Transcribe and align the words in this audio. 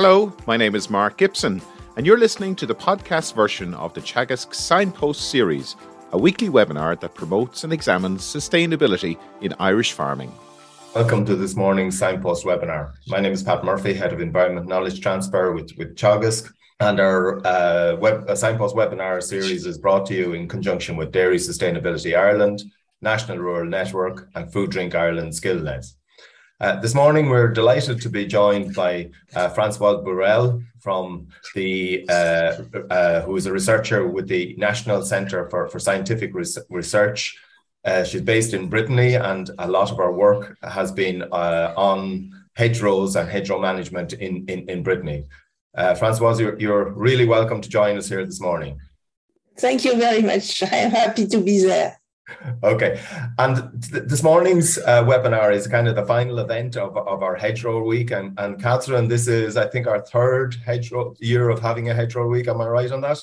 Hello, 0.00 0.32
my 0.46 0.56
name 0.56 0.76
is 0.76 0.88
Mark 0.88 1.16
Gibson, 1.16 1.60
and 1.96 2.06
you're 2.06 2.20
listening 2.20 2.54
to 2.54 2.66
the 2.66 2.74
podcast 2.76 3.34
version 3.34 3.74
of 3.74 3.94
the 3.94 4.00
Teagasc 4.00 4.54
Signpost 4.54 5.28
series, 5.28 5.74
a 6.12 6.16
weekly 6.16 6.48
webinar 6.48 7.00
that 7.00 7.16
promotes 7.16 7.64
and 7.64 7.72
examines 7.72 8.22
sustainability 8.22 9.18
in 9.40 9.52
Irish 9.58 9.90
farming. 9.90 10.32
Welcome 10.94 11.26
to 11.26 11.34
this 11.34 11.56
morning's 11.56 11.98
Signpost 11.98 12.44
webinar. 12.44 12.92
My 13.08 13.18
name 13.18 13.32
is 13.32 13.42
Pat 13.42 13.64
Murphy, 13.64 13.92
Head 13.92 14.12
of 14.12 14.20
Environment 14.20 14.68
Knowledge 14.68 15.00
Transfer 15.00 15.50
with, 15.50 15.72
with 15.76 15.96
Teagasc. 15.96 16.48
And 16.78 17.00
our 17.00 17.44
uh, 17.44 17.96
web, 17.96 18.24
Signpost 18.36 18.76
webinar 18.76 19.20
series 19.20 19.66
is 19.66 19.78
brought 19.78 20.06
to 20.06 20.14
you 20.14 20.32
in 20.32 20.46
conjunction 20.46 20.94
with 20.94 21.10
Dairy 21.10 21.38
Sustainability 21.38 22.16
Ireland, 22.16 22.62
National 23.02 23.38
Rural 23.38 23.68
Network, 23.68 24.28
and 24.36 24.52
Food 24.52 24.70
Drink 24.70 24.94
Ireland 24.94 25.32
SkillNet. 25.32 25.92
Uh, 26.60 26.74
this 26.80 26.92
morning, 26.92 27.28
we're 27.28 27.46
delighted 27.46 28.00
to 28.00 28.08
be 28.08 28.26
joined 28.26 28.74
by 28.74 29.08
uh, 29.36 29.48
Francoise 29.48 29.98
Burel 30.02 30.60
from 30.80 31.28
the, 31.54 32.04
uh, 32.08 32.56
uh, 32.90 33.20
who 33.20 33.36
is 33.36 33.46
a 33.46 33.52
researcher 33.52 34.08
with 34.08 34.26
the 34.26 34.56
National 34.58 35.02
Centre 35.02 35.48
for, 35.50 35.68
for 35.68 35.78
Scientific 35.78 36.34
Res- 36.34 36.58
Research 36.68 37.38
uh, 37.84 38.02
she's 38.02 38.22
based 38.22 38.54
in 38.54 38.68
Brittany, 38.68 39.14
and 39.14 39.50
a 39.60 39.68
lot 39.68 39.92
of 39.92 40.00
our 40.00 40.12
work 40.12 40.58
has 40.62 40.90
been 40.90 41.22
uh, 41.22 41.72
on 41.76 42.32
hedgerows 42.54 43.14
and 43.14 43.30
hedgerow 43.30 43.60
management 43.60 44.14
in, 44.14 44.44
in, 44.48 44.68
in 44.68 44.82
Brittany. 44.82 45.24
Francoise, 45.96 46.40
you're, 46.40 46.58
you're 46.58 46.90
really 46.90 47.24
welcome 47.24 47.60
to 47.60 47.68
join 47.68 47.96
us 47.96 48.08
here 48.08 48.26
this 48.26 48.40
morning. 48.40 48.80
Thank 49.56 49.84
you 49.84 49.96
very 49.96 50.22
much. 50.22 50.60
I'm 50.64 50.90
happy 50.90 51.24
to 51.28 51.38
be 51.40 51.62
there. 51.62 52.00
Okay, 52.62 53.00
and 53.38 53.82
th- 53.82 54.04
this 54.04 54.22
morning's 54.22 54.78
uh, 54.78 55.02
webinar 55.04 55.52
is 55.52 55.66
kind 55.66 55.88
of 55.88 55.94
the 55.96 56.04
final 56.04 56.38
event 56.38 56.76
of, 56.76 56.96
of 56.96 57.22
our 57.22 57.34
hedgerow 57.36 57.82
week, 57.82 58.10
and 58.10 58.38
and 58.38 58.60
Catherine, 58.62 59.08
this 59.08 59.28
is 59.28 59.56
I 59.56 59.66
think 59.68 59.86
our 59.86 60.00
third 60.00 60.56
hedgerow 60.64 61.14
year 61.20 61.48
of 61.48 61.60
having 61.60 61.88
a 61.88 61.94
hedgerow 61.94 62.28
week. 62.28 62.48
Am 62.48 62.60
I 62.60 62.66
right 62.66 62.90
on 62.90 63.00
that? 63.02 63.18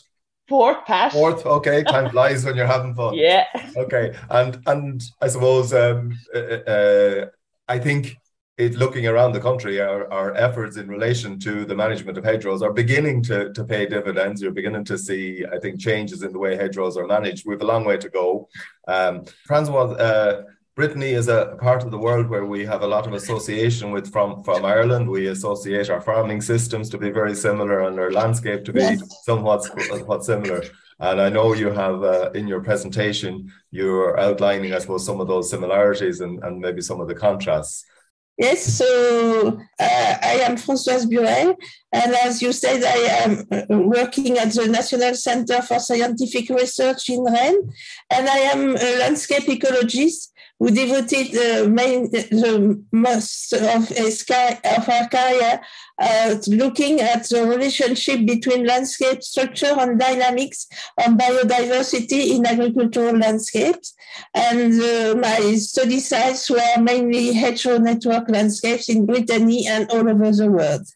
Fourth, 0.48 0.86
Pat. 0.86 1.12
Fourth, 1.12 1.46
okay. 1.46 1.84
Time 1.84 2.10
flies 2.12 2.46
when 2.46 2.56
you're 2.56 2.68
having 2.68 2.94
fun. 2.94 3.14
Yeah. 3.26 3.46
Okay, 3.78 4.16
and 4.30 4.60
and 4.68 5.02
I 5.22 5.28
suppose 5.28 5.74
um, 5.74 6.18
uh, 6.34 6.40
uh, 6.40 7.26
I 7.68 7.80
think 7.80 8.16
it 8.58 8.76
looking 8.76 9.06
around 9.06 9.34
the 9.34 9.40
country, 9.40 9.82
our, 9.82 10.12
our 10.12 10.34
efforts 10.36 10.78
in 10.78 10.88
relation 10.88 11.38
to 11.40 11.66
the 11.66 11.76
management 11.76 12.18
of 12.18 12.24
hedgerows 12.24 12.62
are 12.62 12.72
beginning 12.72 13.22
to, 13.24 13.52
to 13.52 13.64
pay 13.66 13.86
dividends. 13.86 14.42
You're 14.42 14.52
beginning 14.52 14.86
to 14.86 14.98
see, 14.98 15.44
I 15.52 15.60
think, 15.60 15.80
changes 15.80 16.24
in 16.24 16.32
the 16.32 16.40
way 16.40 16.56
hedgerows 16.56 16.96
are 16.96 17.06
managed. 17.06 17.46
We 17.46 17.54
have 17.54 17.62
a 17.62 17.66
long 17.66 17.84
way 17.84 17.98
to 17.98 18.10
go. 18.10 18.48
Um, 18.88 19.26
Francois, 19.46 19.92
uh, 19.94 20.44
Brittany 20.76 21.12
is 21.12 21.28
a 21.28 21.58
part 21.60 21.84
of 21.84 21.92
the 21.92 21.98
world 21.98 22.30
where 22.30 22.46
we 22.46 22.66
have 22.66 22.82
a 22.82 22.88
lot 22.88 23.08
of 23.08 23.14
association 23.14 23.92
with 23.92 24.12
from, 24.12 24.42
from 24.44 24.64
Ireland. 24.64 25.10
We 25.10 25.28
associate 25.28 25.90
our 25.90 26.02
farming 26.02 26.42
systems 26.42 26.90
to 26.90 26.98
be 26.98 27.12
very 27.12 27.36
similar 27.36 27.88
and 27.88 28.00
our 28.00 28.12
landscape 28.12 28.64
to 28.66 28.74
be 28.74 28.82
yes. 28.82 29.02
somewhat, 29.24 29.64
somewhat 29.64 30.24
similar. 30.24 30.64
And 31.00 31.20
I 31.20 31.28
know 31.28 31.54
you 31.54 31.72
have 31.72 32.04
uh, 32.04 32.32
in 32.32 32.48
your 32.48 32.62
presentation, 32.62 33.52
you're 33.72 34.18
outlining, 34.18 34.74
I 34.74 34.80
suppose, 34.80 35.06
some 35.06 35.20
of 35.20 35.28
those 35.28 35.50
similarities 35.50 36.22
and, 36.22 36.42
and 36.44 36.60
maybe 36.60 36.82
some 36.82 37.02
of 37.02 37.10
the 37.10 37.16
contrasts. 37.16 37.86
Yes, 38.38 38.78
so 38.78 39.62
uh, 39.80 40.16
I 40.22 40.42
am 40.44 40.58
Françoise 40.58 41.06
Burel, 41.06 41.56
and 41.94 42.16
as 42.16 42.42
you 42.42 42.52
said, 42.52 42.84
I 42.84 43.24
am 43.24 43.48
uh, 43.50 43.78
working 43.78 44.38
at 44.38 44.52
the 44.52 44.68
National 44.68 45.16
Center 45.16 45.62
for 45.62 45.80
Scientific 45.80 46.50
Research 46.50 47.10
in 47.10 47.24
Rennes, 47.24 47.74
and 48.10 48.28
I 48.28 48.40
am 48.52 48.76
a 48.76 49.00
landscape 49.00 49.44
ecologist 49.44 50.34
who 50.60 50.72
devoted 50.72 51.32
the 51.32 51.68
main 51.70 52.10
the 52.12 52.82
most 52.92 53.54
of 53.54 53.90
his 53.90 54.26
of 54.30 54.86
her 54.86 55.08
career 55.12 55.62
uh, 56.00 56.36
looking 56.48 57.02
at 57.02 57.28
the 57.30 57.46
relationship 57.46 58.26
between 58.26 58.66
landscape 58.66 59.22
structure 59.24 59.74
and 59.78 60.00
dynamics 60.00 60.68
on 61.06 61.18
biodiversity 61.18 62.36
in 62.36 62.46
agricultural 62.46 63.18
landscapes. 63.18 63.94
And 64.34 64.82
uh, 64.82 65.16
my 65.16 65.56
study 65.56 66.00
sites 66.00 66.50
were 66.50 66.82
mainly 66.82 67.34
hedgerow 67.34 67.78
network 67.78 68.30
landscapes 68.30 68.90
in 68.90 69.06
Brittany 69.06 69.68
and 69.68 69.90
all 69.92 70.10
over 70.10 70.32
the 70.32 70.52
world. 70.52 70.88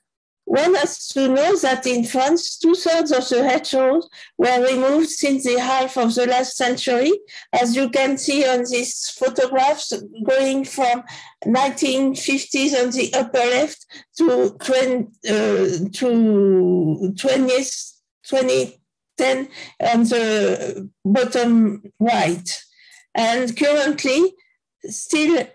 One 0.49 0.73
has 0.73 1.07
to 1.09 1.27
know 1.27 1.55
that 1.57 1.85
in 1.85 2.03
France, 2.03 2.57
two 2.57 2.73
thirds 2.73 3.11
of 3.11 3.29
the 3.29 3.43
hedgerows 3.43 4.09
were 4.35 4.65
removed 4.67 5.09
since 5.09 5.43
the 5.43 5.59
half 5.59 5.95
of 5.95 6.15
the 6.15 6.25
last 6.25 6.57
century, 6.57 7.11
as 7.53 7.75
you 7.75 7.87
can 7.91 8.17
see 8.17 8.43
on 8.47 8.63
these 8.67 9.11
photographs, 9.11 9.93
going 10.25 10.65
from 10.65 11.03
1950s 11.45 12.83
on 12.83 12.89
the 12.89 13.13
upper 13.13 13.37
left 13.37 13.85
to, 14.17 14.57
20, 14.59 15.07
uh, 15.27 15.89
to 15.93 17.13
20th, 17.13 17.91
2010 18.23 19.49
on 19.81 20.03
the 20.05 20.89
bottom 21.05 21.83
right. 21.99 22.63
And 23.13 23.55
currently, 23.55 24.33
still 24.85 25.45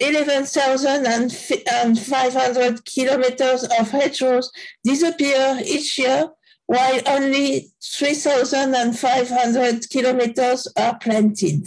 11,500 0.00 2.84
kilometers 2.84 3.64
of 3.64 3.90
hedgerows 3.90 4.50
disappear 4.84 5.60
each 5.64 5.98
year, 5.98 6.28
while 6.66 7.00
only 7.06 7.72
3,500 7.82 9.90
kilometers 9.90 10.68
are 10.76 10.96
planted. 10.98 11.66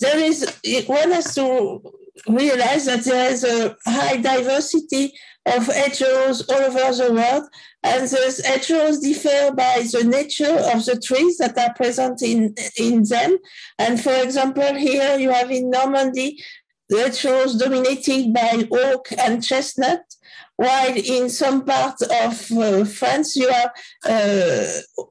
There 0.00 0.18
is, 0.18 0.44
one 0.86 1.10
has 1.10 1.34
to 1.34 1.82
realize 2.28 2.84
that 2.86 3.02
there 3.04 3.32
is 3.32 3.42
a 3.44 3.76
high 3.84 4.18
diversity 4.18 5.12
of 5.56 5.66
hedgerows 5.66 6.48
all 6.48 6.62
over 6.62 6.92
the 6.92 7.12
world, 7.12 7.44
and 7.82 8.08
those 8.08 8.38
hedgerows 8.44 9.00
differ 9.00 9.52
by 9.54 9.86
the 9.92 10.04
nature 10.04 10.56
of 10.72 10.84
the 10.84 11.00
trees 11.02 11.38
that 11.38 11.56
are 11.58 11.74
present 11.74 12.22
in, 12.22 12.54
in 12.76 13.02
them. 13.04 13.38
And 13.78 14.00
for 14.00 14.14
example, 14.14 14.74
here 14.74 15.18
you 15.18 15.30
have 15.30 15.50
in 15.50 15.70
Normandy, 15.70 16.42
the 16.88 16.98
hedgerows 16.98 17.56
dominated 17.56 18.32
by 18.32 18.68
oak 18.72 19.08
and 19.18 19.42
chestnut, 19.42 20.02
while 20.56 20.96
in 20.96 21.30
some 21.30 21.64
parts 21.64 22.02
of 22.02 22.58
uh, 22.58 22.84
France 22.84 23.36
you 23.36 23.48
have 23.48 23.70
uh, 24.04 25.06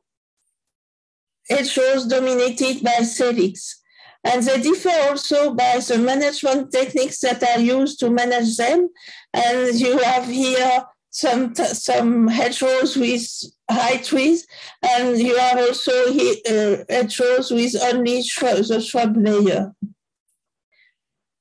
hedgerows 1.49 2.05
dominated 2.05 2.83
by 2.83 3.03
salix. 3.03 3.81
And 4.27 4.43
they 4.43 4.61
differ 4.61 4.91
also 5.07 5.53
by 5.53 5.79
the 5.79 5.97
management 5.97 6.71
techniques 6.71 7.19
that 7.21 7.41
are 7.43 7.61
used 7.61 7.99
to 8.01 8.09
manage 8.09 8.57
them. 8.57 8.89
And 9.33 9.73
you 9.79 9.97
have 9.99 10.25
here 10.27 10.83
some 11.09 11.55
some 11.55 12.27
hedgerows 12.27 12.97
with 12.97 13.25
high 13.71 13.97
trees, 13.97 14.45
and 14.83 15.17
you 15.17 15.35
have 15.37 15.57
also 15.57 15.91
uh, 15.91 16.83
hedgerows 16.89 17.51
with 17.51 17.75
only 17.81 18.21
shrub, 18.21 18.57
the 18.65 18.81
shrub 18.81 19.15
layer. 19.17 19.73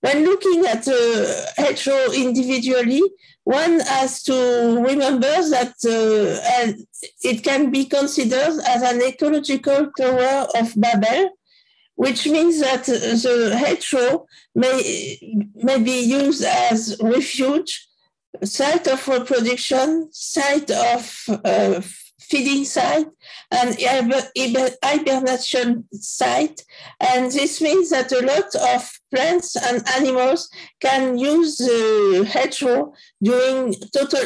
When 0.00 0.24
looking 0.24 0.64
at 0.66 0.84
the 0.84 1.52
hedgerow 1.56 2.12
individually, 2.12 3.02
one 3.42 3.80
has 3.80 4.22
to 4.24 4.80
remember 4.80 5.34
that 5.54 5.74
uh, 5.84 6.72
it 7.22 7.42
can 7.42 7.70
be 7.70 7.84
considered 7.84 8.60
as 8.66 8.82
an 8.82 9.02
ecological 9.02 9.90
tower 9.98 10.46
of 10.54 10.72
Babel, 10.76 11.30
which 11.96 12.26
means 12.26 12.60
that 12.60 12.84
the 12.84 13.56
hedgerow 13.56 14.26
may, 14.54 15.18
may 15.54 15.82
be 15.82 16.00
used 16.00 16.44
as 16.44 16.96
refuge, 17.02 17.88
site 18.44 18.86
of 18.86 19.08
reproduction, 19.08 20.08
site 20.12 20.70
of 20.70 21.24
uh, 21.44 21.80
feeding 22.20 22.64
site, 22.64 23.06
and 23.50 23.76
hibernation 24.82 25.84
site. 25.92 26.62
And 27.00 27.30
this 27.32 27.60
means 27.60 27.90
that 27.90 28.12
a 28.12 28.20
lot 28.20 28.54
of 28.74 28.90
plants 29.14 29.56
and 29.56 29.82
animals 29.96 30.50
can 30.80 31.16
use 31.16 31.56
the 31.56 32.28
hedgerow 32.30 32.92
during 33.22 33.74
total 33.94 34.20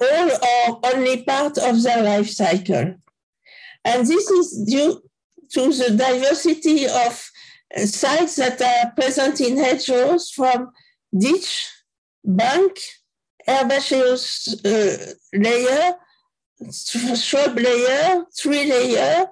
all 0.00 0.30
or 0.30 0.80
only 0.94 1.24
part 1.24 1.58
of 1.58 1.82
their 1.82 2.02
life 2.02 2.28
cycle. 2.28 2.94
And 3.84 4.06
this 4.06 4.30
is 4.30 4.64
due 4.68 5.02
to 5.52 5.72
the 5.72 5.94
diversity 5.96 6.86
of 6.86 7.30
uh, 7.76 7.86
sites 7.86 8.36
that 8.36 8.60
are 8.60 8.92
present 8.92 9.40
in 9.40 9.56
hedgerows 9.56 10.30
from 10.30 10.70
ditch, 11.16 11.68
bank, 12.24 12.78
herbaceous 13.48 14.64
uh, 14.64 15.12
layer, 15.34 15.94
shrub 16.70 17.58
layer, 17.58 18.24
tree 18.36 18.66
layer, 18.70 19.26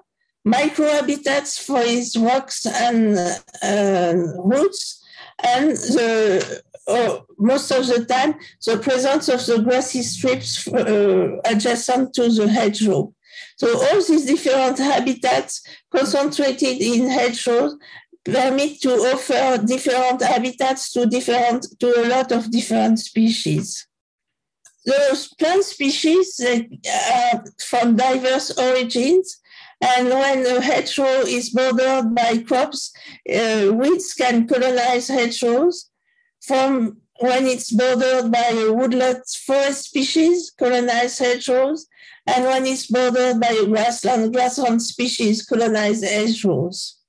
microhabitats 0.47 1.59
for 1.59 1.81
its 1.81 2.17
rocks 2.17 2.65
and 2.65 3.17
uh, 3.61 4.13
roots, 4.43 5.03
and 5.43 5.71
the, 5.71 6.61
uh, 6.87 7.19
most 7.37 7.71
of 7.71 7.87
the 7.87 8.05
time 8.05 8.35
the 8.65 8.77
presence 8.77 9.29
of 9.29 9.45
the 9.45 9.61
grassy 9.61 10.01
strips 10.01 10.67
uh, 10.67 11.37
adjacent 11.45 12.13
to 12.13 12.29
the 12.29 12.47
hedgerow. 12.47 13.13
So 13.57 13.67
all 13.85 14.01
these 14.01 14.25
different 14.25 14.77
habitats 14.77 15.61
concentrated 15.93 16.81
in 16.81 17.09
hedgerows 17.09 17.75
permit 18.23 18.81
to 18.81 18.91
offer 18.91 19.63
different 19.65 20.21
habitats 20.21 20.93
to 20.93 21.05
different 21.05 21.67
to 21.79 22.01
a 22.01 22.07
lot 22.07 22.31
of 22.31 22.51
different 22.51 22.99
species. 22.99 23.87
those 24.85 25.27
plant 25.35 25.63
species 25.63 26.37
that 26.37 26.65
are 27.33 27.43
from 27.63 27.95
diverse 27.95 28.57
origins. 28.57 29.37
And 29.81 30.09
when 30.09 30.45
a 30.45 30.61
hedgerow 30.61 31.21
is 31.25 31.49
bordered 31.49 32.13
by 32.13 32.39
crops, 32.39 32.93
uh, 33.29 33.71
weeds 33.73 34.13
can 34.13 34.47
colonize 34.47 35.07
hedgerows. 35.07 35.89
From 36.41 36.97
when 37.19 37.45
it's 37.45 37.71
bordered 37.71 38.31
by 38.31 38.47
a 38.53 38.71
woodland 38.71 39.23
forest 39.45 39.85
species, 39.85 40.51
colonize 40.57 41.17
hedgerows. 41.19 41.87
And 42.27 42.45
when 42.45 42.65
it's 42.65 42.87
bordered 42.87 43.39
by 43.39 43.63
grassland, 43.65 44.33
grassland 44.33 44.81
species, 44.81 45.45
colonize 45.45 46.03
hedgerows 46.03 47.01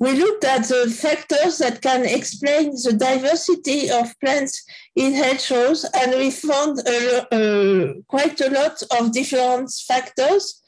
we 0.00 0.12
looked 0.12 0.44
at 0.44 0.64
the 0.64 0.90
factors 0.90 1.58
that 1.58 1.82
can 1.82 2.06
explain 2.06 2.70
the 2.70 2.94
diversity 2.94 3.90
of 3.90 4.18
plants 4.18 4.64
in 4.96 5.12
hedgerows, 5.12 5.84
and 5.94 6.12
we 6.12 6.30
found 6.30 6.80
a, 6.88 7.94
quite 8.08 8.40
a 8.40 8.48
lot 8.48 8.82
of 8.98 9.12
different 9.12 9.70
factors. 9.86 10.62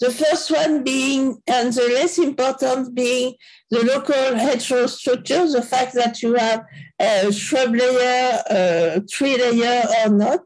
The 0.00 0.10
first 0.10 0.50
one 0.50 0.84
being, 0.84 1.36
and 1.46 1.70
the 1.70 1.82
less 1.92 2.16
important 2.16 2.94
being, 2.94 3.34
the 3.70 3.84
local 3.84 4.36
hedgerow 4.36 4.86
structure, 4.86 5.46
the 5.46 5.62
fact 5.62 5.92
that 5.92 6.22
you 6.22 6.34
have 6.34 6.64
a 6.98 7.30
shrub 7.30 7.74
layer, 7.74 8.42
a 8.48 9.02
tree 9.10 9.36
layer 9.36 9.82
or 10.02 10.08
not. 10.08 10.40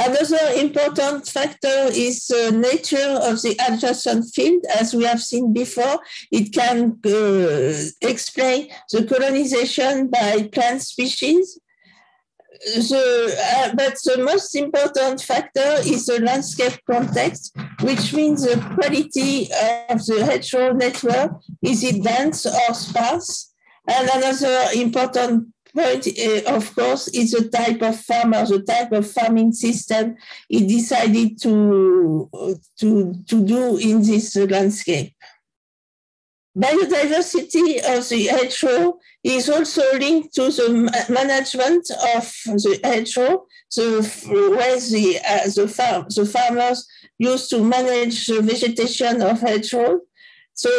Another 0.00 0.52
important 0.54 1.26
factor 1.26 1.88
is 1.90 2.28
the 2.28 2.52
nature 2.52 3.18
of 3.20 3.42
the 3.42 3.58
adjacent 3.68 4.32
field. 4.32 4.64
As 4.78 4.94
we 4.94 5.02
have 5.02 5.20
seen 5.20 5.52
before, 5.52 5.98
it 6.30 6.52
can 6.52 7.00
uh, 7.04 8.08
explain 8.08 8.68
the 8.92 9.04
colonization 9.04 10.06
by 10.06 10.48
plant 10.52 10.82
species. 10.82 11.58
The, 12.64 13.36
uh, 13.56 13.74
but 13.74 13.98
the 14.04 14.22
most 14.22 14.54
important 14.54 15.20
factor 15.20 15.78
is 15.84 16.06
the 16.06 16.20
landscape 16.20 16.78
context, 16.88 17.56
which 17.80 18.14
means 18.14 18.44
the 18.44 18.56
quality 18.74 19.48
of 19.90 20.06
the 20.06 20.24
hedgerow 20.24 20.74
network. 20.74 21.32
Is 21.60 21.82
it 21.82 22.04
dense 22.04 22.46
or 22.46 22.72
sparse? 22.72 23.52
And 23.88 24.08
another 24.08 24.68
important 24.74 25.48
point, 25.78 26.06
uh, 26.06 26.56
of 26.56 26.74
course, 26.74 27.08
is 27.08 27.30
the 27.32 27.48
type 27.48 27.82
of 27.82 27.98
farmer, 28.00 28.44
the 28.46 28.62
type 28.62 28.92
of 28.92 29.10
farming 29.10 29.52
system 29.52 30.16
he 30.48 30.66
decided 30.66 31.40
to, 31.42 32.28
to, 32.80 33.14
to 33.26 33.44
do 33.44 33.76
in 33.76 34.02
this 34.02 34.36
landscape. 34.36 35.14
Biodiversity 36.56 37.78
of 37.96 38.08
the 38.08 38.26
hedgerow 38.26 38.98
is 39.22 39.48
also 39.48 39.82
linked 39.96 40.34
to 40.34 40.50
the 40.50 40.68
management 41.08 41.88
of 42.16 42.24
the 42.46 42.80
hedgerow, 42.82 43.46
the 43.76 44.00
way 44.58 44.80
the, 44.80 45.20
uh, 45.24 45.48
the, 45.54 45.68
farm, 45.68 46.06
the 46.16 46.26
farmers 46.26 46.88
used 47.18 47.48
to 47.50 47.62
manage 47.62 48.26
the 48.26 48.42
vegetation 48.42 49.22
of 49.22 49.40
hedgerow. 49.40 50.00
So 50.54 50.70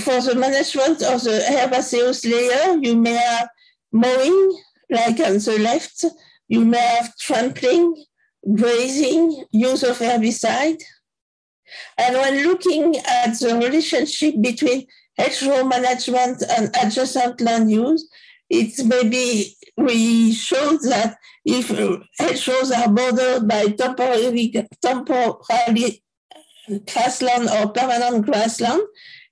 for 0.00 0.20
the 0.20 0.34
management 0.34 1.02
of 1.02 1.22
the 1.22 1.40
herbaceous 1.48 2.24
layer, 2.24 2.76
you 2.82 2.96
may 2.96 3.12
have 3.12 3.48
mowing, 3.92 4.58
like 4.90 5.20
on 5.20 5.38
the 5.38 5.58
left, 5.60 6.04
you 6.48 6.64
may 6.64 6.78
have 6.78 7.16
trampling, 7.16 8.04
grazing, 8.54 9.44
use 9.52 9.82
of 9.82 9.98
herbicide. 9.98 10.80
And 11.98 12.16
when 12.16 12.44
looking 12.44 12.96
at 12.96 13.38
the 13.38 13.56
relationship 13.56 14.34
between 14.40 14.86
hedgerow 15.18 15.64
management 15.64 16.42
and 16.48 16.74
adjacent 16.82 17.40
land 17.40 17.70
use, 17.70 18.08
it 18.48 18.84
may 18.86 19.06
be 19.06 19.54
we 19.76 20.32
show 20.32 20.78
that 20.78 21.16
if 21.44 21.68
hedgerows 22.18 22.70
are 22.72 22.88
bordered 22.88 23.46
by 23.46 23.68
temporary, 23.68 24.52
temporary 24.82 26.02
grassland 26.86 27.48
or 27.48 27.72
permanent 27.72 28.24
grassland, 28.24 28.82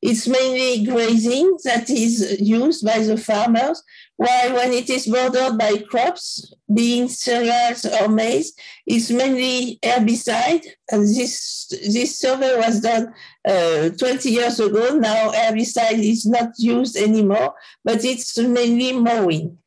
it's 0.02 0.28
mainly 0.28 0.84
grazing 0.84 1.56
that 1.64 1.88
is 1.90 2.40
used 2.40 2.84
by 2.84 2.98
the 2.98 3.16
farmers, 3.16 3.82
while 4.16 4.54
when 4.54 4.72
it 4.72 4.88
is 4.88 5.06
bordered 5.06 5.58
by 5.58 5.76
crops, 5.88 6.52
being 6.72 7.08
cereals 7.08 7.84
or 7.84 8.08
maize, 8.08 8.52
it's 8.86 9.10
mainly 9.10 9.78
herbicide. 9.82 10.64
And 10.90 11.02
this, 11.02 11.68
this 11.86 12.18
survey 12.18 12.56
was 12.56 12.80
done 12.80 13.12
uh, 13.46 13.90
20 13.90 14.30
years 14.30 14.58
ago. 14.58 14.96
Now 14.96 15.32
herbicide 15.32 16.02
is 16.02 16.24
not 16.24 16.52
used 16.58 16.96
anymore, 16.96 17.54
but 17.84 18.04
it's 18.04 18.38
mainly 18.38 18.92
mowing. 18.92 19.58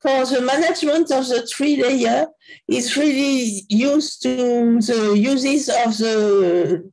For 0.00 0.24
the 0.26 0.42
management 0.42 1.10
of 1.10 1.26
the 1.26 1.48
tree 1.50 1.82
layer, 1.82 2.26
it's 2.68 2.96
really 2.96 3.66
used 3.68 4.22
to 4.22 4.80
the 4.80 5.14
uses 5.18 5.68
of 5.68 5.98
the, 5.98 6.88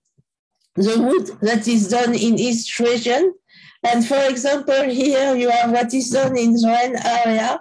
the 0.76 1.00
wood 1.00 1.28
that 1.42 1.68
is 1.68 1.90
done 1.90 2.16
in 2.16 2.40
each 2.40 2.80
region 2.80 3.36
and 3.84 4.06
for 4.06 4.22
example, 4.30 4.84
here 4.84 5.36
you 5.36 5.50
have 5.50 5.72
what 5.72 5.94
is 5.94 6.10
done 6.12 6.38
in 6.38 6.56
Zwan 6.56 7.04
area, 7.04 7.60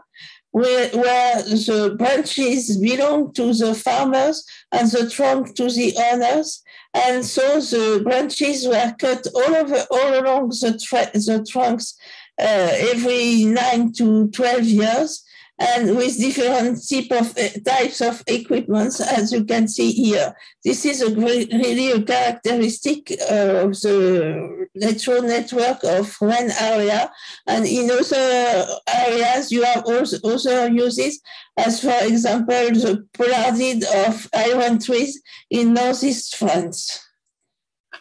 where, 0.53 0.89
where 0.91 1.43
the 1.43 1.95
branches 1.99 2.77
belong 2.77 3.33
to 3.35 3.53
the 3.53 3.75
farmers 3.75 4.45
and 4.71 4.89
the 4.91 5.11
trunk 5.11 5.55
to 5.57 5.69
the 5.69 5.95
owners. 6.13 6.63
And 6.95 7.25
so 7.25 7.61
the 7.61 8.03
branches 8.05 8.69
were 8.69 8.95
cut 8.99 9.27
all 9.35 9.55
over, 9.55 9.87
all 9.91 10.21
along 10.21 10.51
the, 10.51 10.79
the 11.15 11.47
trunks 11.51 11.95
uh, 12.39 12.71
every 12.93 13.45
nine 13.45 13.93
to 13.95 14.29
12 14.29 14.65
years 14.65 15.25
and 15.63 15.97
with 15.97 16.19
different 16.19 16.77
type 16.91 17.13
of, 17.21 17.39
uh, 17.39 17.49
types 17.65 18.01
of 18.01 18.23
equipments, 18.27 19.01
as 19.01 19.33
you 19.33 19.45
can 19.45 19.69
see 19.69 19.93
here. 19.93 20.35
This 20.65 20.85
is 20.85 21.03
a 21.03 21.15
great, 21.15 21.53
really 21.53 21.93
a 21.93 22.03
characteristic 22.03 23.13
uh, 23.31 23.67
of 23.67 23.81
the 23.81 24.69
natural 24.75 25.23
network 25.23 25.85
of 25.85 26.15
one 26.19 26.51
area. 26.61 27.11
And 27.47 27.65
in 27.65 27.91
other 27.91 28.67
areas, 28.89 29.53
you 29.53 29.63
have 29.63 29.85
also 29.85 30.67
uses, 30.67 31.21
as 31.57 31.81
for 31.81 31.99
example, 32.03 32.71
the 32.85 33.07
pollardid 33.15 33.85
of 34.07 34.29
iron 34.35 34.81
trees 34.81 35.23
in 35.49 35.75
northeast 35.75 36.37
France. 36.37 37.09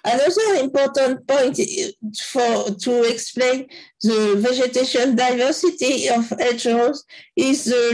Another 0.04 0.64
important 0.64 1.28
point 1.28 1.60
for 2.18 2.72
to 2.72 3.04
explain 3.04 3.68
the 4.02 4.36
vegetation 4.38 5.16
diversity 5.16 6.08
of 6.10 6.28
hedgerows 6.30 7.06
is 7.36 7.72
uh, 7.72 7.94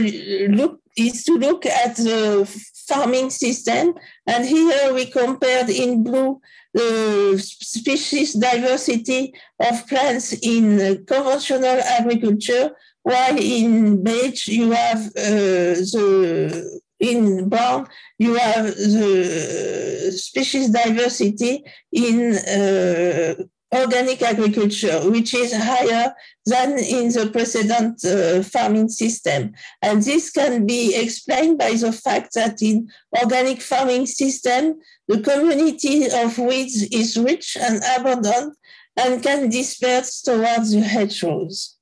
look 0.50 0.80
is 0.96 1.22
to 1.24 1.32
look 1.38 1.64
at 1.66 1.96
the 1.96 2.46
farming 2.88 3.30
system, 3.30 3.94
and 4.26 4.44
here 4.46 4.92
we 4.94 5.06
compared 5.06 5.68
in 5.68 6.02
blue 6.02 6.40
the 6.74 7.38
species 7.38 8.32
diversity 8.34 9.32
of 9.60 9.86
plants 9.86 10.32
in 10.42 11.04
conventional 11.06 11.80
agriculture, 11.98 12.70
while 13.02 13.36
in 13.38 14.02
beige 14.02 14.48
you 14.48 14.70
have 14.70 15.06
uh, 15.16 15.74
the 15.92 16.80
in 17.00 17.48
brown, 17.48 17.88
you 18.18 18.34
have 18.34 18.66
the 18.66 20.12
species 20.16 20.70
diversity 20.70 21.64
in 21.92 22.34
uh, 22.36 23.34
organic 23.74 24.22
agriculture, 24.22 24.98
which 25.10 25.34
is 25.34 25.54
higher 25.54 26.12
than 26.46 26.78
in 26.78 27.12
the 27.12 27.28
precedent 27.30 28.02
uh, 28.04 28.42
farming 28.42 28.88
system. 28.88 29.52
And 29.82 30.02
this 30.02 30.30
can 30.30 30.66
be 30.66 30.96
explained 30.96 31.58
by 31.58 31.72
the 31.72 31.92
fact 31.92 32.34
that 32.34 32.62
in 32.62 32.88
organic 33.22 33.60
farming 33.60 34.06
system, 34.06 34.80
the 35.06 35.20
community 35.20 36.06
of 36.10 36.38
weeds 36.38 36.82
is 36.84 37.18
rich 37.18 37.56
and 37.60 37.82
abundant 37.96 38.56
and 38.96 39.22
can 39.22 39.48
disperse 39.50 40.22
towards 40.22 40.72
the 40.72 40.80
hedgerows. 40.80 41.77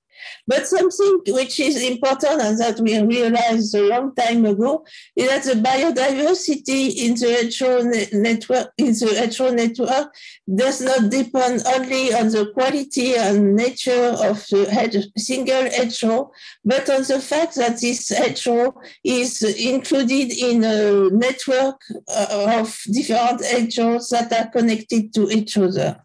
But 0.46 0.66
something 0.66 1.20
which 1.34 1.58
is 1.58 1.82
important 1.82 2.40
and 2.40 2.58
that 2.58 2.78
we 2.78 3.00
realized 3.02 3.74
a 3.74 3.82
long 3.82 4.14
time 4.14 4.44
ago 4.44 4.84
is 5.16 5.28
that 5.28 5.42
the 5.42 5.60
biodiversity 5.60 6.96
in 6.96 7.14
the 7.14 7.32
hedgerow 7.32 7.82
network, 8.12 8.72
in 8.78 8.92
the 8.92 9.14
hedgerow 9.18 9.50
network 9.50 10.14
does 10.54 10.80
not 10.80 11.10
depend 11.10 11.62
only 11.66 12.14
on 12.14 12.28
the 12.28 12.50
quality 12.54 13.16
and 13.16 13.56
nature 13.56 14.14
of 14.30 14.46
the 14.48 15.10
single 15.16 15.68
hedgerow, 15.70 16.30
but 16.64 16.88
on 16.90 17.02
the 17.02 17.20
fact 17.20 17.56
that 17.56 17.80
this 17.80 18.08
hedgerow 18.10 18.72
is 19.02 19.42
included 19.42 20.30
in 20.32 20.62
a 20.62 21.10
network 21.10 21.80
uh, 22.08 22.60
of 22.60 22.78
different 22.92 23.44
hedgerows 23.44 24.08
that 24.10 24.32
are 24.32 24.48
connected 24.50 25.12
to 25.14 25.28
each 25.28 25.58
other. 25.58 26.00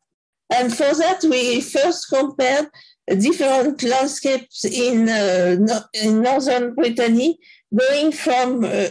And 0.51 0.75
for 0.75 0.93
that, 0.95 1.23
we 1.23 1.61
first 1.61 2.09
compared 2.09 2.67
different 3.07 3.83
landscapes 3.83 4.65
in, 4.65 5.09
uh, 5.09 5.55
no, 5.59 5.79
in 5.93 6.21
northern 6.21 6.75
Brittany, 6.75 7.39
going 7.73 8.11
from 8.11 8.65
uh, 8.65 8.87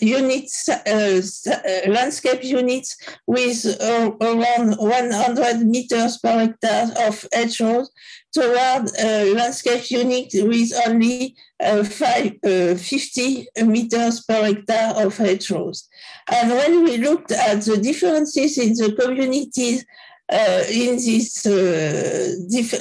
units, 0.00 0.68
uh, 0.68 0.82
uh, 0.86 1.90
landscape 1.90 2.42
units 2.42 2.96
with 3.26 3.66
uh, 3.80 4.10
around 4.20 4.76
100 4.76 5.66
meters 5.66 6.18
per 6.18 6.38
hectare 6.38 6.90
of 7.06 7.26
hedgerows 7.32 7.90
toward 8.32 8.88
a 8.98 9.32
landscape 9.34 9.90
units 9.90 10.34
with 10.34 10.72
only 10.86 11.36
uh, 11.60 11.84
five, 11.84 12.32
50 12.42 13.48
meters 13.64 14.24
per 14.24 14.42
hectare 14.42 14.94
of 14.96 15.16
hedgerows. 15.16 15.88
And 16.32 16.50
when 16.50 16.82
we 16.82 16.96
looked 16.96 17.30
at 17.30 17.60
the 17.60 17.76
differences 17.76 18.56
in 18.56 18.72
the 18.74 18.96
communities 18.98 19.84
uh, 20.32 20.62
in 20.70 20.96
this 20.96 21.44
uh, 21.44 22.34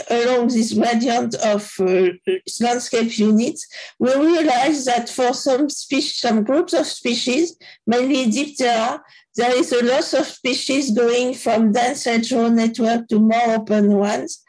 along 0.10 0.48
this 0.48 0.74
gradient 0.74 1.36
of 1.36 1.72
uh, 1.80 2.10
landscape 2.62 3.18
units, 3.18 3.68
we 4.00 4.14
realize 4.16 4.86
that 4.86 5.10
for 5.10 5.34
some 5.34 5.70
species, 5.70 6.20
some 6.20 6.44
groups 6.44 6.74
of 6.74 6.86
species, 6.86 7.56
mainly 7.86 8.28
Diptera, 8.28 9.02
there 9.36 9.56
is 9.58 9.72
a 9.74 9.84
loss 9.84 10.14
of 10.14 10.26
species 10.26 10.92
going 10.92 11.34
from 11.34 11.72
dense 11.72 12.06
hedgerow 12.06 12.50
network 12.50 13.08
to 13.10 13.20
more 13.20 13.56
open 13.56 13.94
ones. 13.94 14.42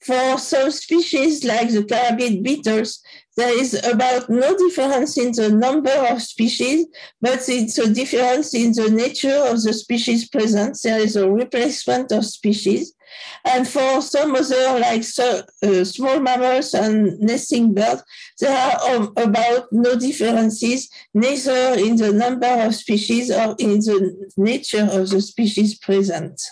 For 0.00 0.38
some 0.38 0.70
species 0.70 1.44
like 1.44 1.70
the 1.70 1.82
Carabid 1.82 2.44
beetles, 2.44 3.02
there 3.38 3.56
is 3.56 3.72
about 3.84 4.28
no 4.28 4.56
difference 4.56 5.16
in 5.16 5.30
the 5.30 5.48
number 5.48 5.96
of 6.10 6.20
species, 6.20 6.86
but 7.20 7.48
it's 7.48 7.78
a 7.78 7.88
difference 7.88 8.52
in 8.52 8.72
the 8.72 8.90
nature 8.90 9.40
of 9.50 9.62
the 9.62 9.72
species 9.72 10.28
present. 10.28 10.76
There 10.82 10.98
is 10.98 11.14
a 11.14 11.30
replacement 11.30 12.10
of 12.10 12.24
species. 12.24 12.94
And 13.44 13.66
for 13.66 14.02
some 14.02 14.34
other, 14.34 14.80
like 14.80 15.04
so, 15.04 15.42
uh, 15.62 15.84
small 15.84 16.18
mammals 16.18 16.74
and 16.74 17.18
nesting 17.20 17.74
birds, 17.74 18.02
there 18.40 18.58
are 18.58 18.90
um, 18.90 19.12
about 19.16 19.68
no 19.70 19.94
differences, 19.96 20.90
neither 21.14 21.74
in 21.78 21.94
the 21.94 22.12
number 22.12 22.52
of 22.66 22.74
species 22.74 23.30
or 23.30 23.54
in 23.60 23.78
the 23.78 24.32
nature 24.36 24.88
of 24.90 25.10
the 25.10 25.20
species 25.20 25.78
present. 25.78 26.42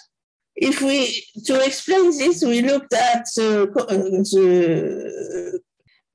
If 0.54 0.80
we, 0.80 1.24
to 1.46 1.62
explain 1.66 2.16
this, 2.16 2.42
we 2.44 2.62
looked 2.62 2.94
at 2.94 3.26
the, 3.34 3.68
uh, 5.52 5.58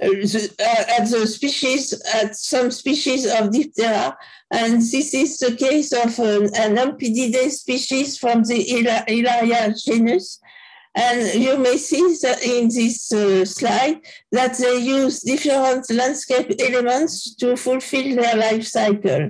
Uh, 0.02 0.08
uh, 0.08 0.84
at 0.98 1.10
the 1.12 1.28
species, 1.28 1.94
at 2.16 2.36
some 2.36 2.72
species 2.72 3.26
of 3.26 3.52
Diptera, 3.52 4.16
and 4.52 4.82
this 4.82 5.14
is 5.14 5.38
the 5.38 5.56
case 5.56 5.94
of 5.94 6.18
an, 6.18 6.50
an 6.56 7.52
species 7.52 8.18
from 8.18 8.42
the 8.44 8.66
Hilara 9.08 9.86
genus. 9.86 10.40
And 10.96 11.40
you 11.40 11.56
may 11.60 11.78
see 11.78 12.02
that 12.24 12.44
in 12.44 12.70
this 12.70 13.12
uh, 13.12 13.46
slide 13.46 14.02
that 14.32 14.58
they 14.58 14.78
use 14.80 15.22
different 15.22 15.90
landscape 15.92 16.52
elements 16.60 17.36
to 17.36 17.56
fulfill 17.56 18.16
their 18.16 18.36
life 18.36 18.66
cycle. 18.66 19.30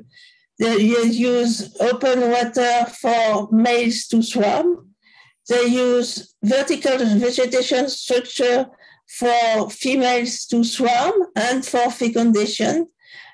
They 0.57 0.77
use 0.77 1.75
open 1.81 2.31
water 2.31 2.85
for 3.01 3.49
males 3.51 4.07
to 4.07 4.23
swarm. 4.23 4.87
They 5.49 5.65
use 5.65 6.33
vertical 6.41 6.97
vegetation 6.97 7.89
structure 7.89 8.67
for 9.17 9.69
females 9.69 10.45
to 10.45 10.63
swarm 10.63 11.13
and 11.35 11.65
for 11.65 11.91
fecundation. 11.91 12.87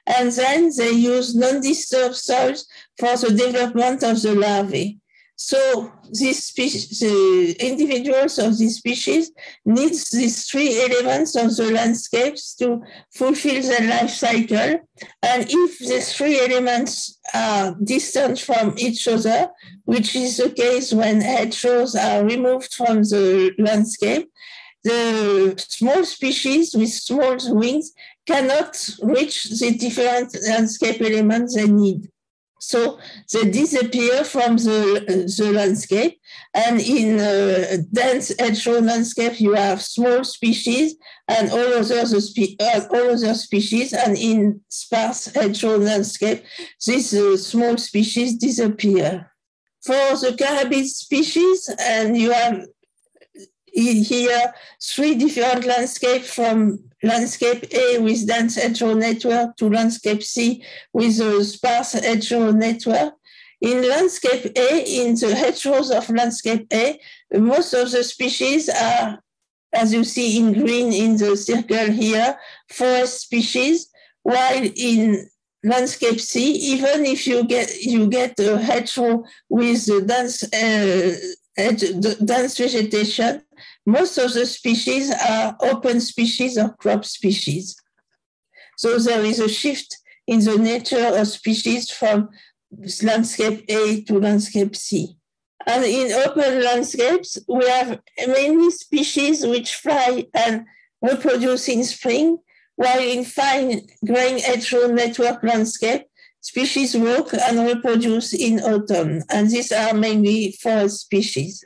And 0.06 0.32
then 0.32 0.72
they 0.78 0.92
use 0.92 1.36
non-disturbed 1.36 2.16
soils 2.16 2.66
for 2.98 3.16
the 3.18 3.32
development 3.32 4.04
of 4.04 4.22
the 4.22 4.36
larvae. 4.36 5.00
So 5.40 5.92
these 6.12 6.46
species, 6.46 7.00
the 7.00 7.56
individuals 7.60 8.40
of 8.40 8.58
these 8.58 8.78
species 8.78 9.32
need 9.66 9.94
these 10.12 10.50
three 10.50 10.82
elements 10.82 11.36
of 11.36 11.56
the 11.56 11.72
landscapes 11.72 12.56
to 12.56 12.82
fulfill 13.14 13.62
their 13.62 13.88
life 13.88 14.10
cycle. 14.10 14.80
And 15.22 15.46
if 15.48 15.78
these 15.78 16.12
three 16.14 16.40
elements 16.40 17.20
are 17.36 17.76
distant 17.84 18.40
from 18.40 18.74
each 18.78 19.08
other, 19.08 19.50
which 19.86 20.16
is 20.16 20.38
the 20.38 20.50
case 20.50 20.92
when 20.92 21.22
hedgerows 21.22 21.94
are 21.94 22.26
removed 22.26 22.74
from 22.74 23.04
the 23.04 23.54
landscape, 23.60 24.32
the 24.84 25.56
small 25.68 26.04
species 26.06 26.74
with 26.76 26.90
small 26.90 27.38
wings 27.56 27.92
cannot 28.26 28.74
reach 29.02 29.44
the 29.60 29.78
different 29.78 30.36
landscape 30.48 31.02
elements 31.02 31.56
they 31.56 31.68
need. 31.68 32.10
So 32.60 33.00
they 33.32 33.50
disappear 33.52 34.24
from 34.24 34.58
the, 34.58 35.06
the 35.38 35.52
landscape. 35.52 36.20
And 36.54 36.82
in 36.82 37.20
a 37.20 37.78
dense 37.94 38.32
hedgerow 38.40 38.80
landscape, 38.80 39.40
you 39.40 39.54
have 39.54 39.82
small 39.82 40.24
species 40.24 40.96
and 41.28 41.52
all 41.52 41.74
other, 41.74 42.06
spe- 42.06 42.60
uh, 42.60 42.82
all 42.92 43.12
other 43.12 43.36
species. 43.36 43.94
And 43.94 44.18
in 44.18 44.62
sparse 44.70 45.28
hedgerow 45.28 45.78
landscape, 45.78 46.44
these 46.86 47.14
uh, 47.14 47.38
small 47.38 47.78
species 47.78 48.36
disappear. 48.36 49.32
For 49.86 49.94
the 49.94 50.36
carabid 50.38 50.86
species, 50.86 51.70
and 51.80 52.18
you 52.18 52.32
have 52.32 52.66
here 53.78 54.54
three 54.82 55.16
different 55.16 55.66
landscapes 55.66 56.34
from 56.34 56.80
landscape 57.04 57.66
A 57.74 58.00
with 58.00 58.28
dense 58.28 58.56
hedgerow 58.56 58.94
network 58.94 59.56
to 59.58 59.70
landscape 59.70 60.24
C 60.24 60.64
with 60.94 61.20
a 61.20 61.44
sparse 61.44 61.94
hedgerow 61.94 62.52
network. 62.52 63.14
In 63.62 63.88
landscape 63.88 64.52
A, 64.56 64.84
in 64.84 65.16
the 65.16 65.36
hedgerows 65.36 65.92
of 65.92 66.10
landscape 66.10 66.68
A, 66.72 67.00
most 67.34 67.74
of 67.74 67.92
the 67.92 68.04
species 68.04 68.70
are, 68.70 69.20
as 69.74 69.94
you 69.94 70.04
see 70.04 70.38
in 70.38 70.54
green 70.54 70.94
in 70.94 71.18
the 71.18 71.36
circle 71.36 71.92
here, 71.92 72.38
forest 72.70 73.22
species, 73.22 73.90
while 74.24 74.64
in 74.76 75.28
landscape 75.64 76.20
C, 76.20 76.52
even 76.52 77.06
if 77.06 77.26
you 77.26 77.46
get 77.46 77.82
you 77.82 78.08
get 78.08 78.40
a 78.40 78.60
hedgerow 78.60 79.24
with 79.50 79.88
dense 80.08 80.44
uh, 80.54 81.16
dense 81.56 82.58
vegetation, 82.58 83.42
most 83.88 84.18
of 84.18 84.34
the 84.34 84.46
species 84.46 85.10
are 85.12 85.56
open 85.62 86.02
species 86.02 86.58
or 86.58 86.74
crop 86.74 87.06
species. 87.06 87.82
So 88.78 89.00
there 89.00 89.24
is 89.24 89.40
a 89.40 89.48
shift 89.48 89.98
in 90.28 90.42
the 90.42 90.58
nature 90.58 91.08
of 91.16 91.26
species 91.28 91.90
from 91.90 92.30
landscape 93.02 93.64
A 93.70 94.02
to 94.02 94.20
landscape 94.20 94.76
C. 94.76 95.16
And 95.66 95.86
in 95.86 96.12
open 96.12 96.64
landscapes, 96.64 97.38
we 97.48 97.66
have 97.66 98.00
many 98.28 98.72
species 98.72 99.46
which 99.46 99.76
fly 99.76 100.26
and 100.34 100.66
reproduce 101.02 101.70
in 101.70 101.86
spring, 101.86 102.40
while 102.76 103.00
in 103.00 103.24
fine 103.24 103.88
grain 104.06 104.40
hedgerow 104.40 104.88
network 104.88 105.42
landscape, 105.44 106.08
species 106.42 106.94
walk 106.96 107.34
and 107.34 107.60
reproduce 107.60 108.34
in 108.34 108.60
autumn. 108.60 109.24
And 109.30 109.50
these 109.50 109.72
are 109.72 109.94
mainly 109.94 110.52
forest 110.62 111.00
species. 111.00 111.64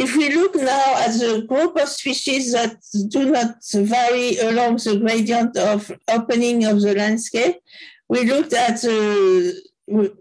If 0.00 0.16
we 0.16 0.30
look 0.32 0.54
now 0.54 0.94
at 1.04 1.12
the 1.18 1.44
group 1.48 1.76
of 1.76 1.88
species 1.88 2.52
that 2.52 2.76
do 3.08 3.32
not 3.32 3.56
vary 3.74 4.38
along 4.38 4.76
the 4.76 4.96
gradient 5.00 5.56
of 5.56 5.90
opening 6.06 6.64
of 6.64 6.80
the 6.82 6.94
landscape, 6.94 7.56
we 8.08 8.24
looked 8.24 8.52
at 8.52 8.80
the, 8.80 9.60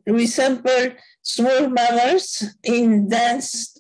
we 0.08 0.26
sampled 0.26 0.94
small 1.22 1.70
mammals 1.70 2.44
in 2.64 3.08
dense 3.08 3.78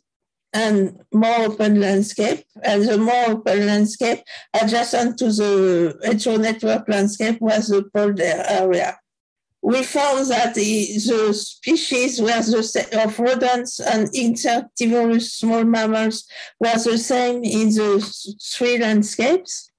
and 0.53 0.99
more 1.11 1.39
open 1.47 1.81
landscape, 1.81 2.45
and 2.61 2.83
the 2.87 2.99
more 2.99 3.31
open 3.31 3.65
landscape 3.65 4.19
adjacent 4.53 5.17
to 5.17 5.31
the 5.31 5.99
hedgerow 6.05 6.37
network 6.37 6.87
landscape 6.87 7.41
was 7.41 7.69
the 7.69 7.83
polder 7.93 8.43
area 8.47 8.97
we 9.67 9.83
found 9.83 10.25
that 10.29 10.55
the, 10.55 10.93
the 10.93 11.33
species 11.33 12.21
were 12.21 12.27
the 12.27 13.03
of 13.03 13.19
rodents 13.19 13.81
and 13.81 14.09
insectivorous 14.13 15.33
small 15.33 15.65
mammals 15.65 16.25
was 16.57 16.86
the 16.86 16.97
same 16.97 17.43
in 17.43 17.67
the 17.71 18.00
three 18.41 18.77
landscapes. 18.77 19.69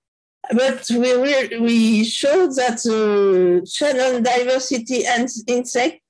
But 0.50 0.86
we, 0.90 1.58
we 1.58 2.04
showed 2.04 2.54
that 2.56 2.82
the 2.84 3.66
Shannon 3.66 4.22
diversity 4.22 5.06
and 5.06 5.26
insect 5.46 6.02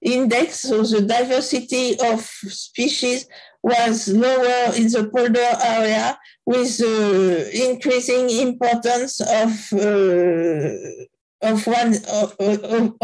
index, 0.00 0.60
so 0.60 0.84
the 0.84 1.02
diversity 1.02 1.98
of 1.98 2.20
species 2.20 3.26
was 3.64 4.06
lower 4.06 4.72
in 4.76 4.86
the 4.92 5.10
polder 5.12 5.56
area 5.60 6.16
with 6.46 6.78
the 6.78 7.68
increasing 7.68 8.30
importance 8.30 9.20
of 9.20 9.72
uh, 9.72 11.04
of 11.44 11.66
one 11.66 11.94
of, 12.10 12.36
of, 12.40 12.94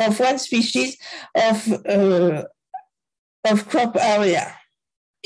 of, 0.00 0.20
one 0.20 0.38
species 0.38 0.96
of 1.34 1.86
uh, 1.86 2.44
of 3.50 3.68
crop 3.68 3.96
area. 3.96 4.52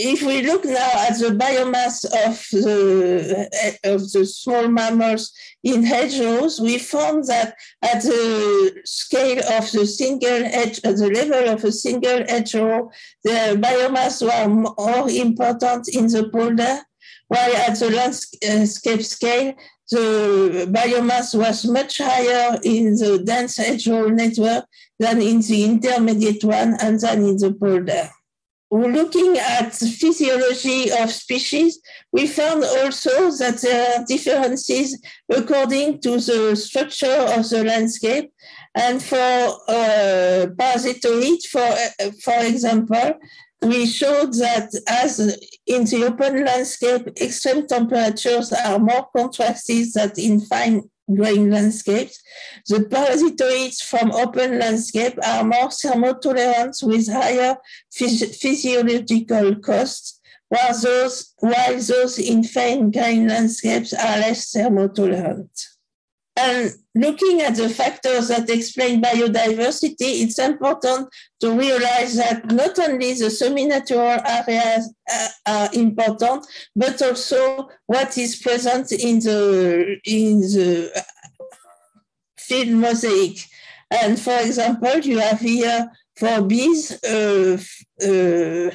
if 0.03 0.23
we 0.23 0.41
look 0.43 0.65
now 0.65 0.93
at 1.09 1.19
the 1.19 1.29
biomass 1.29 2.05
of 2.27 2.35
the, 2.53 3.79
of 3.85 4.11
the 4.13 4.25
small 4.25 4.67
mammals 4.67 5.31
in 5.63 5.83
hedgerows, 5.83 6.59
we 6.59 6.79
found 6.79 7.25
that 7.27 7.55
at 7.83 8.03
the 8.03 8.81
scale 8.85 9.41
of 9.53 9.71
the 9.73 9.87
single 9.87 10.43
hedge, 10.45 10.81
at 10.85 10.97
the 10.97 11.11
level 11.11 11.53
of 11.53 11.63
a 11.65 11.73
single 11.73 12.25
hedgerow, 12.27 12.91
the 13.25 13.59
biomass 13.61 14.23
were 14.23 14.49
more 14.49 15.11
important 15.11 15.87
in 15.89 16.07
the 16.07 16.31
polder, 16.31 16.81
while 17.29 17.57
at 17.57 17.79
the 17.79 17.91
landscape 17.91 19.03
scale, 19.03 19.55
the 19.91 20.67
biomass 20.71 21.39
was 21.39 21.67
much 21.67 21.99
higher 21.99 22.59
in 22.63 22.95
the 22.97 23.23
dense 23.25 23.57
hedgerow 23.57 24.09
network 24.09 24.65
than 24.99 25.21
in 25.21 25.41
the 25.41 25.65
intermediate 25.65 26.45
one 26.45 26.77
and 26.81 27.01
than 27.01 27.25
in 27.25 27.37
the 27.37 27.53
polder 27.53 28.09
looking 28.71 29.37
at 29.37 29.73
the 29.73 29.87
physiology 29.87 30.91
of 30.93 31.11
species, 31.11 31.81
we 32.13 32.27
found 32.27 32.63
also 32.65 33.31
that 33.33 33.61
there 33.63 33.99
are 34.01 34.05
differences 34.05 35.01
according 35.29 36.01
to 36.01 36.21
the 36.21 36.55
structure 36.55 37.27
of 37.37 37.49
the 37.49 37.65
landscape. 37.65 38.33
And 38.75 39.03
for 39.03 39.17
uh, 39.17 40.47
parasitoids, 40.57 41.47
for, 41.47 41.59
uh, 41.59 42.11
for 42.23 42.45
example, 42.45 43.19
we 43.63 43.87
showed 43.87 44.33
that 44.35 44.71
as 44.89 45.19
in 45.67 45.85
the 45.85 46.05
open 46.07 46.45
landscape, 46.45 47.09
extreme 47.21 47.67
temperatures 47.67 48.53
are 48.53 48.79
more 48.79 49.07
contrasted 49.15 49.93
than 49.95 50.13
in 50.17 50.41
fine 50.41 50.83
grain 51.15 51.51
landscapes. 51.51 52.23
The 52.69 52.79
parasitoids 52.79 53.83
from 53.83 54.13
open 54.13 54.59
landscape 54.59 55.19
are 55.25 55.45
more 55.45 55.69
thermotolerant 55.69 56.83
with 56.83 57.13
higher 57.13 57.57
phys- 57.93 58.35
physiological 58.37 59.57
costs, 59.57 60.21
while 60.49 60.79
those, 60.81 61.35
while 61.39 61.79
those 61.81 62.19
in 62.19 62.45
fine 62.45 62.91
grain 62.91 63.29
landscapes 63.29 63.93
are 63.93 64.19
less 64.19 64.53
thermotolerant. 64.53 65.51
And 66.37 66.73
looking 66.95 67.43
at 67.43 67.57
the 67.57 67.69
factors 67.69 68.29
that 68.29 68.49
explain 68.49 69.03
biodiversity, 69.03 70.23
it's 70.23 70.39
important 70.39 71.09
to 71.41 71.53
realize 71.53 72.17
that 72.17 72.51
not 72.51 72.79
only 72.79 73.15
the 73.15 73.31
semi-natural 73.31 74.21
areas 74.25 74.93
are 75.47 75.69
important, 75.75 76.47
but 76.75 77.03
also 77.03 77.69
what 77.87 78.17
is 78.17 78.37
present 78.37 78.93
in 78.93 79.19
the 79.19 79.99
in 80.05 80.41
the 80.41 81.05
field 82.39 82.71
mosaic. 82.71 83.45
And 83.91 84.19
for 84.19 84.39
example, 84.39 84.99
you 85.01 85.19
have 85.19 85.41
here 85.41 85.91
for 86.17 86.43
bees 86.43 86.93
uh, 87.03 87.59
uh, 88.03 88.71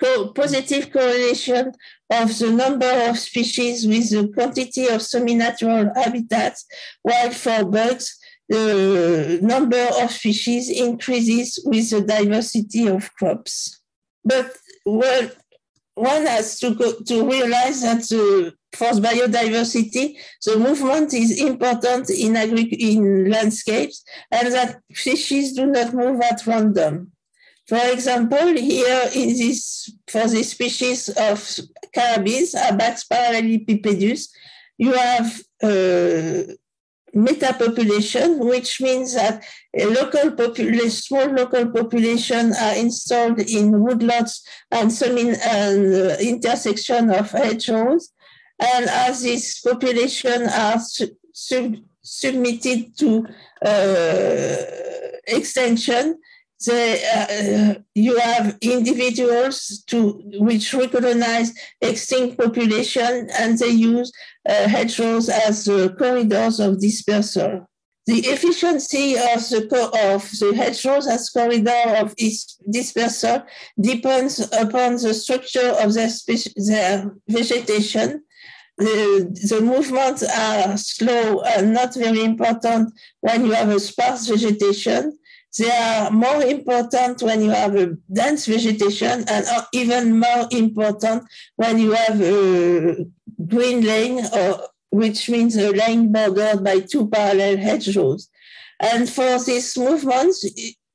co- 0.00 0.28
positive 0.32 0.92
correlation 0.92 1.72
of 2.10 2.38
the 2.38 2.50
number 2.50 2.90
of 3.08 3.18
species 3.18 3.86
with 3.86 4.10
the 4.10 4.28
quantity 4.28 4.86
of 4.86 5.02
semi-natural 5.02 5.92
habitats, 5.94 6.66
while 7.02 7.30
for 7.30 7.64
bugs, 7.64 8.18
the 8.48 9.38
number 9.42 9.88
of 10.00 10.10
species 10.10 10.70
increases 10.70 11.58
with 11.64 11.90
the 11.90 12.02
diversity 12.02 12.86
of 12.86 13.12
crops. 13.14 13.80
But 14.24 14.56
well, 14.84 15.30
one 15.94 16.26
has 16.26 16.58
to, 16.60 16.74
go, 16.74 16.92
to 16.92 17.28
realize 17.28 17.82
that 17.82 18.02
the, 18.08 18.52
for 18.74 18.90
biodiversity, 18.90 20.16
the 20.44 20.58
movement 20.58 21.14
is 21.14 21.40
important 21.40 22.10
in, 22.10 22.36
in 22.36 23.30
landscapes 23.30 24.04
and 24.30 24.52
that 24.52 24.80
species 24.92 25.54
do 25.54 25.66
not 25.66 25.94
move 25.94 26.20
at 26.20 26.46
random. 26.46 27.12
For 27.66 27.80
example, 27.92 28.56
here 28.56 29.08
in 29.14 29.28
this, 29.28 29.90
for 30.06 30.26
the 30.28 30.42
species 30.42 31.08
of 31.08 31.38
carabis, 31.96 32.54
Abax 32.54 33.06
parallelepipedus, 33.10 34.28
you 34.76 34.92
have 34.92 35.40
uh, 35.62 36.52
metapopulation, 37.14 38.44
which 38.50 38.80
means 38.80 39.14
that 39.14 39.44
a 39.76 39.86
local 39.86 40.32
population, 40.32 40.90
small 40.90 41.26
local 41.26 41.70
population 41.70 42.52
are 42.52 42.76
installed 42.76 43.40
in 43.40 43.72
woodlots 43.72 44.40
and 44.70 44.92
some 44.92 45.16
in 45.16 45.34
uh, 45.34 46.16
intersection 46.20 47.10
of 47.10 47.30
hedgerows. 47.30 48.10
And 48.60 48.86
as 48.90 49.22
this 49.22 49.60
population 49.60 50.48
are 50.48 50.78
su- 50.78 51.16
sub- 51.32 51.76
submitted 52.02 52.96
to 52.98 53.26
uh, 53.64 54.56
extension, 55.26 56.18
they, 56.66 57.04
uh, 57.14 57.80
you 57.94 58.18
have 58.18 58.56
individuals 58.60 59.82
to 59.86 60.20
which 60.34 60.72
recognize 60.74 61.52
extinct 61.80 62.38
population 62.38 63.28
and 63.38 63.58
they 63.58 63.70
use 63.70 64.12
uh, 64.48 64.68
hedgerows 64.68 65.28
as 65.28 65.68
uh, 65.68 65.88
corridors 65.98 66.60
of 66.60 66.80
dispersal. 66.80 67.66
The 68.06 68.18
efficiency 68.18 69.14
of 69.14 69.48
the, 69.48 70.12
of 70.12 70.30
the 70.38 70.54
hedgerows 70.54 71.06
as 71.06 71.30
corridor 71.30 71.96
of 71.96 72.14
dispersal 72.70 73.44
depends 73.80 74.40
upon 74.52 74.96
the 74.96 75.14
structure 75.14 75.74
of 75.80 75.94
their, 75.94 76.10
their 76.56 77.16
vegetation. 77.28 78.22
The, 78.76 79.48
the 79.48 79.60
movements 79.62 80.22
are 80.22 80.76
slow 80.76 81.40
and 81.42 81.72
not 81.72 81.94
very 81.94 82.24
important 82.24 82.92
when 83.20 83.46
you 83.46 83.52
have 83.52 83.70
a 83.70 83.80
sparse 83.80 84.26
vegetation 84.26 85.16
they 85.58 85.70
are 85.70 86.10
more 86.10 86.42
important 86.42 87.22
when 87.22 87.42
you 87.42 87.50
have 87.50 87.76
a 87.76 87.96
dense 88.12 88.46
vegetation 88.46 89.24
and 89.28 89.46
are 89.46 89.66
even 89.72 90.18
more 90.18 90.48
important 90.50 91.24
when 91.56 91.78
you 91.78 91.92
have 91.92 92.20
a 92.20 93.06
green 93.46 93.82
lane, 93.82 94.24
or, 94.34 94.68
which 94.90 95.28
means 95.28 95.56
a 95.56 95.70
lane 95.70 96.10
bordered 96.12 96.64
by 96.64 96.80
two 96.80 97.08
parallel 97.08 97.56
hedgerows. 97.56 98.28
And 98.80 99.08
for 99.08 99.38
these 99.44 99.76
movements, 99.78 100.44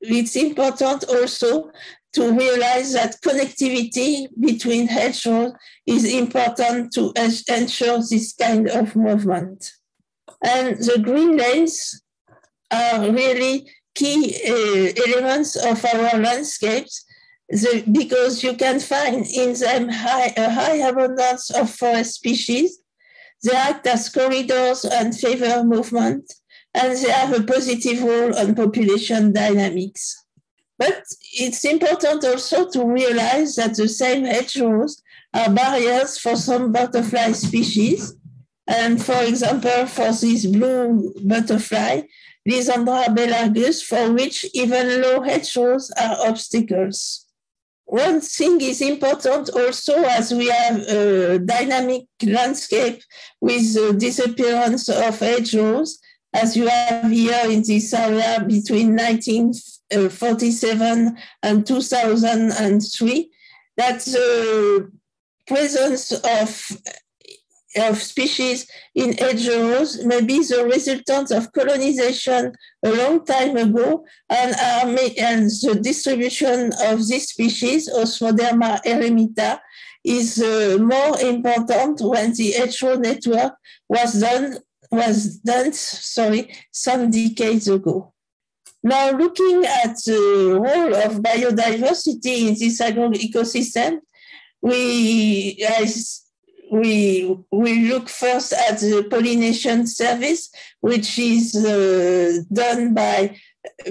it's 0.01 0.35
important 0.35 1.05
also 1.05 1.71
to 2.13 2.31
realize 2.31 2.93
that 2.93 3.21
connectivity 3.21 4.27
between 4.39 4.87
hedgerows 4.87 5.53
is 5.85 6.11
important 6.11 6.91
to 6.93 7.13
ensure 7.15 7.99
this 7.99 8.33
kind 8.33 8.67
of 8.69 8.95
movement. 8.95 9.71
And 10.43 10.77
the 10.77 10.99
green 10.99 11.37
lanes 11.37 12.01
are 12.71 13.09
really 13.11 13.69
key 13.99 14.19
uh, 14.53 14.85
elements 15.07 15.51
of 15.55 15.77
our 15.93 16.17
landscapes 16.27 17.05
the, 17.49 17.83
because 17.91 18.43
you 18.43 18.53
can 18.55 18.79
find 18.79 19.25
in 19.25 19.53
them 19.53 19.89
high, 19.89 20.33
a 20.37 20.49
high 20.49 20.79
abundance 20.89 21.49
of 21.49 21.69
forest 21.69 22.13
species. 22.15 22.79
They 23.43 23.55
act 23.55 23.87
as 23.87 24.09
corridors 24.09 24.85
and 24.85 25.17
favor 25.17 25.63
movement, 25.63 26.25
and 26.73 26.97
they 26.97 27.09
have 27.09 27.33
a 27.33 27.43
positive 27.43 28.03
role 28.03 28.37
on 28.37 28.55
population 28.55 29.33
dynamics. 29.33 30.03
But 30.77 31.03
it's 31.33 31.65
important 31.65 32.23
also 32.23 32.69
to 32.69 32.85
realize 32.85 33.55
that 33.55 33.75
the 33.75 33.87
same 33.87 34.23
hedgerows 34.25 35.01
are 35.33 35.53
barriers 35.53 36.17
for 36.17 36.35
some 36.35 36.71
butterfly 36.71 37.31
species. 37.33 38.15
And 38.67 39.03
for 39.03 39.21
example, 39.23 39.87
for 39.87 40.11
this 40.11 40.45
blue 40.45 41.13
butterfly, 41.25 42.01
Lysandra 42.47 43.09
bellargus, 43.09 43.83
for 43.83 44.13
which 44.13 44.45
even 44.53 45.01
low 45.01 45.21
hedgerows 45.21 45.91
are 45.99 46.27
obstacles. 46.27 47.25
One 47.85 48.21
thing 48.21 48.61
is 48.61 48.81
important 48.81 49.49
also 49.49 50.03
as 50.03 50.31
we 50.31 50.47
have 50.49 50.79
a 50.87 51.39
dynamic 51.39 52.05
landscape 52.23 53.03
with 53.41 53.73
the 53.73 53.93
disappearance 53.93 54.87
of 54.89 55.19
hedgerows, 55.19 55.99
as 56.31 56.55
you 56.55 56.67
have 56.67 57.09
here 57.11 57.49
in 57.49 57.63
this 57.65 57.91
area 57.93 58.45
between 58.47 58.95
1947 58.95 61.17
and 61.41 61.65
2003, 61.65 63.31
that 63.77 63.99
the 64.01 64.91
presence 65.47 66.11
of 66.11 66.71
of 67.79 68.01
species 68.01 68.67
in 68.95 69.13
hedgerows 69.13 70.03
may 70.05 70.21
be 70.21 70.39
the 70.43 70.65
resultant 70.65 71.31
of 71.31 71.51
colonization 71.53 72.53
a 72.83 72.91
long 72.91 73.25
time 73.25 73.57
ago 73.57 74.05
and, 74.29 74.55
are 74.55 74.87
and 75.17 75.49
the 75.49 75.79
distribution 75.81 76.71
of 76.83 77.07
this 77.07 77.29
species, 77.29 77.89
Osmoderma 77.89 78.81
eremita, 78.85 79.59
is 80.03 80.41
uh, 80.41 80.77
more 80.79 81.19
important 81.21 82.01
when 82.01 82.33
the 82.33 82.51
hedgerow 82.51 82.95
network 82.95 83.53
was 83.87 84.19
done 84.19 84.57
was 84.91 85.37
done 85.37 85.71
sorry 85.73 86.51
some 86.71 87.11
decades 87.11 87.67
ago. 87.67 88.13
Now, 88.81 89.11
looking 89.11 89.65
at 89.65 89.97
the 90.05 90.57
role 90.59 90.95
of 90.95 91.21
biodiversity 91.21 92.47
in 92.47 92.55
this 92.57 92.79
agro 92.79 93.11
ecosystem, 93.11 93.99
we 94.61 95.63
we 96.71 97.37
we 97.51 97.89
look 97.89 98.09
first 98.09 98.53
at 98.53 98.79
the 98.79 99.07
pollination 99.09 99.87
service, 99.87 100.49
which 100.81 101.17
is 101.19 101.55
uh, 101.55 102.41
done 102.51 102.93
by 102.93 103.35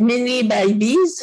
mainly 0.01 0.43
by 0.43 0.73
bees. 0.73 1.23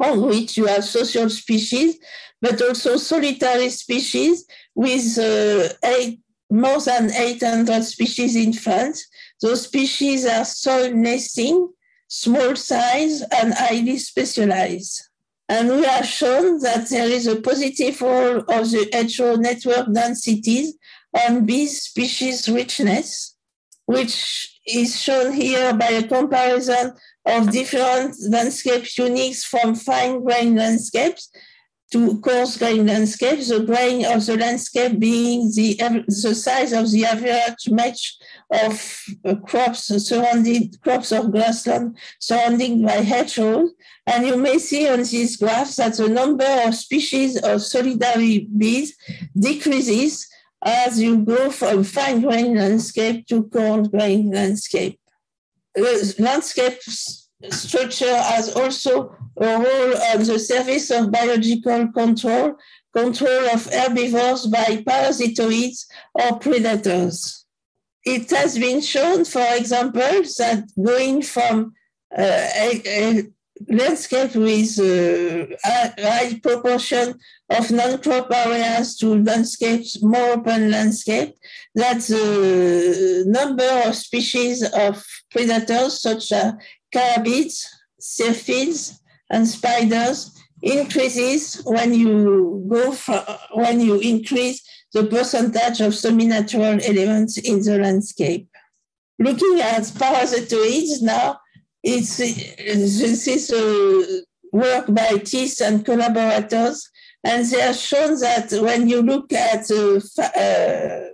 on 0.00 0.22
which 0.28 0.56
you 0.56 0.66
have 0.66 0.84
social 0.84 1.28
species, 1.30 1.98
but 2.40 2.60
also 2.62 2.96
solitary 2.96 3.70
species 3.70 4.44
with 4.74 5.18
uh, 5.18 5.68
eight, 5.84 6.20
more 6.50 6.80
than 6.80 7.10
800 7.12 7.82
species 7.84 8.36
in 8.36 8.52
France. 8.52 9.06
Those 9.42 9.62
species 9.62 10.26
are 10.26 10.44
soil 10.44 10.92
nesting, 10.92 11.68
small 12.08 12.56
size, 12.56 13.22
and 13.22 13.54
highly 13.54 13.98
specialized. 13.98 15.07
And 15.48 15.70
we 15.70 15.84
have 15.84 16.06
shown 16.06 16.60
that 16.60 16.88
there 16.90 17.08
is 17.08 17.26
a 17.26 17.40
positive 17.40 18.00
role 18.02 18.38
of 18.40 18.70
the 18.70 19.14
HO 19.16 19.36
network 19.36 19.92
densities 19.92 20.74
on 21.26 21.46
bee 21.46 21.66
species 21.66 22.48
richness, 22.48 23.34
which 23.86 24.60
is 24.66 25.00
shown 25.00 25.32
here 25.32 25.72
by 25.72 25.86
a 25.86 26.06
comparison 26.06 26.92
of 27.24 27.50
different 27.50 28.14
landscape 28.28 28.84
units 28.98 29.44
from 29.44 29.74
fine-grained 29.74 30.56
landscapes 30.56 31.30
to 31.90 32.20
coarse 32.20 32.58
grain 32.58 32.86
landscapes, 32.86 33.48
the 33.48 33.60
grain 33.60 34.04
of 34.04 34.24
the 34.26 34.36
landscape 34.36 34.98
being 34.98 35.50
the, 35.54 35.74
the 36.06 36.34
size 36.34 36.72
of 36.72 36.90
the 36.90 37.04
average 37.04 37.70
match 37.70 38.18
of 38.50 39.04
uh, 39.24 39.34
crops 39.36 39.84
surrounded 40.06 40.80
crops 40.82 41.12
of 41.12 41.30
grassland 41.32 41.96
surrounding 42.18 42.84
by 42.84 42.92
hedgerows. 42.92 43.70
And 44.06 44.26
you 44.26 44.36
may 44.36 44.58
see 44.58 44.88
on 44.88 44.98
these 45.02 45.36
graphs 45.36 45.76
that 45.76 45.96
the 45.96 46.08
number 46.08 46.46
of 46.66 46.74
species 46.74 47.38
of 47.38 47.62
solitary 47.62 48.48
bees 48.56 48.94
decreases 49.38 50.26
as 50.62 51.00
you 51.00 51.18
go 51.24 51.50
from 51.50 51.84
fine 51.84 52.20
grain 52.20 52.54
landscape 52.54 53.26
to 53.28 53.44
coarse 53.44 53.88
grain 53.88 54.30
landscape. 54.30 55.00
Landscape 56.18 56.80
structure 57.50 58.16
has 58.16 58.54
also 58.54 59.14
a 59.40 59.58
role 59.58 59.96
on 60.12 60.24
the 60.24 60.38
service 60.38 60.90
of 60.90 61.10
biological 61.10 61.88
control, 61.92 62.56
control 62.94 63.44
of 63.50 63.66
herbivores 63.66 64.46
by 64.46 64.82
parasitoids 64.86 65.86
or 66.14 66.38
predators. 66.38 67.44
It 68.04 68.30
has 68.30 68.58
been 68.58 68.80
shown, 68.80 69.24
for 69.24 69.46
example, 69.54 70.22
that 70.38 70.64
going 70.82 71.22
from 71.22 71.74
uh, 72.16 72.22
a, 72.22 72.82
a, 72.86 73.22
landscape 73.68 74.36
with 74.36 74.78
a 74.78 75.52
uh, 75.64 75.90
high 75.98 76.38
proportion 76.40 77.18
of 77.50 77.70
non-crop 77.70 78.32
areas 78.32 78.96
to 78.96 79.22
landscapes, 79.22 80.00
more 80.02 80.34
open 80.34 80.70
landscape, 80.70 81.34
that 81.74 82.00
the 82.02 83.24
number 83.26 83.68
of 83.84 83.96
species 83.96 84.62
of 84.62 85.04
predators 85.30 86.00
such 86.00 86.30
as 86.32 86.54
carabids, 86.94 87.66
syrphids, 88.00 89.00
and 89.30 89.46
spiders 89.46 90.34
increases 90.62 91.62
when 91.64 91.94
you 91.94 92.64
go 92.68 92.92
for, 92.92 93.24
when 93.52 93.80
you 93.80 93.98
increase 94.00 94.66
the 94.92 95.04
percentage 95.04 95.80
of 95.80 95.94
semi-natural 95.94 96.80
elements 96.82 97.38
in 97.38 97.62
the 97.62 97.78
landscape. 97.78 98.48
Looking 99.18 99.60
at 99.60 99.82
parasitoids 99.82 101.02
now, 101.02 101.40
it's, 101.82 102.16
this 102.16 103.28
is 103.28 103.52
a 103.52 104.22
work 104.52 104.86
by 104.88 105.18
Thies 105.24 105.60
and 105.60 105.84
collaborators, 105.84 106.88
and 107.24 107.44
they 107.46 107.60
have 107.60 107.76
shown 107.76 108.18
that 108.20 108.50
when 108.52 108.88
you 108.88 109.02
look 109.02 109.32
at 109.32 109.70
uh, 109.70 110.00
uh, 110.22 111.08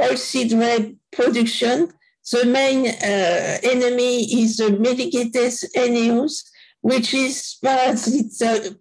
oilseed 0.00 0.58
rape 0.58 0.96
production, 1.12 1.92
the 2.32 2.44
main 2.44 2.88
uh, 2.88 3.58
enemy 3.62 4.24
is 4.42 4.56
the 4.56 4.64
Meligethes 4.64 5.64
aeneus, 5.74 6.50
which 6.80 7.12
is 7.12 7.56
parasitized 7.64 8.80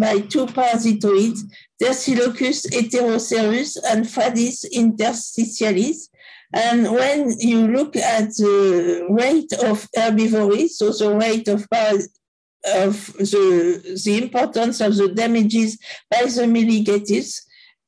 by 0.00 0.20
two 0.20 0.46
parasitoids, 0.46 1.40
Tersilochus 1.80 2.66
heterocerus 2.72 3.76
and 3.88 4.04
Phradis 4.04 4.64
interstitialis. 4.74 6.08
And 6.52 6.90
when 6.92 7.32
you 7.38 7.66
look 7.66 7.96
at 7.96 8.28
the 8.36 9.06
rate 9.10 9.52
of 9.64 9.88
herbivory, 9.96 10.68
so 10.68 10.92
the 10.92 11.16
rate 11.16 11.48
of, 11.48 11.66
of 11.72 13.12
the, 13.16 14.00
the 14.04 14.22
importance 14.22 14.80
of 14.80 14.96
the 14.96 15.08
damages 15.08 15.78
by 16.10 16.22
the 16.22 16.46
Meligethes, 16.46 17.40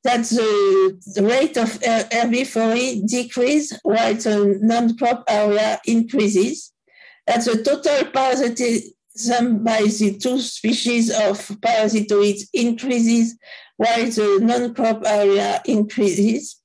that 0.03 0.23
the, 0.25 0.97
rate 1.21 1.57
of 1.57 1.79
herbivory 1.79 3.07
decreases 3.07 3.77
while 3.83 4.13
the 4.13 4.57
non-crop 4.61 5.23
area 5.27 5.79
increases. 5.85 6.73
That 7.25 7.43
the 7.43 7.61
total 7.61 8.09
parasitism 9.17 9.63
by 9.63 9.81
the 9.81 10.17
two 10.17 10.39
species 10.39 11.09
of 11.09 11.37
parasitoids 11.61 12.47
increases 12.53 13.37
while 13.77 14.05
the 14.05 14.39
non-crop 14.41 15.03
area 15.05 15.61
increases. 15.65 16.61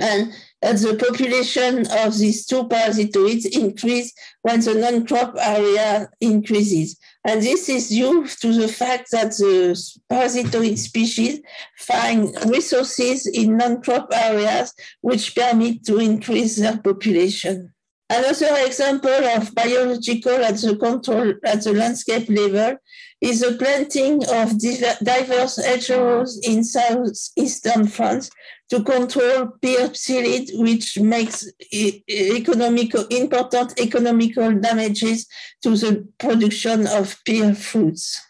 And 0.00 0.32
that 0.62 0.78
the 0.78 0.96
population 0.96 1.86
of 1.98 2.18
these 2.18 2.46
two 2.46 2.64
parasitoids 2.64 3.46
increase 3.46 4.12
when 4.40 4.60
the 4.60 4.74
non-crop 4.74 5.36
area 5.38 6.08
increases. 6.20 6.98
And 7.24 7.42
this 7.42 7.68
is 7.68 7.88
due 7.88 8.26
to 8.26 8.52
the 8.52 8.68
fact 8.68 9.10
that 9.12 9.32
the 9.32 9.76
parasitoid 10.10 10.78
species 10.78 11.40
find 11.78 12.34
resources 12.46 13.26
in 13.26 13.58
non-crop 13.58 14.08
areas 14.12 14.72
which 15.02 15.36
permit 15.36 15.84
to 15.84 15.98
increase 15.98 16.56
their 16.56 16.78
population. 16.78 17.71
Another 18.14 18.66
example 18.66 19.24
of 19.36 19.54
biological 19.54 20.44
at 20.44 20.56
the 20.56 20.76
control 20.76 21.32
at 21.44 21.64
the 21.64 21.72
landscape 21.72 22.28
level 22.28 22.76
is 23.22 23.40
the 23.40 23.56
planting 23.56 24.22
of 24.28 24.58
diverse 25.02 25.56
hedgerows 25.56 26.38
in 26.46 26.62
southeastern 26.62 27.86
France 27.86 28.30
to 28.68 28.82
control 28.82 29.52
pear 29.62 29.88
psyllid, 29.88 30.50
which 30.60 31.00
makes 31.00 31.50
economical, 31.72 33.06
important 33.06 33.80
economical 33.80 34.52
damages 34.60 35.26
to 35.62 35.70
the 35.70 36.06
production 36.18 36.86
of 36.88 37.16
pear 37.24 37.54
fruits. 37.54 38.20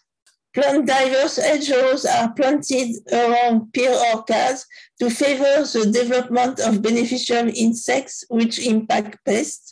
Plant 0.53 0.85
diverse 0.85 1.37
hedgerows 1.37 2.05
are 2.05 2.31
planted 2.31 2.89
around 3.11 3.73
pear 3.73 3.93
orchards 4.13 4.65
to 4.99 5.09
favor 5.09 5.63
the 5.63 5.89
development 5.91 6.59
of 6.59 6.81
beneficial 6.81 7.49
insects 7.53 8.23
which 8.29 8.59
impact 8.59 9.17
pests. 9.25 9.62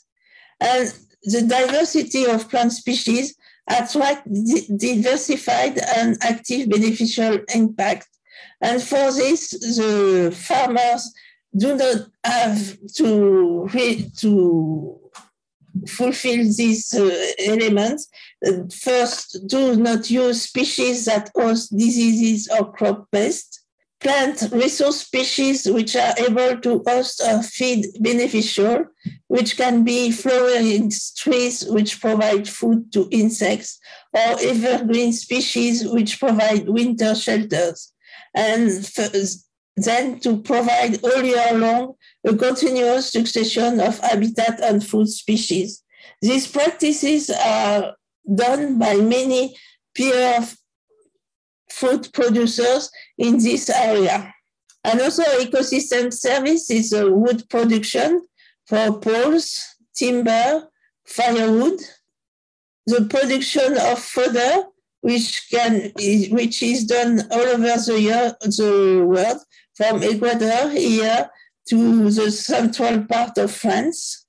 And 0.62 0.93
the 1.24 1.41
diversity 1.41 2.26
of 2.26 2.50
plant 2.50 2.71
species 2.71 3.36
attract 3.67 4.28
diversified 4.78 5.80
and 5.95 6.17
active 6.21 6.69
beneficial 6.69 7.39
impact. 7.54 8.08
And 8.62 8.82
for 8.82 9.12
this, 9.12 9.50
the 9.50 10.32
farmers 10.36 11.12
do 11.56 11.76
not 11.76 12.08
have 12.24 12.78
to, 12.95 13.67
to 14.17 15.00
fulfill 15.88 16.43
these 16.43 16.93
uh, 16.93 17.28
elements. 17.39 18.08
First, 18.74 19.47
do 19.47 19.76
not 19.76 20.10
use 20.10 20.43
species 20.43 21.06
that 21.06 21.34
cause 21.34 21.69
diseases 21.69 22.47
or 22.47 22.71
crop 22.71 23.10
pests 23.12 23.61
plant 24.02 24.50
resource 24.52 25.02
species 25.02 25.70
which 25.70 25.96
are 25.96 26.14
able 26.18 26.60
to 26.60 26.84
host 26.88 27.22
or 27.24 27.42
feed 27.44 27.86
beneficial, 28.00 28.86
which 29.28 29.56
can 29.56 29.84
be 29.84 30.12
flowering 30.12 30.92
trees 31.16 31.66
which 31.70 32.02
provide 32.02 32.50
food 32.50 32.92
to 32.94 33.08
insects, 33.12 33.80
or 34.14 34.40
evergreen 34.42 35.14
species 35.14 35.88
which 35.88 36.20
provide 36.20 36.68
winter 36.68 37.16
shelters. 37.16 37.94
And 38.34 38.70
then 39.78 40.20
to 40.20 40.42
provide 40.42 41.04
all 41.04 41.24
year 41.24 41.54
long 41.54 41.94
a 42.28 42.36
continuous 42.36 43.12
succession 43.12 43.80
of 43.80 44.00
habitat 44.00 44.60
and 44.62 44.86
food 44.86 45.08
species. 45.08 45.84
These 46.22 46.48
practices 46.48 47.30
are 47.30 47.96
done 48.36 48.78
by 48.78 48.96
many 48.96 49.56
pear 49.96 50.42
food 51.82 52.13
producers 52.13 52.91
in 53.17 53.38
this 53.38 53.70
area. 53.70 54.34
And 54.84 55.02
also 55.02 55.24
ecosystem 55.46 56.13
service 56.13 56.70
is 56.70 56.94
uh, 56.94 57.10
wood 57.10 57.44
production 57.50 58.22
for 58.67 59.00
poles, 59.00 59.48
timber, 59.96 60.70
firewood, 61.06 61.80
the 62.86 63.06
production 63.06 63.78
of 63.78 64.00
fodder, 64.00 64.63
which 65.02 65.48
can 65.52 65.91
which 66.38 66.62
is 66.63 66.86
done 66.86 67.22
all 67.32 67.48
over 67.56 67.76
the, 67.88 67.98
year, 68.00 68.36
the 68.41 69.04
world, 69.06 69.41
from 69.76 70.04
Ecuador 70.04 70.70
here 70.70 71.30
to 71.70 72.10
the 72.12 72.32
central 72.32 73.04
part 73.06 73.38
of 73.38 73.52
France. 73.52 74.20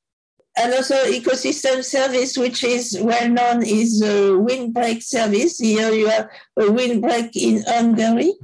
Another 0.57 1.07
ecosystem 1.07 1.83
service 1.83 2.37
which 2.37 2.63
is 2.63 2.99
well 3.01 3.29
known 3.29 3.63
is 3.63 4.01
the 4.01 4.39
windbreak 4.39 5.03
service. 5.03 5.59
Here 5.59 5.93
you 5.93 6.09
have 6.09 6.29
a 6.59 6.71
windbreak 6.71 7.35
in 7.37 7.63
Hungary 7.67 8.35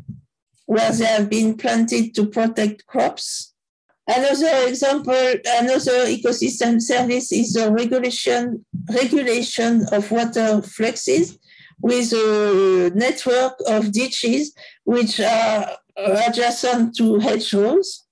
where 0.64 0.90
they 0.92 1.04
have 1.04 1.28
been 1.28 1.56
planted 1.56 2.14
to 2.14 2.26
protect 2.26 2.86
crops. 2.86 3.52
Another 4.06 4.68
example, 4.68 5.12
another 5.12 6.06
ecosystem 6.06 6.80
service 6.80 7.30
is 7.30 7.52
the 7.52 7.70
regulation, 7.70 8.64
regulation 8.90 9.84
of 9.92 10.10
water 10.10 10.62
fluxes, 10.62 11.38
with 11.80 12.12
a 12.12 12.90
network 12.94 13.54
of 13.66 13.92
ditches 13.92 14.54
which 14.84 15.20
are 15.20 15.76
adjacent 15.96 16.96
to 16.96 17.18
hedgerows. 17.18 18.07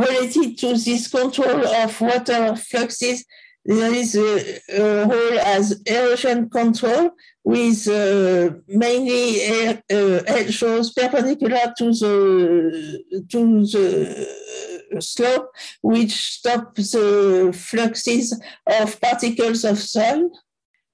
Related 0.00 0.56
to 0.58 0.68
this 0.78 1.08
control 1.08 1.66
of 1.66 2.00
water 2.00 2.56
fluxes, 2.56 3.24
there 3.64 3.92
is 3.92 4.16
a, 4.16 4.58
a 4.70 5.06
role 5.06 5.38
as 5.40 5.82
erosion 5.82 6.48
control 6.48 7.10
with 7.44 7.86
uh, 7.86 8.54
mainly 8.66 9.42
air, 9.42 9.82
uh, 9.92 10.22
hedgerows 10.26 10.92
perpendicular 10.94 11.74
to 11.76 11.92
the, 12.00 13.24
to 13.28 13.66
the 13.66 15.00
slope, 15.00 15.50
which 15.82 16.12
stop 16.12 16.74
the 16.74 17.52
fluxes 17.54 18.40
of 18.66 18.98
particles 19.00 19.64
of 19.64 19.78
soil, 19.78 20.30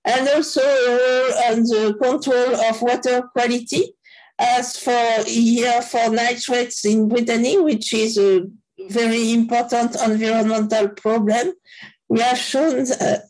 and 0.04 0.28
also 0.28 0.60
a 0.60 0.90
role 0.96 1.32
on 1.48 1.62
the 1.62 1.96
control 2.02 2.56
of 2.56 2.82
water 2.82 3.22
quality, 3.32 3.94
as 4.38 4.76
for 4.76 5.24
here 5.26 5.80
for 5.82 6.10
nitrates 6.10 6.84
in 6.84 7.08
Brittany, 7.08 7.58
which 7.58 7.94
is 7.94 8.18
a 8.18 8.46
very 8.88 9.32
important 9.32 9.96
environmental 9.96 10.88
problem. 10.88 11.52
We 12.08 12.20
have 12.20 12.38
shown 12.38 12.84
that, 12.84 13.24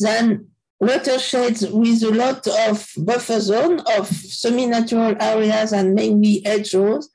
watersheds 0.80 1.66
with 1.70 2.02
a 2.04 2.10
lot 2.10 2.46
of 2.46 2.88
buffer 2.98 3.40
zone 3.40 3.80
of 3.96 4.06
semi-natural 4.06 5.16
areas 5.20 5.72
and 5.72 5.94
mainly 5.94 6.40
hedgerows, 6.44 7.08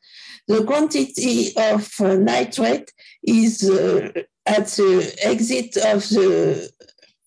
the 0.48 0.66
quantity 0.66 1.54
of 1.56 1.90
uh, 2.02 2.16
nitrate 2.16 2.92
is 3.24 3.70
uh, 3.70 4.12
at 4.46 4.68
the 4.68 5.16
exit 5.24 5.78
of 5.78 6.08
the 6.10 6.70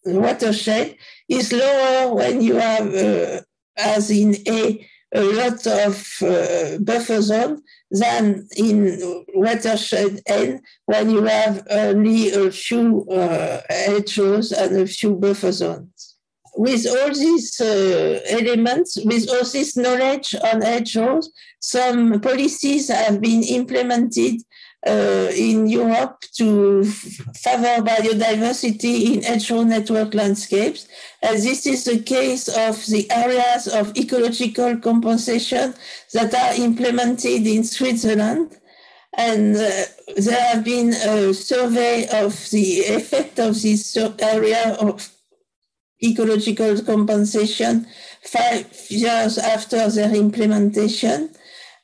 watershed 0.04 0.96
is 1.28 1.52
lower 1.52 2.14
when 2.14 2.40
you 2.40 2.56
have, 2.56 2.94
uh, 2.94 3.40
as 3.76 4.10
in 4.10 4.36
A, 4.46 4.86
a 5.14 5.22
lot 5.22 5.66
of 5.66 6.22
uh, 6.22 6.78
buffer 6.78 7.22
zone 7.22 7.62
than 7.90 8.48
in 8.56 9.24
watershed 9.34 10.20
N 10.26 10.60
when 10.86 11.10
you 11.10 11.22
have 11.24 11.66
only 11.70 12.30
a 12.32 12.50
few 12.50 13.06
uh, 13.10 13.60
hedgerows 13.68 14.52
and 14.52 14.76
a 14.76 14.86
few 14.86 15.14
buffer 15.14 15.52
zones. 15.52 16.16
With 16.58 16.86
all 16.86 17.12
these 17.12 17.60
uh, 17.60 18.20
elements, 18.28 18.98
with 19.04 19.28
all 19.28 19.44
this 19.44 19.76
knowledge 19.76 20.34
on 20.34 20.62
hedgerows, 20.62 21.30
some 21.60 22.20
policies 22.20 22.88
have 22.88 23.20
been 23.20 23.42
implemented 23.42 24.40
uh, 24.86 25.30
in 25.34 25.66
Europe 25.66 26.20
to 26.36 26.84
favor 26.84 27.82
biodiversity 27.82 29.14
in 29.14 29.22
hedgerow 29.22 29.62
network 29.62 30.14
landscapes. 30.14 30.86
And 31.22 31.36
this 31.42 31.66
is 31.66 31.84
the 31.84 31.98
case 31.98 32.48
of 32.48 32.84
the 32.86 33.10
areas 33.10 33.66
of 33.66 33.96
ecological 33.96 34.76
compensation 34.78 35.74
that 36.12 36.34
are 36.34 36.54
implemented 36.62 37.46
in 37.46 37.64
Switzerland. 37.64 38.56
And 39.18 39.56
uh, 39.56 39.70
there 40.16 40.40
have 40.40 40.64
been 40.64 40.90
a 40.90 41.34
survey 41.34 42.06
of 42.12 42.32
the 42.50 42.80
effect 42.80 43.38
of 43.38 43.60
this 43.60 43.96
area 44.20 44.74
of 44.74 45.10
ecological 46.02 46.80
compensation 46.82 47.86
five 48.22 48.66
years 48.88 49.38
after 49.38 49.88
their 49.88 50.14
implementation. 50.14 51.30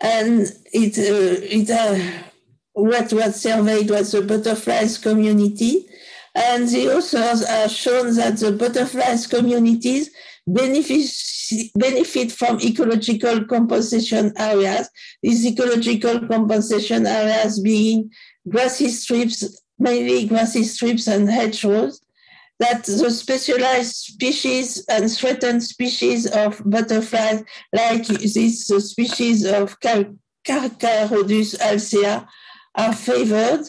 And 0.01 0.53
it, 0.73 0.99
uh, 0.99 1.41
it 1.43 1.71
uh, 1.71 2.29
what 2.73 3.13
was 3.13 3.41
surveyed 3.41 3.91
was 3.91 4.13
the 4.13 4.23
butterflies 4.23 4.99
community. 4.99 5.87
And 6.35 6.67
the 6.69 6.97
authors 6.97 7.47
have 7.47 7.71
shown 7.71 8.15
that 8.17 8.39
the 8.39 8.53
butterflies 8.53 9.27
communities 9.27 10.11
benefit, 10.47 11.11
benefit 11.75 12.33
from 12.33 12.59
ecological 12.61 13.45
compensation 13.45 14.33
areas. 14.39 14.89
These 15.23 15.47
ecological 15.47 16.27
compensation 16.27 17.07
areas 17.07 17.61
being 17.61 18.11
grassy 18.49 18.89
strips, 18.89 19.63
mainly 19.79 20.27
grassy 20.27 20.65
strips 20.65 21.07
and 21.07 21.29
hedgerows, 21.29 22.01
that 22.59 22.85
the 22.85 23.11
specialized 23.11 23.97
species 23.97 24.85
and 24.89 25.11
threatened 25.11 25.63
species 25.63 26.27
of 26.27 26.63
butterflies, 26.65 27.45
like 27.73 28.07
this 28.07 28.67
species 28.67 29.45
of 29.45 29.79
Carcharodus 29.81 31.59
alceae, 31.59 32.27
are 32.75 32.93
favored. 32.93 33.65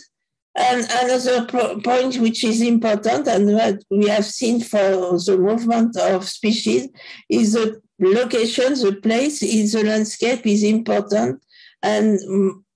And 0.56 0.86
another 1.02 1.48
point 1.82 2.18
which 2.18 2.44
is 2.44 2.62
important 2.62 3.28
and 3.28 3.56
what 3.56 3.84
we 3.90 4.08
have 4.08 4.26
seen 4.26 4.62
for 4.62 5.18
the 5.18 5.38
movement 5.40 5.98
of 5.98 6.30
species 6.30 6.90
is 7.28 7.54
the 7.54 7.82
location, 8.00 8.76
the 8.76 9.00
place 9.02 9.42
in 9.42 9.66
the 9.72 9.90
landscape 9.90 10.46
is 10.46 10.64
important. 10.64 11.42
And 11.82 12.20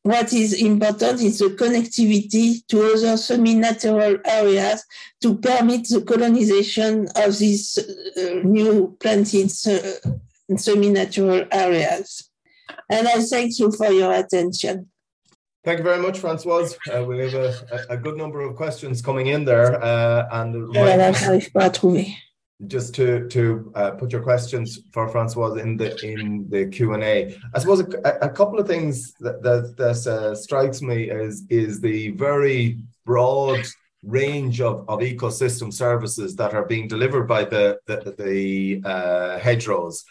what 0.01 0.33
is 0.33 0.53
important 0.53 1.21
is 1.21 1.39
the 1.39 1.49
connectivity 1.49 2.65
to 2.67 2.93
other 2.93 3.17
semi-natural 3.17 4.17
areas 4.25 4.83
to 5.21 5.37
permit 5.37 5.87
the 5.89 6.01
colonization 6.01 7.07
of 7.15 7.37
these 7.37 7.77
uh, 7.77 8.39
new 8.43 8.97
planted 8.99 9.51
uh, 9.67 10.57
semi-natural 10.57 11.45
areas. 11.51 12.29
And 12.89 13.07
I 13.07 13.21
thank 13.21 13.59
you 13.59 13.71
for 13.71 13.91
your 13.91 14.13
attention. 14.13 14.89
Thank 15.67 15.79
you 15.79 15.83
very 15.83 16.01
much, 16.01 16.19
Francoise. 16.19 16.77
Uh, 16.89 17.03
we 17.03 17.19
have 17.19 17.33
a, 17.33 17.53
a, 17.89 17.97
good 17.97 18.15
number 18.15 18.39
of 18.39 18.55
questions 18.55 19.01
coming 19.01 19.27
in 19.27 19.43
there. 19.43 19.83
Uh, 19.83 20.25
and 20.31 20.73
just 22.67 22.95
to 22.95 23.27
to 23.27 23.69
uh, 23.75 23.91
put 23.91 24.13
your 24.13 24.21
questions 24.21 24.79
for 24.93 25.09
Francois 25.09 25.55
in 25.55 25.75
the 25.75 25.89
in 26.05 26.47
the 26.47 26.67
Q 26.67 26.93
and 26.93 27.03
A. 27.03 27.37
I 27.53 27.59
suppose 27.59 27.81
a, 27.81 28.11
a, 28.21 28.29
couple 28.29 28.59
of 28.59 28.65
things 28.65 29.13
that 29.19 29.43
that, 29.43 29.75
that 29.75 30.07
uh, 30.07 30.33
strikes 30.35 30.81
me 30.81 31.09
is 31.09 31.43
is 31.49 31.81
the 31.81 32.11
very 32.11 32.79
broad 33.05 33.59
range 34.03 34.61
of, 34.61 34.85
of 34.87 34.99
ecosystem 35.01 35.73
services 35.73 36.33
that 36.37 36.53
are 36.53 36.65
being 36.65 36.87
delivered 36.87 37.27
by 37.27 37.43
the 37.43 37.77
the, 37.87 38.15
the 38.17 38.81
uh, 38.89 39.37
hedgerows, 39.37 40.05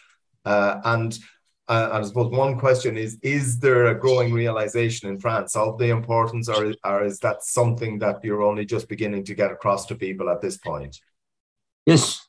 uh, 1.69 1.89
and. 1.93 2.03
I 2.03 2.07
suppose 2.07 2.31
one 2.31 2.59
question 2.59 2.97
is: 2.97 3.17
Is 3.21 3.59
there 3.59 3.87
a 3.87 3.99
growing 3.99 4.33
realization 4.33 5.09
in 5.09 5.19
France 5.19 5.55
of 5.55 5.77
the 5.77 5.89
importance, 5.89 6.49
or, 6.49 6.73
or 6.83 7.03
is 7.03 7.19
that 7.19 7.43
something 7.43 7.99
that 7.99 8.23
you're 8.23 8.43
only 8.43 8.65
just 8.65 8.87
beginning 8.89 9.23
to 9.25 9.35
get 9.35 9.51
across 9.51 9.85
to 9.87 9.95
people 9.95 10.29
at 10.29 10.41
this 10.41 10.57
point? 10.57 10.99
Yes, 11.85 12.27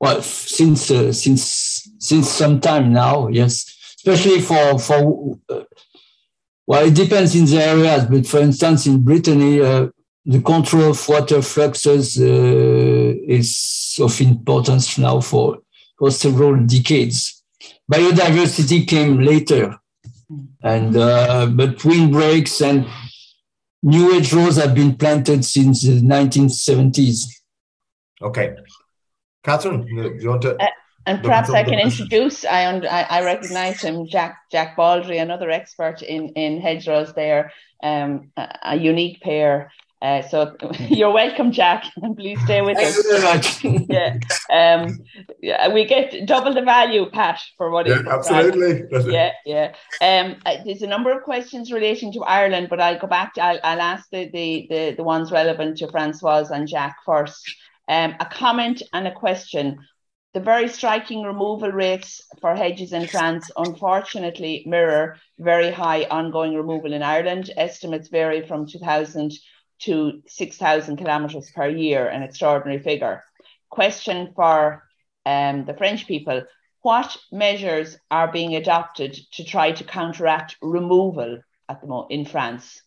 well 0.00 0.20
since 0.22 0.90
uh, 0.90 1.12
since 1.12 1.88
since 1.98 2.28
some 2.28 2.60
time 2.60 2.92
now 2.92 3.28
yes 3.28 3.64
especially 3.96 4.40
for 4.40 4.78
for 4.78 5.38
uh, 5.48 5.62
well 6.66 6.86
it 6.86 6.94
depends 6.94 7.34
in 7.34 7.46
the 7.46 7.62
areas 7.62 8.04
but 8.04 8.26
for 8.26 8.40
instance 8.40 8.86
in 8.86 9.02
brittany 9.02 9.60
uh, 9.60 9.86
the 10.24 10.40
control 10.42 10.90
of 10.90 11.08
water 11.08 11.40
fluxes 11.40 12.18
uh, 12.20 13.14
is 13.26 13.96
of 14.00 14.20
importance 14.20 14.98
now 14.98 15.20
for 15.20 15.58
for 15.98 16.10
several 16.10 16.56
decades 16.66 17.35
biodiversity 17.92 18.86
came 18.86 19.20
later 19.20 19.78
and 20.62 20.96
uh, 20.96 21.46
but 21.46 21.84
windbreaks 21.84 22.60
and 22.60 22.86
new 23.82 24.12
hedgerows 24.12 24.56
have 24.56 24.74
been 24.74 24.96
planted 24.96 25.44
since 25.44 25.82
the 25.82 26.00
1970s 26.00 27.24
okay 28.22 28.56
Catherine, 29.46 29.86
do 29.86 30.18
you 30.20 30.28
want 30.28 30.42
to? 30.42 30.56
Uh, 30.60 30.66
and 31.06 31.22
perhaps 31.22 31.50
I 31.50 31.62
can 31.62 31.78
introduce. 31.78 32.44
I, 32.44 32.64
I, 32.78 33.02
I 33.02 33.24
recognize 33.24 33.80
him, 33.80 34.08
Jack 34.08 34.38
Jack 34.50 34.76
Baldry, 34.76 35.18
another 35.18 35.50
expert 35.50 36.02
in 36.02 36.30
in 36.30 36.60
hedgerows. 36.60 37.14
There, 37.14 37.52
um, 37.80 38.32
a, 38.36 38.58
a 38.64 38.76
unique 38.76 39.20
pair. 39.22 39.70
Uh, 40.06 40.22
so 40.22 40.54
you're 40.88 41.10
welcome, 41.10 41.50
Jack, 41.50 41.84
and 42.00 42.16
please 42.20 42.40
stay 42.44 42.62
with 42.62 42.78
us. 42.78 43.64
yeah, 43.64 44.16
um, 44.52 45.00
yeah, 45.42 45.72
we 45.74 45.84
get 45.84 46.26
double 46.26 46.54
the 46.54 46.62
value, 46.62 47.10
Pat, 47.10 47.40
for 47.56 47.72
what 47.72 47.88
yeah, 47.88 48.02
absolutely. 48.08 48.84
yeah, 49.12 49.32
yeah. 49.44 49.74
Um, 50.00 50.36
uh, 50.46 50.58
there's 50.64 50.82
a 50.82 50.86
number 50.86 51.10
of 51.10 51.24
questions 51.24 51.72
relating 51.72 52.12
to 52.12 52.22
Ireland, 52.22 52.68
but 52.70 52.80
I'll 52.80 53.00
go 53.00 53.08
back. 53.08 53.34
To, 53.34 53.42
I'll, 53.42 53.58
I'll 53.64 53.80
ask 53.80 54.08
the, 54.12 54.30
the 54.32 54.66
the 54.70 54.94
the 54.96 55.02
ones 55.02 55.32
relevant 55.32 55.78
to 55.78 55.90
Francoise 55.90 56.52
and 56.52 56.68
Jack 56.68 56.98
first. 57.04 57.42
Um, 57.88 58.14
a 58.20 58.26
comment 58.26 58.82
and 58.92 59.08
a 59.08 59.12
question. 59.12 59.78
The 60.34 60.40
very 60.40 60.68
striking 60.68 61.22
removal 61.22 61.72
rates 61.72 62.20
for 62.40 62.54
hedges 62.54 62.92
in 62.92 63.06
France 63.06 63.50
unfortunately 63.56 64.64
mirror 64.66 65.16
very 65.38 65.70
high 65.70 66.04
ongoing 66.04 66.54
removal 66.54 66.92
in 66.92 67.02
Ireland. 67.02 67.50
Estimates 67.56 68.08
vary 68.08 68.46
from 68.46 68.66
2,000 68.66 69.32
to 69.80 70.22
6,000 70.26 70.96
kilometres 70.96 71.50
per 71.50 71.68
year, 71.68 72.08
an 72.08 72.22
extraordinary 72.22 72.82
figure. 72.82 73.22
Question 73.70 74.32
for 74.34 74.84
um, 75.24 75.64
the 75.64 75.74
French 75.74 76.06
people 76.06 76.42
What 76.82 77.16
measures 77.32 77.98
are 78.10 78.30
being 78.30 78.54
adopted 78.54 79.18
to 79.32 79.44
try 79.44 79.72
to 79.72 79.84
counteract 79.84 80.56
removal 80.62 81.40
at 81.68 81.80
the 81.80 81.86
mo- 81.86 82.06
in 82.08 82.24
France? 82.24 82.82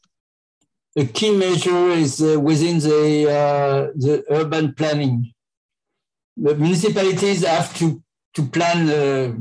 a 0.96 1.06
key 1.06 1.36
measure 1.36 1.90
is 1.90 2.22
uh, 2.22 2.40
within 2.40 2.80
the, 2.80 3.30
uh, 3.30 3.92
the 3.96 4.24
urban 4.30 4.74
planning. 4.74 5.32
The 6.38 6.56
municipalities 6.56 7.46
have 7.46 7.78
to, 7.78 8.02
to 8.36 8.44
plan 8.44 8.90
uh, 8.90 9.36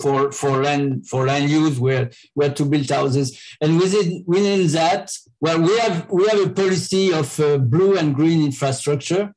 for 0.00 0.32
for 0.32 0.62
land 0.62 1.06
for 1.06 1.26
land 1.26 1.50
use 1.50 1.78
where 1.78 2.10
where 2.34 2.52
to 2.52 2.64
build 2.64 2.88
houses. 2.90 3.38
And 3.60 3.78
within 3.78 4.24
within 4.26 4.66
that 4.72 5.12
well 5.40 5.60
we 5.60 5.78
have 5.78 6.10
we 6.10 6.26
have 6.28 6.40
a 6.40 6.50
policy 6.50 7.12
of 7.12 7.38
uh, 7.40 7.58
blue 7.58 7.96
and 7.96 8.14
green 8.14 8.44
infrastructure 8.44 9.32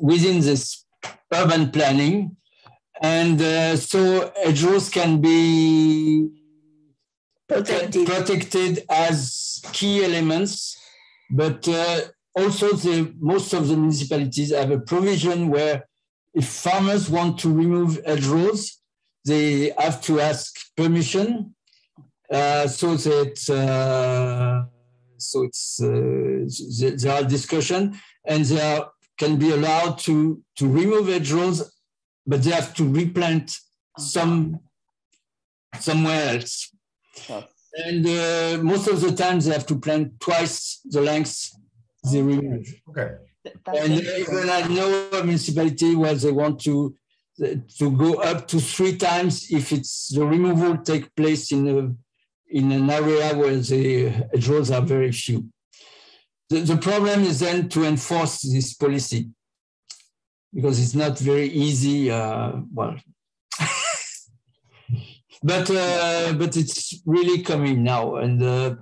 within 0.00 0.40
this 0.40 0.84
urban 1.32 1.70
planning. 1.70 2.36
And 3.00 3.40
uh, 3.40 3.76
so 3.76 4.32
hedgerows 4.42 4.90
can 4.90 5.20
be 5.20 6.28
protected. 7.48 8.06
protected 8.06 8.84
as 8.90 9.62
key 9.72 10.04
elements. 10.04 10.76
But 11.30 11.68
uh, 11.68 12.00
also 12.34 12.72
the 12.72 13.14
most 13.20 13.52
of 13.52 13.68
the 13.68 13.76
municipalities 13.76 14.52
have 14.52 14.70
a 14.70 14.80
provision 14.80 15.48
where 15.48 15.86
if 16.34 16.46
farmers 16.46 17.08
want 17.08 17.38
to 17.38 17.52
remove 17.52 18.00
hedgerows 18.04 18.77
they 19.24 19.72
have 19.78 20.00
to 20.02 20.20
ask 20.20 20.54
permission 20.76 21.54
uh, 22.30 22.66
so 22.66 22.94
that 22.96 23.50
uh, 23.50 24.68
so 25.18 25.44
it's 25.44 25.80
uh, 25.82 26.46
there 26.96 27.12
are 27.12 27.24
discussion 27.24 27.98
and 28.24 28.44
they 28.44 28.60
are, 28.60 28.90
can 29.16 29.36
be 29.36 29.50
allowed 29.50 29.98
to 29.98 30.42
to 30.56 30.68
remove 30.68 31.08
hedgerows, 31.08 31.72
but 32.26 32.42
they 32.42 32.50
have 32.50 32.74
to 32.74 32.84
replant 32.88 33.56
some 33.98 34.60
somewhere 35.80 36.34
else. 36.34 36.72
And 37.86 38.06
uh, 38.06 38.62
most 38.62 38.88
of 38.88 39.00
the 39.00 39.14
time 39.14 39.40
they 39.40 39.52
have 39.52 39.66
to 39.66 39.78
plant 39.78 40.20
twice 40.20 40.80
the 40.84 41.00
length 41.00 41.50
they 42.10 42.22
remove. 42.22 42.66
Okay. 42.90 43.10
and 43.66 43.92
even 43.92 44.50
I 44.50 44.66
know 44.68 45.10
a 45.12 45.24
municipality 45.24 45.94
where 45.94 46.14
they 46.14 46.32
want 46.32 46.60
to 46.62 46.94
to 47.38 47.90
go 47.90 48.14
up 48.14 48.48
to 48.48 48.60
three 48.60 48.96
times 48.96 49.50
if 49.50 49.72
it's 49.72 50.08
the 50.08 50.24
removal 50.24 50.76
take 50.78 51.14
place 51.14 51.52
in 51.52 51.68
a 51.68 51.94
in 52.50 52.72
an 52.72 52.88
area 52.90 53.36
where 53.36 53.56
the 53.56 54.08
hedgerows 54.08 54.70
are 54.70 54.80
very 54.80 55.12
few. 55.12 55.48
The, 56.48 56.60
the 56.60 56.76
problem 56.78 57.20
is 57.24 57.40
then 57.40 57.68
to 57.70 57.84
enforce 57.84 58.40
this 58.40 58.72
policy 58.72 59.28
because 60.54 60.80
it's 60.80 60.94
not 60.94 61.18
very 61.18 61.48
easy. 61.48 62.10
Uh, 62.10 62.52
well, 62.72 62.96
but 65.42 65.70
uh, 65.70 66.32
but 66.32 66.56
it's 66.56 67.00
really 67.04 67.42
coming 67.42 67.82
now, 67.82 68.16
and 68.16 68.42
uh, 68.42 68.76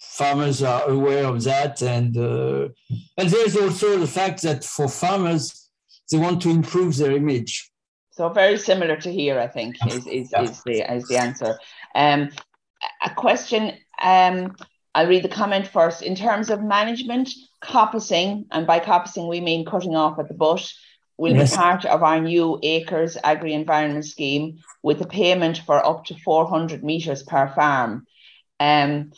farmers 0.00 0.62
are 0.62 0.88
aware 0.88 1.24
of 1.26 1.44
that, 1.44 1.80
and 1.82 2.16
uh, 2.16 2.68
and 3.16 3.30
there's 3.30 3.56
also 3.56 3.98
the 3.98 4.06
fact 4.06 4.42
that 4.42 4.64
for 4.64 4.88
farmers 4.88 5.61
they 6.12 6.18
want 6.18 6.40
to 6.42 6.50
improve 6.50 6.96
their 6.96 7.12
image. 7.12 7.70
So 8.10 8.28
very 8.28 8.58
similar 8.58 8.96
to 8.96 9.12
here, 9.12 9.40
I 9.40 9.48
think, 9.48 9.76
is 9.86 10.06
is, 10.06 10.30
yeah. 10.32 10.42
is 10.42 10.62
the 10.64 10.94
is 10.94 11.08
the 11.08 11.16
answer. 11.16 11.58
Um, 11.94 12.30
a 13.04 13.10
question. 13.14 13.72
Um, 14.00 14.54
I'll 14.94 15.08
read 15.08 15.24
the 15.24 15.28
comment 15.28 15.66
first. 15.66 16.02
In 16.02 16.14
terms 16.14 16.50
of 16.50 16.62
management, 16.62 17.30
coppicing, 17.64 18.44
and 18.50 18.66
by 18.66 18.80
coppicing 18.80 19.28
we 19.28 19.40
mean 19.40 19.64
cutting 19.64 19.96
off 19.96 20.18
at 20.18 20.28
the 20.28 20.34
butt, 20.34 20.70
will 21.16 21.34
yes. 21.34 21.50
be 21.50 21.56
part 21.56 21.84
of 21.84 22.02
our 22.02 22.20
new 22.20 22.58
Acres 22.62 23.16
Agri 23.22 23.54
Environment 23.54 24.04
Scheme 24.04 24.58
with 24.82 25.00
a 25.00 25.06
payment 25.06 25.58
for 25.58 25.84
up 25.84 26.04
to 26.06 26.14
400 26.16 26.84
metres 26.84 27.22
per 27.22 27.48
farm. 27.54 28.06
Um, 28.60 29.12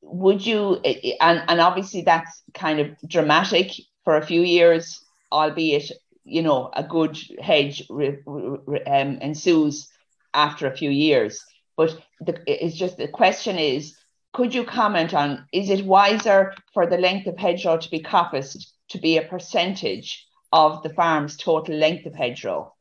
would 0.00 0.44
you, 0.46 0.76
and, 1.20 1.42
and 1.48 1.60
obviously 1.60 2.02
that's 2.02 2.42
kind 2.54 2.80
of 2.80 2.96
dramatic 3.06 3.72
for 4.04 4.16
a 4.16 4.24
few 4.24 4.40
years, 4.40 5.04
albeit 5.32 5.90
you 6.24 6.42
know 6.42 6.70
a 6.74 6.82
good 6.82 7.18
hedge 7.40 7.82
re, 7.88 8.18
re, 8.26 8.82
um, 8.84 9.18
ensues 9.18 9.88
after 10.34 10.66
a 10.66 10.76
few 10.76 10.90
years. 10.90 11.44
But 11.76 11.98
the, 12.20 12.40
it's 12.46 12.76
just 12.76 12.96
the 12.96 13.08
question 13.08 13.56
is, 13.56 13.96
could 14.32 14.54
you 14.54 14.64
comment 14.64 15.14
on 15.14 15.46
is 15.52 15.70
it 15.70 15.84
wiser 15.84 16.54
for 16.74 16.86
the 16.86 16.98
length 16.98 17.26
of 17.26 17.38
hedgerow 17.38 17.78
to 17.78 17.90
be 17.90 18.00
coppiced 18.00 18.66
to 18.90 18.98
be 18.98 19.16
a 19.16 19.22
percentage 19.22 20.26
of 20.52 20.82
the 20.82 20.90
farm's 20.90 21.36
total 21.36 21.74
length 21.74 22.06
of 22.06 22.14
hedgerow 22.14 22.72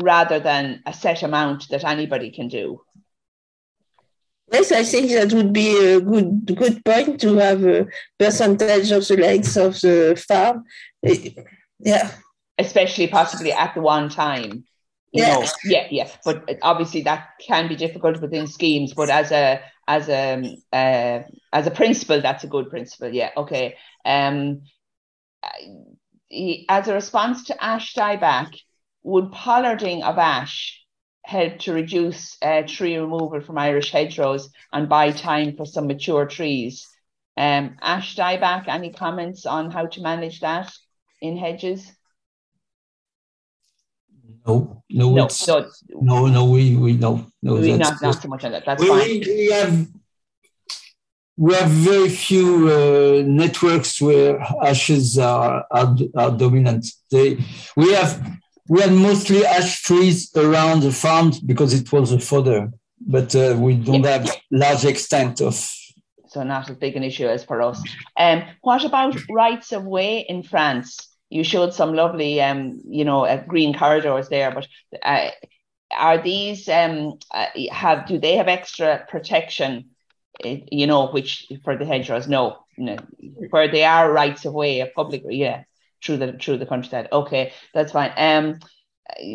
rather 0.00 0.38
than 0.38 0.82
a 0.86 0.92
set 0.92 1.22
amount 1.22 1.68
that 1.70 1.84
anybody 1.84 2.30
can 2.30 2.48
do? 2.48 2.80
Yes, 4.50 4.72
I 4.72 4.82
think 4.82 5.10
that 5.10 5.32
would 5.32 5.52
be 5.52 5.76
a 5.76 6.00
good 6.00 6.56
good 6.56 6.84
point 6.84 7.20
to 7.20 7.36
have 7.36 7.64
a 7.64 7.86
percentage 8.18 8.90
of 8.92 9.06
the 9.06 9.16
length 9.16 9.56
of 9.56 9.80
the 9.80 10.22
farm. 10.26 10.64
Yeah 11.78 12.12
especially 12.58 13.06
possibly 13.06 13.52
at 13.52 13.74
the 13.74 13.80
one 13.80 14.08
time. 14.08 14.64
You 15.12 15.22
yeah. 15.22 15.34
know, 15.34 15.46
yeah, 15.64 15.86
yeah. 15.90 16.08
But 16.24 16.58
obviously 16.60 17.02
that 17.02 17.28
can 17.40 17.68
be 17.68 17.76
difficult 17.76 18.20
within 18.20 18.46
schemes. 18.46 18.92
But 18.92 19.08
as 19.08 19.32
a 19.32 19.62
as 19.86 20.08
a 20.08 20.56
uh, 20.70 21.22
as 21.52 21.66
a 21.66 21.70
principle, 21.70 22.20
that's 22.20 22.44
a 22.44 22.48
good 22.48 22.68
principle. 22.68 23.08
Yeah, 23.08 23.30
okay. 23.36 23.76
Um, 24.04 24.62
as 26.68 26.88
a 26.88 26.94
response 26.94 27.44
to 27.44 27.64
ash 27.64 27.94
dieback, 27.94 28.54
would 29.02 29.32
pollarding 29.32 30.02
of 30.02 30.18
ash 30.18 30.84
help 31.22 31.58
to 31.60 31.72
reduce 31.72 32.36
uh, 32.42 32.62
tree 32.66 32.96
removal 32.96 33.40
from 33.40 33.56
Irish 33.56 33.90
hedgerows 33.90 34.50
and 34.72 34.90
buy 34.90 35.12
time 35.12 35.56
for 35.56 35.64
some 35.64 35.86
mature 35.86 36.26
trees? 36.26 36.86
Um, 37.34 37.76
ash 37.80 38.14
dieback, 38.14 38.68
any 38.68 38.92
comments 38.92 39.46
on 39.46 39.70
how 39.70 39.86
to 39.86 40.02
manage 40.02 40.40
that 40.40 40.70
in 41.20 41.36
hedges? 41.36 41.92
No, 44.46 44.82
no, 44.88 45.14
no, 45.14 45.28
no, 45.46 45.66
no, 46.00 46.26
no, 46.26 46.44
we, 46.46 46.76
we, 46.76 46.92
no, 46.94 47.26
no. 47.42 47.54
We 47.54 47.76
not, 47.76 48.00
not 48.00 48.22
so 48.22 48.28
much 48.28 48.44
on 48.44 48.52
that. 48.52 48.64
That's 48.64 48.82
we, 48.82 48.88
fine. 48.88 49.20
We 49.20 49.50
have, 49.50 49.88
we 51.36 51.54
have 51.54 51.70
very 51.70 52.08
few 52.08 52.68
uh, 52.68 53.22
networks 53.26 54.00
where 54.00 54.40
ashes 54.64 55.18
are, 55.18 55.66
are, 55.70 55.96
are 56.16 56.30
dominant. 56.30 56.86
They, 57.10 57.38
we 57.76 57.92
have, 57.92 58.26
we 58.68 58.80
had 58.80 58.92
mostly 58.92 59.44
ash 59.44 59.82
trees 59.82 60.34
around 60.34 60.82
the 60.82 60.92
farms 60.92 61.40
because 61.40 61.74
it 61.74 61.92
was 61.92 62.12
a 62.12 62.20
fodder, 62.20 62.70
but 63.00 63.34
uh, 63.34 63.54
we 63.58 63.74
don't 63.74 64.02
yeah. 64.02 64.18
have 64.18 64.36
large 64.50 64.84
extent 64.84 65.40
of 65.40 65.54
so 66.28 66.42
not 66.42 66.68
as 66.68 66.76
big 66.76 66.96
an 66.96 67.02
issue 67.02 67.26
as 67.26 67.44
for 67.44 67.62
us. 67.62 67.82
Um, 68.16 68.44
what 68.60 68.84
about 68.84 69.16
rights 69.30 69.72
of 69.72 69.84
way 69.84 70.20
in 70.20 70.42
France? 70.42 71.07
You 71.30 71.44
showed 71.44 71.74
some 71.74 71.94
lovely, 71.94 72.40
um, 72.40 72.80
you 72.88 73.04
know, 73.04 73.24
uh, 73.24 73.42
green 73.44 73.76
corridors 73.76 74.28
there, 74.28 74.50
but 74.50 74.66
uh, 75.02 75.30
are 75.90 76.22
these 76.22 76.68
um, 76.68 77.18
uh, 77.32 77.46
have 77.70 78.06
do 78.06 78.18
they 78.18 78.36
have 78.36 78.48
extra 78.48 79.06
protection? 79.08 79.90
Uh, 80.44 80.56
you 80.70 80.86
know, 80.86 81.08
which 81.10 81.50
for 81.64 81.76
the 81.76 81.84
hedgerows, 81.84 82.28
no, 82.28 82.58
no, 82.76 82.96
where 83.50 83.68
they 83.68 83.84
are 83.84 84.12
rights 84.12 84.44
of 84.44 84.54
way, 84.54 84.80
of 84.80 84.94
public, 84.94 85.22
yeah, 85.28 85.64
through 86.04 86.18
the 86.18 86.32
through 86.34 86.58
the 86.58 86.66
countryside. 86.66 87.08
Okay, 87.12 87.52
that's 87.74 87.92
fine. 87.92 88.12
Um, 88.16 88.58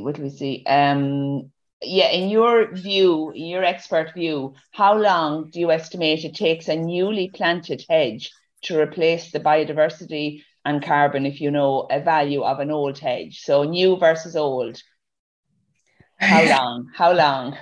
what 0.04 0.16
do 0.16 0.24
we 0.24 0.30
see? 0.30 0.64
Um, 0.66 1.52
yeah, 1.82 2.10
in 2.10 2.30
your 2.30 2.74
view, 2.74 3.32
in 3.32 3.46
your 3.46 3.64
expert 3.64 4.14
view, 4.14 4.54
how 4.72 4.98
long 4.98 5.50
do 5.50 5.60
you 5.60 5.72
estimate 5.72 6.24
it 6.24 6.36
takes 6.36 6.68
a 6.68 6.76
newly 6.76 7.30
planted 7.30 7.84
hedge 7.90 8.32
to 8.64 8.80
replace 8.80 9.32
the 9.32 9.40
biodiversity 9.40 10.44
and 10.66 10.84
carbon 10.84 11.26
if 11.26 11.42
you 11.42 11.52
know 11.52 11.88
a 11.90 12.00
value 12.00 12.42
of 12.42 12.60
an 12.60 12.72
old 12.72 12.98
hedge. 13.00 13.42
So 13.42 13.64
new 13.64 13.98
versus 13.98 14.36
old. 14.36 14.82
How 16.20 16.44
long? 16.50 16.90
How 16.96 17.14
long? 17.14 17.58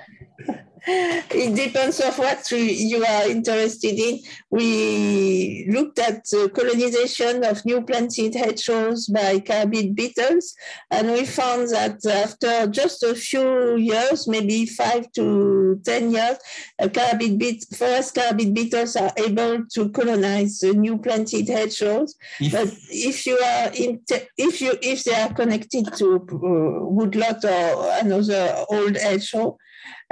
It 0.84 1.54
depends 1.54 2.00
of 2.00 2.18
what 2.18 2.50
you 2.50 3.04
are 3.04 3.28
interested 3.28 3.94
in. 3.98 4.18
We 4.50 5.68
looked 5.70 5.98
at 6.00 6.24
the 6.24 6.50
colonization 6.52 7.44
of 7.44 7.64
new 7.64 7.82
planted 7.82 8.34
hedgerows 8.34 9.06
by 9.06 9.38
carabid 9.38 9.94
beetles, 9.94 10.54
and 10.90 11.12
we 11.12 11.24
found 11.24 11.68
that 11.70 12.04
after 12.04 12.66
just 12.66 13.02
a 13.04 13.14
few 13.14 13.76
years, 13.76 14.26
maybe 14.26 14.66
five 14.66 15.12
to 15.12 15.80
10 15.84 16.10
years, 16.10 16.38
carabid 16.80 17.38
beet, 17.38 17.64
forest 17.76 18.16
carabid 18.16 18.52
beetles 18.52 18.96
are 18.96 19.12
able 19.16 19.64
to 19.72 19.88
colonize 19.90 20.58
the 20.58 20.72
new 20.72 20.98
planted 20.98 21.48
hedgerows. 21.48 22.16
If, 22.40 22.52
but 22.52 22.68
if 22.90 23.24
you 23.26 23.38
are 23.38 23.70
in, 23.74 24.00
if 24.36 24.60
you 24.60 24.76
if 24.82 25.04
they 25.04 25.14
are 25.14 25.32
connected 25.32 25.94
to 25.98 26.16
uh, 26.16 26.84
woodlot 26.88 27.44
or 27.44 27.92
another 28.00 28.64
old 28.68 28.96
hedgerow, 28.96 29.56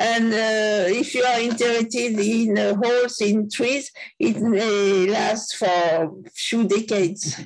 and 0.00 0.32
uh, 0.32 0.88
if 0.88 1.14
you 1.14 1.22
are 1.22 1.38
interested 1.38 2.18
in 2.18 2.56
uh, 2.56 2.74
holes 2.74 3.20
in 3.20 3.50
trees, 3.50 3.92
it 4.18 4.40
may 4.40 5.06
last 5.06 5.56
for 5.56 5.66
a 5.66 6.08
few 6.34 6.66
decades. 6.66 7.38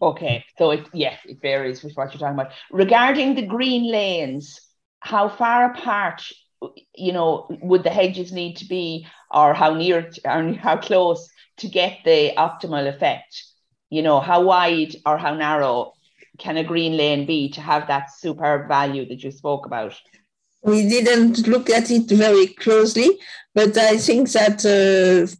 Okay, 0.00 0.44
so 0.56 0.70
it 0.70 0.86
yeah, 0.92 1.16
it 1.24 1.40
varies 1.42 1.82
with 1.82 1.94
what 1.94 2.12
you're 2.12 2.20
talking 2.20 2.38
about. 2.38 2.52
Regarding 2.70 3.34
the 3.34 3.46
green 3.46 3.90
lanes, 3.90 4.60
how 5.00 5.28
far 5.28 5.72
apart, 5.72 6.22
you 6.94 7.12
know, 7.12 7.48
would 7.62 7.82
the 7.82 7.90
hedges 7.90 8.32
need 8.32 8.56
to 8.58 8.66
be, 8.66 9.06
or 9.32 9.52
how 9.52 9.74
near, 9.74 10.08
or 10.24 10.52
how 10.52 10.76
close 10.76 11.28
to 11.58 11.68
get 11.68 11.98
the 12.04 12.32
optimal 12.36 12.86
effect? 12.86 13.42
You 13.90 14.02
know, 14.02 14.20
how 14.20 14.42
wide 14.42 14.94
or 15.04 15.18
how 15.18 15.34
narrow 15.34 15.94
can 16.38 16.56
a 16.56 16.64
green 16.64 16.96
lane 16.96 17.26
be 17.26 17.48
to 17.50 17.60
have 17.60 17.88
that 17.88 18.12
superb 18.16 18.68
value 18.68 19.08
that 19.08 19.24
you 19.24 19.32
spoke 19.32 19.66
about? 19.66 19.94
We 20.62 20.88
didn't 20.88 21.46
look 21.46 21.70
at 21.70 21.90
it 21.90 22.08
very 22.08 22.48
closely, 22.48 23.18
but 23.54 23.76
I 23.76 23.98
think 23.98 24.30
that 24.32 24.64
uh, 24.64 25.30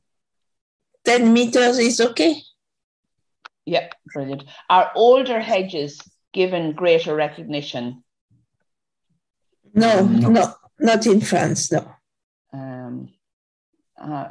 10 1.04 1.32
meters 1.32 1.78
is 1.78 2.00
okay. 2.00 2.36
Yeah, 3.64 3.88
brilliant. 4.12 4.44
Are 4.70 4.92
older 4.94 5.40
hedges 5.40 6.00
given 6.32 6.72
greater 6.72 7.14
recognition? 7.14 8.04
No, 9.74 10.04
no, 10.06 10.28
no 10.28 10.54
not 10.78 11.06
in 11.06 11.20
France, 11.20 11.72
no. 11.72 11.90
Um, 12.52 13.08
uh, 14.00 14.28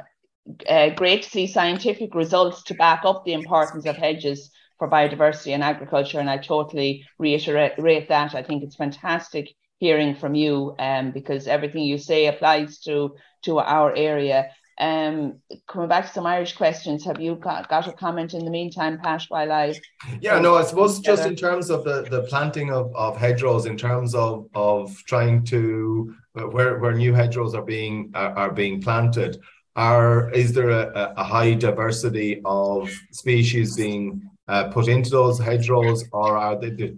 uh, 0.68 0.90
great 0.90 1.24
to 1.24 1.30
see 1.30 1.46
scientific 1.46 2.14
results 2.14 2.62
to 2.64 2.74
back 2.74 3.04
up 3.04 3.24
the 3.24 3.32
importance 3.32 3.86
of 3.86 3.96
hedges 3.96 4.50
for 4.78 4.88
biodiversity 4.88 5.52
and 5.52 5.62
agriculture, 5.62 6.20
and 6.20 6.30
I 6.30 6.38
totally 6.38 7.04
reiterate 7.18 8.08
that. 8.08 8.34
I 8.34 8.42
think 8.42 8.62
it's 8.62 8.76
fantastic 8.76 9.54
hearing 9.78 10.14
from 10.14 10.34
you 10.34 10.74
um, 10.78 11.10
because 11.10 11.46
everything 11.46 11.82
you 11.82 11.98
say 11.98 12.26
applies 12.26 12.80
to 12.80 13.14
to 13.44 13.58
our 13.58 13.94
area. 13.94 14.50
Um, 14.78 15.40
coming 15.66 15.88
back 15.88 16.06
to 16.06 16.12
some 16.12 16.26
Irish 16.26 16.54
questions, 16.54 17.02
have 17.06 17.18
you 17.18 17.36
got, 17.36 17.66
got 17.70 17.88
a 17.88 17.92
comment 17.92 18.34
in 18.34 18.44
the 18.44 18.50
meantime, 18.50 18.98
Pat, 18.98 19.24
while 19.28 19.50
I? 19.50 19.74
Yeah, 20.20 20.38
no, 20.38 20.56
I 20.56 20.64
suppose 20.64 20.96
together? 20.96 21.16
just 21.16 21.28
in 21.28 21.36
terms 21.36 21.70
of 21.70 21.82
the, 21.84 22.02
the 22.02 22.22
planting 22.24 22.70
of, 22.70 22.94
of 22.94 23.16
hedgerows, 23.16 23.64
in 23.64 23.78
terms 23.78 24.14
of 24.14 24.48
of 24.54 24.94
trying 25.06 25.44
to 25.44 26.14
where 26.32 26.78
where 26.78 26.92
new 26.92 27.14
hedgerows 27.14 27.54
are 27.54 27.62
being 27.62 28.10
are, 28.14 28.36
are 28.36 28.52
being 28.52 28.82
planted, 28.82 29.40
are 29.76 30.30
is 30.30 30.52
there 30.52 30.70
a, 30.70 31.14
a 31.16 31.24
high 31.24 31.54
diversity 31.54 32.42
of 32.44 32.90
species 33.12 33.76
being 33.76 34.28
uh, 34.48 34.64
put 34.68 34.88
into 34.88 35.10
those 35.10 35.38
hedgerows, 35.38 36.04
or 36.12 36.36
are 36.36 36.60
they 36.60 36.96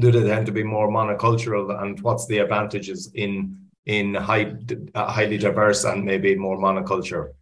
do, 0.00 0.10
they 0.10 0.28
tend 0.28 0.46
to 0.46 0.52
be 0.52 0.64
more 0.64 0.88
monocultural? 0.88 1.82
And 1.82 2.00
what's 2.00 2.26
the 2.26 2.38
advantages 2.38 3.10
in 3.14 3.56
in 3.86 4.14
high, 4.14 4.54
uh, 4.94 5.10
highly 5.10 5.38
diverse 5.38 5.84
and 5.84 6.04
maybe 6.04 6.34
more 6.36 6.58
monoculture? 6.58 7.32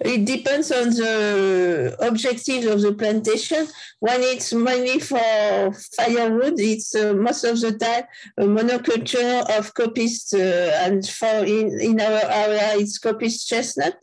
It 0.00 0.24
depends 0.24 0.72
on 0.72 0.90
the 0.90 1.96
objectives 2.00 2.66
of 2.66 2.80
the 2.80 2.92
plantation. 2.92 3.68
When 4.00 4.20
it's 4.22 4.52
mainly 4.52 4.98
for 4.98 5.72
firewood, 5.96 6.58
it's 6.58 6.94
uh, 6.94 7.14
most 7.14 7.44
of 7.44 7.60
the 7.60 7.72
time 7.78 8.04
a 8.38 8.44
monoculture 8.44 9.42
of 9.56 9.72
coppice, 9.74 10.34
uh, 10.34 10.84
and 10.84 11.06
for 11.06 11.44
in, 11.44 11.80
in 11.80 12.00
our 12.00 12.22
area, 12.44 12.76
it's 12.76 12.98
coppice 12.98 13.46
chestnut. 13.46 13.98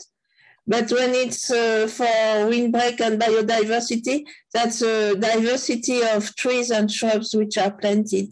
But 0.70 0.92
when 0.92 1.16
it's 1.16 1.50
uh, 1.50 1.88
for 1.88 2.48
windbreak 2.48 3.02
and 3.02 3.20
biodiversity, 3.20 4.24
that's 4.54 4.84
a 4.84 5.16
diversity 5.16 6.04
of 6.04 6.36
trees 6.36 6.70
and 6.70 6.92
shrubs 6.92 7.34
which 7.34 7.58
are 7.58 7.72
planted. 7.72 8.32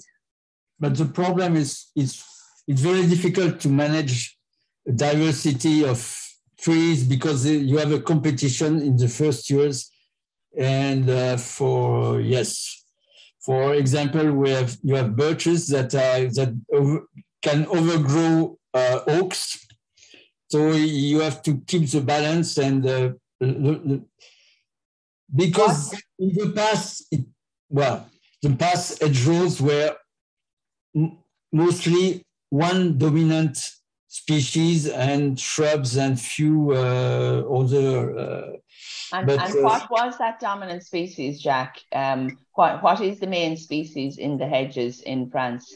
But 0.80 0.96
the 0.96 1.06
problem 1.06 1.56
is, 1.56 1.88
is 1.96 2.24
it's 2.68 2.82
very 2.82 3.08
difficult 3.08 3.60
to 3.62 3.70
manage 3.70 4.38
diversity 4.96 5.84
of 5.84 6.00
trees 6.60 7.04
because 7.04 7.44
you 7.48 7.80
have 7.80 7.92
a 7.92 8.00
competition 8.00 8.82
in 8.82 8.98
the 8.98 9.08
first 9.08 9.50
years. 9.50 9.90
And 10.56 11.10
uh, 11.10 11.38
for, 11.38 12.22
yes, 12.22 12.84
for 13.40 13.74
example, 13.74 14.32
we 14.32 14.52
have, 14.52 14.78
you 14.84 14.94
have 14.94 15.16
birches 15.16 15.68
that, 15.70 15.96
are, 15.96 16.28
that 16.38 16.54
over, 16.72 17.08
can 17.42 17.66
overgrow 17.66 18.60
uh, 18.76 19.00
oaks 19.08 19.67
so 20.50 20.72
you 20.72 21.20
have 21.20 21.42
to 21.44 21.58
keep 21.68 21.90
the 21.90 22.02
balance 22.02 22.58
and 22.58 22.86
uh, 22.86 23.12
because 25.36 25.94
in 26.20 26.34
the 26.34 26.54
past, 26.56 27.06
it, 27.12 27.26
well, 27.70 28.10
the 28.42 28.56
past 28.56 29.02
hedgerows 29.02 29.62
were 29.62 29.96
mostly 31.52 32.26
one 32.50 32.98
dominant 32.98 33.58
species 34.08 34.88
and 34.88 35.40
shrubs 35.40 35.98
and 35.98 36.20
few 36.20 36.72
uh, 36.72 37.44
other. 37.52 38.18
Uh, 38.18 38.52
and, 39.14 39.28
but, 39.28 39.40
and 39.40 39.60
uh, 39.60 39.62
what 39.62 39.92
was 39.92 40.18
that 40.18 40.40
dominant 40.40 40.84
species, 40.84 41.42
Jack? 41.42 41.80
Um, 41.94 42.38
what 42.54 42.82
what 42.82 43.02
is 43.02 43.20
the 43.20 43.28
main 43.28 43.58
species 43.58 44.18
in 44.18 44.38
the 44.38 44.48
hedges 44.48 45.02
in 45.02 45.30
France? 45.30 45.76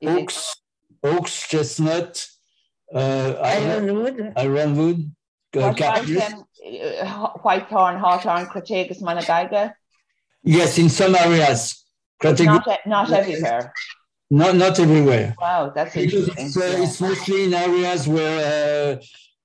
Is 0.00 0.08
oaks, 0.08 0.56
it... 1.02 1.08
oaks, 1.08 1.48
chestnut, 1.48 2.26
uh, 2.94 3.34
ironwood. 4.36 5.12
Uh, 5.56 5.60
uh, 5.60 7.32
whitethorn, 7.38 7.98
hawthorn, 7.98 8.46
Crataegus 8.46 9.02
monogyna? 9.02 9.72
Yes, 10.42 10.78
in 10.78 10.88
some 10.88 11.14
areas. 11.14 11.84
Crataegus, 12.22 12.64
not, 12.66 12.86
not 12.86 13.12
everywhere. 13.12 13.72
Not 14.32 14.54
not 14.54 14.78
everywhere. 14.78 15.34
Wow, 15.40 15.72
that's 15.74 15.96
interesting. 15.96 16.34
It's, 16.38 16.56
uh, 16.56 16.60
yeah. 16.60 16.84
it's 16.84 17.00
mostly 17.00 17.44
in 17.46 17.54
areas 17.54 18.06
where 18.06 18.96
uh, 18.98 19.02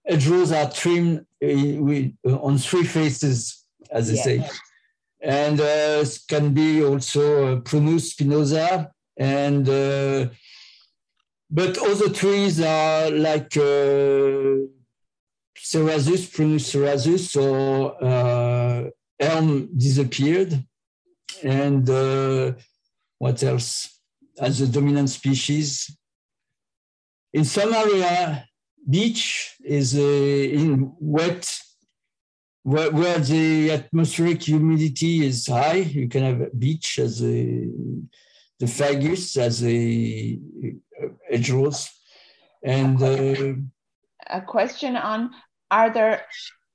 hedgerows 0.07 0.51
are 0.51 0.69
trimmed 0.69 1.25
uh, 1.43 1.81
with, 1.81 2.13
uh, 2.27 2.37
on 2.37 2.59
three 2.59 2.83
faces, 2.83 3.65
as 3.89 4.09
they 4.09 4.15
say. 4.15 4.47
And 5.21 5.59
uh, 5.59 6.05
can 6.29 6.53
be 6.53 6.83
also 6.83 7.61
Prunus 7.61 8.13
spinosa 8.13 8.91
and 9.17 9.67
but 11.49 11.77
other 11.77 12.09
trees 12.09 12.59
are 12.61 13.11
like 13.11 13.55
uh, 13.57 14.65
Cerasus, 15.57 16.27
Prunus 16.31 16.69
cerasus, 16.71 17.35
or 17.35 18.03
uh, 18.03 18.89
elm 19.19 19.69
disappeared. 19.75 20.63
And 21.43 21.89
uh, 21.89 22.53
what 23.17 23.41
else? 23.43 23.99
As 24.39 24.61
a 24.61 24.67
dominant 24.67 25.09
species. 25.09 25.95
In 27.33 27.45
some 27.45 27.73
area, 27.73 28.47
beech 28.89 29.55
is 29.63 29.95
uh, 29.95 29.99
in 29.99 30.93
wet, 30.99 31.51
where, 32.63 33.19
the 33.19 33.71
atmospheric 33.71 34.43
humidity 34.43 35.25
is 35.25 35.47
high. 35.47 35.77
You 35.77 36.07
can 36.09 36.23
have 36.23 36.59
beech 36.59 36.99
as 36.99 37.23
a 37.23 37.67
the 38.57 38.67
fagus 38.67 39.35
as 39.37 39.63
a 39.65 40.39
hedgerows. 41.29 41.89
And 42.63 43.01
uh, 43.01 43.53
a 44.27 44.41
question 44.41 44.95
on 44.95 45.31
are 45.71 45.89
there 45.89 46.25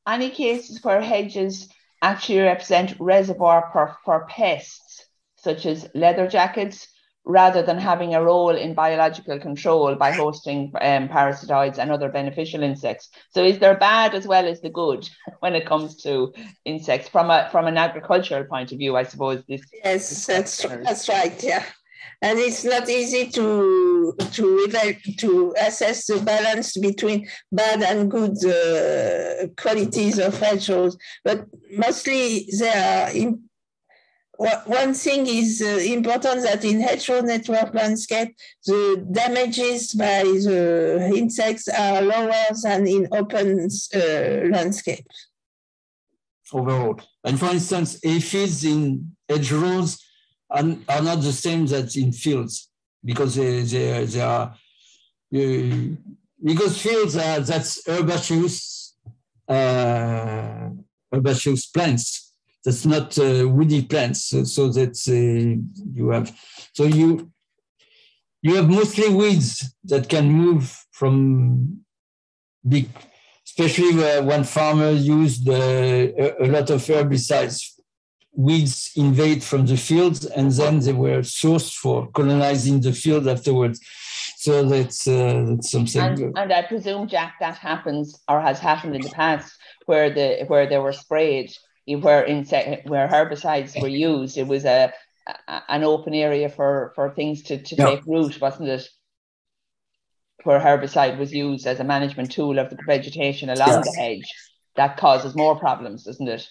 any 0.06 0.30
cases 0.30 0.82
where 0.82 1.00
hedges 1.00 1.68
actually 2.02 2.40
represent 2.40 2.96
reservoir 2.98 3.70
for, 3.72 3.96
for 4.04 4.26
pests, 4.26 5.04
such 5.36 5.66
as 5.66 5.88
leather 5.94 6.26
jackets, 6.26 6.86
rather 7.24 7.62
than 7.62 7.78
having 7.78 8.14
a 8.14 8.22
role 8.22 8.56
in 8.56 8.74
biological 8.74 9.38
control 9.38 9.94
by 9.94 10.10
hosting 10.10 10.72
um, 10.80 11.08
parasitoids 11.08 11.78
and 11.78 11.90
other 11.90 12.08
beneficial 12.08 12.62
insects. 12.62 13.10
So, 13.30 13.44
is 13.44 13.58
there 13.58 13.76
bad 13.76 14.14
as 14.14 14.26
well 14.26 14.46
as 14.46 14.60
the 14.60 14.70
good 14.70 15.08
when 15.40 15.54
it 15.54 15.66
comes 15.66 15.96
to 16.02 16.32
insects 16.64 17.08
from 17.08 17.30
a 17.30 17.48
from 17.52 17.66
an 17.66 17.76
agricultural 17.76 18.44
point 18.44 18.72
of 18.72 18.78
view? 18.78 18.96
I 18.96 19.02
suppose 19.02 19.44
this. 19.48 19.62
Yes, 19.84 20.08
this 20.08 20.26
that's 20.26 20.62
that's 20.62 21.08
right. 21.08 21.42
Yeah 21.42 21.64
and 22.22 22.38
it's 22.38 22.64
not 22.64 22.88
easy 22.88 23.30
to 23.30 24.14
to 24.32 24.68
to 25.16 25.54
assess 25.58 26.06
the 26.06 26.20
balance 26.20 26.76
between 26.76 27.28
bad 27.50 27.82
and 27.82 28.10
good 28.10 28.36
uh, 28.44 29.46
qualities 29.56 30.18
of 30.18 30.38
hedgerows. 30.38 30.96
But 31.24 31.46
mostly 31.70 32.48
they 32.58 32.70
are. 32.70 33.10
In, 33.10 33.44
one 34.64 34.94
thing 34.94 35.26
is 35.26 35.60
uh, 35.60 35.66
important 35.92 36.42
that 36.44 36.64
in 36.64 36.80
hedgerow 36.80 37.20
network 37.20 37.74
landscape, 37.74 38.34
the 38.64 39.06
damages 39.12 39.92
by 39.92 40.22
the 40.22 41.12
insects 41.14 41.68
are 41.68 42.00
lower 42.00 42.46
than 42.62 42.86
in 42.86 43.06
open 43.12 43.68
uh, 43.94 44.48
landscapes. 44.50 45.28
Overall, 46.52 46.98
and 47.22 47.38
for 47.38 47.50
instance, 47.50 48.00
aphids 48.02 48.64
in 48.64 49.14
hedgerows 49.28 49.98
are, 50.50 51.02
not 51.02 51.20
the 51.20 51.32
same 51.32 51.66
that 51.66 51.96
in 51.96 52.12
fields 52.12 52.70
because 53.04 53.36
they, 53.36 53.62
they, 53.62 54.04
they 54.04 54.20
are 54.20 54.54
uh, 55.34 55.96
because 56.42 56.80
fields 56.82 57.16
are 57.16 57.40
that's 57.40 57.86
herbaceous 57.88 58.96
uh, 59.48 60.70
herbaceous 61.12 61.66
plants. 61.66 62.32
That's 62.64 62.84
not 62.84 63.18
uh, 63.18 63.48
woody 63.48 63.82
plants 63.82 64.26
so, 64.26 64.44
so 64.44 64.68
that 64.68 64.96
uh, 65.08 65.60
you 65.92 66.10
have 66.10 66.36
so 66.74 66.84
you 66.84 67.30
you 68.42 68.56
have 68.56 68.68
mostly 68.68 69.08
weeds 69.08 69.74
that 69.84 70.08
can 70.08 70.30
move 70.30 70.84
from 70.92 71.80
big 72.66 72.88
especially 73.46 73.94
where 73.94 74.22
one 74.22 74.44
farmer 74.44 74.90
used 74.90 75.48
uh, 75.48 75.52
a 75.52 76.46
lot 76.46 76.70
of 76.70 76.80
herbicides 76.82 77.79
weeds 78.32 78.92
invade 78.96 79.42
from 79.42 79.66
the 79.66 79.76
fields 79.76 80.24
and 80.24 80.52
then 80.52 80.78
they 80.80 80.92
were 80.92 81.20
sourced 81.20 81.74
for 81.74 82.08
colonizing 82.12 82.80
the 82.80 82.92
field 82.92 83.26
afterwards. 83.26 83.80
So 84.36 84.64
that's, 84.64 85.06
uh, 85.06 85.44
that's 85.48 85.70
something. 85.70 86.00
And, 86.00 86.38
and, 86.38 86.52
I 86.52 86.62
presume, 86.62 87.08
Jack, 87.08 87.34
that 87.40 87.56
happens 87.56 88.18
or 88.28 88.40
has 88.40 88.58
happened 88.58 88.94
in 88.94 89.02
the 89.02 89.10
past 89.10 89.52
where 89.86 90.08
the 90.10 90.44
where 90.46 90.66
they 90.66 90.78
were 90.78 90.92
sprayed 90.92 91.50
where 91.96 92.24
insect 92.24 92.88
where 92.88 93.08
herbicides 93.08 93.80
were 93.80 93.88
used, 93.88 94.36
it 94.36 94.46
was 94.46 94.64
a, 94.64 94.92
a 95.48 95.62
an 95.68 95.84
open 95.84 96.14
area 96.14 96.48
for 96.48 96.92
for 96.94 97.10
things 97.10 97.42
to, 97.44 97.62
to 97.62 97.74
yeah. 97.76 97.86
take 97.86 98.06
root, 98.06 98.40
wasn't 98.40 98.68
it? 98.68 98.88
Where 100.44 100.60
herbicide 100.60 101.18
was 101.18 101.32
used 101.32 101.66
as 101.66 101.80
a 101.80 101.84
management 101.84 102.32
tool 102.32 102.58
of 102.58 102.70
the 102.70 102.78
vegetation 102.86 103.50
along 103.50 103.68
yes. 103.68 103.84
the 103.84 104.00
hedge, 104.00 104.34
that 104.76 104.96
causes 104.96 105.34
more 105.34 105.58
problems, 105.58 106.04
doesn't 106.04 106.28
it? 106.28 106.48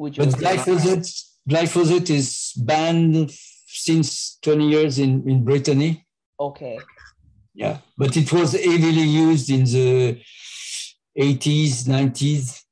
But 0.00 0.14
glyphosate, 0.14 1.24
glyphosate 1.48 2.08
is 2.08 2.52
banned 2.56 3.30
since 3.66 4.38
20 4.40 4.68
years 4.68 4.98
in, 4.98 5.28
in 5.28 5.44
Brittany. 5.44 6.06
Okay. 6.38 6.78
Yeah, 7.54 7.78
but 7.98 8.16
it 8.16 8.32
was 8.32 8.52
heavily 8.52 9.02
used 9.02 9.50
in 9.50 9.64
the 9.64 10.22
80s, 11.18 11.84
90s. 11.84 12.62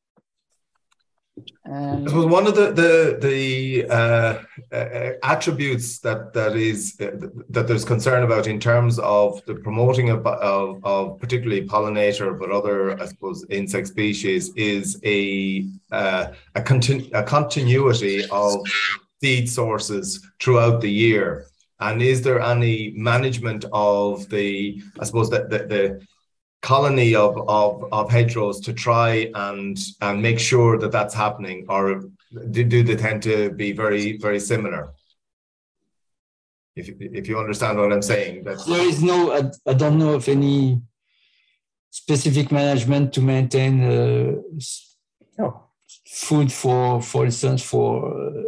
Um, 1.71 2.05
was 2.05 2.25
one 2.25 2.47
of 2.47 2.55
the 2.55 2.73
the 2.73 3.19
the 3.21 3.87
uh, 3.91 4.39
uh, 4.73 5.13
attributes 5.23 5.99
that 5.99 6.33
that 6.33 6.57
is 6.57 6.97
uh, 7.01 7.11
that 7.51 7.67
there's 7.67 7.85
concern 7.85 8.23
about 8.23 8.47
in 8.47 8.59
terms 8.59 8.99
of 9.01 9.45
the 9.45 9.55
promoting 9.55 10.09
of, 10.09 10.27
of, 10.27 10.83
of 10.83 11.19
particularly 11.21 11.67
pollinator, 11.67 12.39
but 12.39 12.51
other 12.51 12.99
I 12.99 13.05
suppose 13.07 13.45
insect 13.51 13.89
species 13.89 14.51
is 14.55 14.99
a 15.05 15.67
uh, 15.93 16.29
a, 16.55 16.63
continu- 16.63 17.11
a 17.13 17.23
continuity 17.23 18.25
of 18.31 18.67
seed 19.21 19.51
sources 19.51 20.27
throughout 20.41 20.81
the 20.81 20.91
year. 20.91 21.47
And 21.81 22.01
is 22.01 22.23
there 22.23 22.41
any 22.41 22.93
management 22.97 23.67
of 23.73 24.29
the 24.31 24.83
I 24.99 25.05
suppose 25.05 25.29
that 25.31 25.51
the, 25.51 25.59
the 25.59 26.07
colony 26.61 27.15
of, 27.15 27.37
of, 27.49 27.85
of 27.93 28.11
hedgerows 28.11 28.61
to 28.61 28.73
try 28.73 29.31
and, 29.35 29.79
and 30.01 30.21
make 30.21 30.39
sure 30.39 30.79
that 30.79 30.91
that's 30.91 31.15
happening 31.15 31.65
or 31.69 32.03
do, 32.51 32.65
do 32.65 32.83
they 32.83 32.97
tend 32.97 33.23
to 33.23 33.51
be 33.51 33.73
very 33.73 34.19
very 34.19 34.41
similar 34.41 34.93
if, 36.77 36.91
if 37.01 37.29
you 37.29 37.39
understand 37.39 37.79
what 37.79 37.93
i'm 37.93 38.03
saying 38.03 38.45
that's 38.45 38.65
there 38.65 38.87
is 38.87 39.03
no 39.03 39.33
I, 39.33 39.51
I 39.71 39.75
don't 39.75 39.99
know 39.99 40.15
of 40.15 40.29
any 40.29 40.83
specific 41.91 42.53
management 42.53 43.13
to 43.15 43.21
maintain 43.21 43.83
uh, 43.83 44.35
oh. 45.41 45.63
food 46.07 46.53
for 46.53 47.01
for 47.01 47.25
instance 47.25 47.63
for 47.63 47.91
uh, 48.29 48.43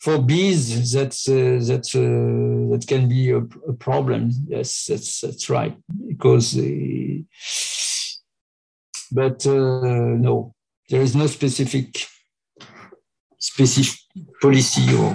for 0.00 0.22
bees, 0.22 0.92
that's 0.92 1.28
uh, 1.28 1.58
that's 1.60 1.94
uh, 1.94 2.70
that 2.70 2.84
can 2.86 3.08
be 3.08 3.30
a, 3.30 3.38
a, 3.38 3.72
problem. 3.72 4.30
Yes, 4.46 4.86
that's 4.86 5.20
that's 5.20 5.50
right. 5.50 5.76
Because, 6.06 6.56
uh, 6.56 7.18
but 9.10 9.44
uh, 9.46 10.14
no, 10.16 10.54
there 10.88 11.02
is 11.02 11.16
no 11.16 11.26
specific 11.26 12.06
specific 13.38 13.98
policy 14.40 14.94
or. 14.94 15.14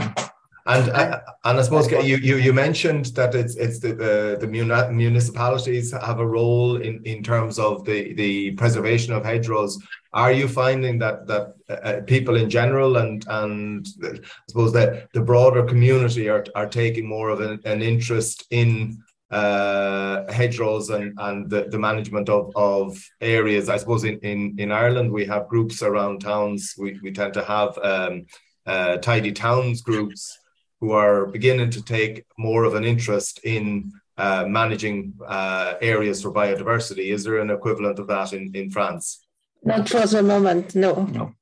And 0.65 0.89
uh, 0.91 1.19
and 1.43 1.59
I 1.59 1.61
suppose 1.61 1.91
you, 1.91 2.15
you 2.17 2.37
you 2.37 2.53
mentioned 2.53 3.07
that 3.17 3.35
it's 3.35 3.55
it's 3.57 3.79
the, 3.79 3.93
the 3.93 4.37
the 4.39 4.47
municipalities 4.47 5.91
have 5.91 6.19
a 6.19 6.25
role 6.25 6.77
in 6.77 7.01
in 7.03 7.21
terms 7.21 7.59
of 7.59 7.83
the 7.83 8.13
the 8.13 8.51
preservation 8.51 9.13
of 9.13 9.25
hedgerows 9.25 9.77
are 10.13 10.31
you 10.31 10.47
finding 10.47 10.99
that 10.99 11.27
that 11.27 11.55
uh, 11.69 11.73
uh, 11.73 12.01
people 12.01 12.35
in 12.35 12.49
general 12.49 12.97
and 12.97 13.25
and 13.27 13.87
I 14.03 14.19
suppose 14.47 14.71
that 14.73 15.11
the 15.13 15.21
broader 15.21 15.63
community 15.63 16.29
are, 16.29 16.45
are 16.55 16.69
taking 16.69 17.07
more 17.07 17.29
of 17.29 17.41
an, 17.41 17.59
an 17.65 17.81
interest 17.81 18.45
in 18.51 19.03
uh, 19.31 20.31
hedgerows 20.31 20.91
and, 20.91 21.17
and 21.17 21.49
the, 21.49 21.63
the 21.71 21.79
management 21.79 22.29
of, 22.29 22.51
of 22.55 22.95
areas. 23.19 23.67
I 23.67 23.77
suppose 23.77 24.03
in, 24.03 24.19
in, 24.19 24.55
in 24.59 24.71
Ireland 24.71 25.11
we 25.11 25.25
have 25.25 25.47
groups 25.47 25.81
around 25.81 26.21
towns. 26.21 26.75
We, 26.77 26.99
we 27.01 27.11
tend 27.11 27.33
to 27.33 27.43
have 27.43 27.75
um, 27.79 28.27
uh, 28.67 28.97
tidy 28.97 29.31
towns 29.31 29.81
groups 29.81 30.37
who 30.83 30.91
are 30.91 31.27
beginning 31.27 31.69
to 31.69 31.81
take 31.81 32.25
more 32.37 32.65
of 32.65 32.75
an 32.75 32.83
interest 32.83 33.39
in 33.45 33.89
uh, 34.17 34.43
managing 34.45 35.13
uh, 35.25 35.75
areas 35.81 36.21
for 36.21 36.29
biodiversity. 36.33 37.05
Is 37.15 37.23
there 37.23 37.39
an 37.39 37.49
equivalent 37.49 37.99
of 37.99 38.07
that 38.07 38.33
in, 38.33 38.53
in 38.53 38.69
France? 38.69 39.25
Not 39.63 39.87
for 39.87 40.05
the 40.05 40.21
moment, 40.21 40.75
no. 40.75 41.05
No. 41.05 41.33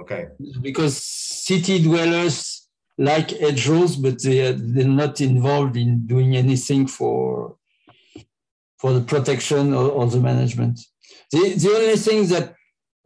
Okay. 0.00 0.28
Because 0.62 0.96
city 0.96 1.82
dwellers 1.82 2.66
like 2.96 3.28
hedgerows, 3.44 3.96
but 3.96 4.22
they 4.22 4.38
are, 4.46 4.52
they're 4.52 4.98
not 5.04 5.20
involved 5.20 5.76
in 5.76 6.06
doing 6.06 6.34
anything 6.34 6.86
for 6.86 7.56
for 8.80 8.94
the 8.94 9.04
protection 9.12 9.74
or, 9.74 9.86
or 9.98 10.06
the 10.06 10.18
management. 10.18 10.80
The, 11.30 11.42
the 11.62 11.72
only 11.78 11.98
thing 12.06 12.26
that 12.28 12.54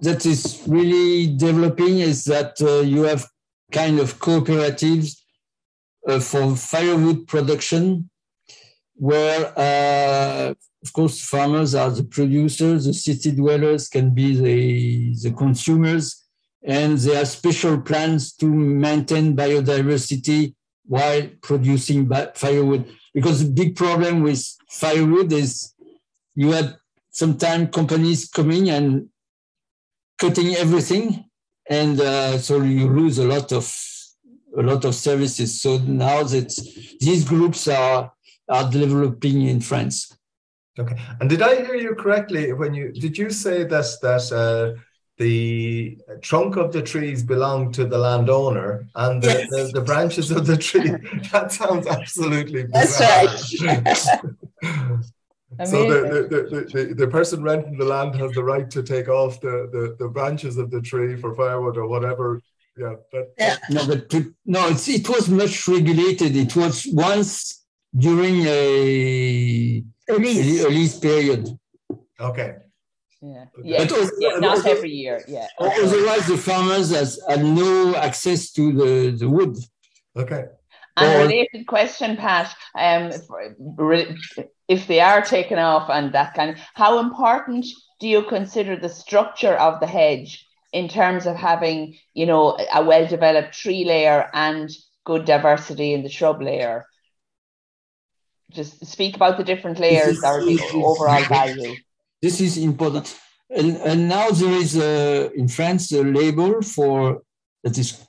that 0.07 0.25
is 0.25 0.63
really 0.67 1.37
developing 1.37 1.99
is 2.11 2.25
that 2.33 2.53
uh, 2.63 2.83
you 2.93 3.03
have 3.03 3.27
kind 3.73 3.99
of 3.99 4.21
cooperatives 4.21 5.09
for 6.21 6.57
firewood 6.57 7.27
production 7.27 8.09
where 8.95 9.53
uh, 9.59 10.55
of 10.87 10.93
course, 10.93 11.21
farmers 11.21 11.75
are 11.75 11.91
the 11.91 12.05
producers, 12.05 12.85
the 12.85 12.95
city 12.95 13.33
dwellers 13.33 13.89
can 13.89 14.15
be 14.15 14.37
the, 14.37 15.17
the 15.21 15.33
consumers, 15.37 16.25
and 16.63 16.97
there 16.99 17.21
are 17.21 17.25
special 17.25 17.81
plans 17.81 18.33
to 18.35 18.47
maintain 18.47 19.35
biodiversity 19.35 20.55
while 20.85 21.23
producing 21.43 22.09
firewood. 22.35 22.85
Because 23.13 23.43
the 23.43 23.51
big 23.51 23.75
problem 23.75 24.23
with 24.23 24.47
firewood 24.71 25.33
is 25.33 25.73
you 26.37 26.53
have 26.53 26.77
sometimes 27.11 27.71
companies 27.75 28.29
coming 28.29 28.71
and 28.71 29.09
cutting 30.19 30.55
everything, 30.55 31.25
and 31.69 32.01
uh, 32.01 32.39
so 32.39 32.61
you 32.63 32.89
lose 32.89 33.19
a 33.19 33.27
lot 33.27 33.51
of 33.53 33.65
a 34.57 34.63
lot 34.63 34.85
of 34.85 34.95
services. 34.95 35.61
So 35.61 35.79
now 35.79 36.23
that 36.23 36.53
these 37.01 37.25
groups 37.25 37.69
are 37.69 38.13
are 38.49 38.71
developing 38.71 39.43
in 39.43 39.61
France. 39.61 40.17
Okay. 40.79 40.97
And 41.21 41.29
did 41.29 41.43
I 41.43 41.65
hear 41.65 41.75
you 41.75 41.95
correctly 41.95 42.53
when 42.53 42.75
you 42.75 42.93
did 42.93 43.17
you 43.17 43.31
say 43.31 43.65
that 43.65 43.87
that 44.03 44.33
uh, 44.33 44.81
the 45.19 45.99
trunk 46.21 46.57
of 46.57 46.73
the 46.73 46.83
trees 46.83 47.23
belong 47.23 47.73
to 47.73 47.87
the 47.87 47.97
landowner 47.97 48.87
and 48.95 49.23
the, 49.23 49.29
yes. 49.29 49.49
the, 49.51 49.71
the, 49.73 49.81
branches 49.81 50.31
of 50.31 50.47
the 50.47 50.57
tree? 50.57 50.91
that 51.33 51.51
sounds 51.51 51.87
absolutely 51.87 52.65
bizarre. 52.65 53.25
That's 53.25 53.63
right. 53.63 53.97
so 55.65 55.89
the, 55.91 56.29
the, 56.29 56.71
the, 56.73 56.95
the, 56.95 57.09
person 57.09 57.43
renting 57.43 57.79
the 57.79 57.85
land 57.85 58.15
has 58.17 58.33
the 58.33 58.45
right 58.45 58.71
to 58.71 58.83
take 58.83 59.09
off 59.09 59.41
the, 59.41 59.71
the, 59.73 59.97
the 59.99 60.09
branches 60.09 60.59
of 60.59 60.71
the 60.71 60.83
tree 60.83 61.17
for 61.17 61.35
firewood 61.35 61.79
or 61.79 61.87
whatever 61.87 62.43
yeah, 62.77 62.95
but 63.11 63.35
yeah. 63.39 63.57
no, 63.71 63.87
but 63.87 64.15
no, 64.45 64.69
it's, 64.69 64.89
it 64.89 65.09
was 65.09 65.29
much 65.29 65.67
regulated. 65.69 66.37
It 66.37 66.55
was 66.55 66.87
once 66.93 67.65
during 67.97 68.43
a 68.47 69.83
lease, 70.09 70.65
a 70.65 70.69
lease 70.69 70.99
period. 70.99 71.49
Okay. 72.21 72.57
Yeah, 73.23 73.45
yeah, 73.63 73.79
also, 73.79 74.11
yeah 74.19 74.39
not 74.39 74.59
also, 74.59 74.71
every 74.71 74.91
year. 74.91 75.25
Yeah. 75.27 75.47
Otherwise, 75.59 76.27
the 76.27 76.37
farmers 76.37 76.91
has 76.91 77.19
had 77.29 77.43
no 77.43 77.95
access 77.97 78.53
to 78.53 78.73
the, 78.73 79.17
the 79.19 79.29
wood. 79.29 79.57
Okay. 80.15 80.45
And 80.99 81.15
or, 81.15 81.27
related 81.27 81.67
question, 81.67 82.17
Pat, 82.17 82.55
um, 82.75 83.11
if 84.69 84.87
they 84.87 85.01
are 85.01 85.23
taken 85.23 85.59
off 85.59 85.91
and 85.91 86.13
that 86.13 86.35
kind 86.35 86.51
of, 86.51 86.57
how 86.75 87.01
important 87.01 87.67
do 88.01 88.09
you 88.09 88.23
consider 88.23 88.77
the 88.77 88.89
structure 88.89 89.55
of 89.55 89.81
the 89.81 89.87
hedge 89.87 90.46
in 90.77 90.87
terms 90.89 91.27
of 91.27 91.37
having, 91.37 91.79
you 92.21 92.27
know, 92.31 92.43
a 92.81 92.83
well-developed 92.85 93.53
tree 93.63 93.85
layer 93.85 94.29
and 94.33 94.69
good 95.05 95.25
diversity 95.25 95.89
in 95.95 96.03
the 96.03 96.15
shrub 96.17 96.41
layer? 96.43 96.87
just 98.53 98.85
speak 98.87 99.17
about 99.17 99.37
the 99.37 99.45
different 99.45 99.79
layers 99.79 100.23
or 100.23 100.45
the 100.45 100.59
overall 100.75 101.25
value. 101.25 101.75
This 102.23 102.41
is 102.41 102.57
important. 102.59 103.15
And, 103.51 103.77
and 103.77 104.09
now 104.09 104.31
there 104.31 104.53
is 104.53 104.75
in 104.75 105.49
France 105.49 105.93
a 105.93 106.03
label 106.03 106.63
for 106.63 107.23
that 107.63 107.79
is 107.79 108.01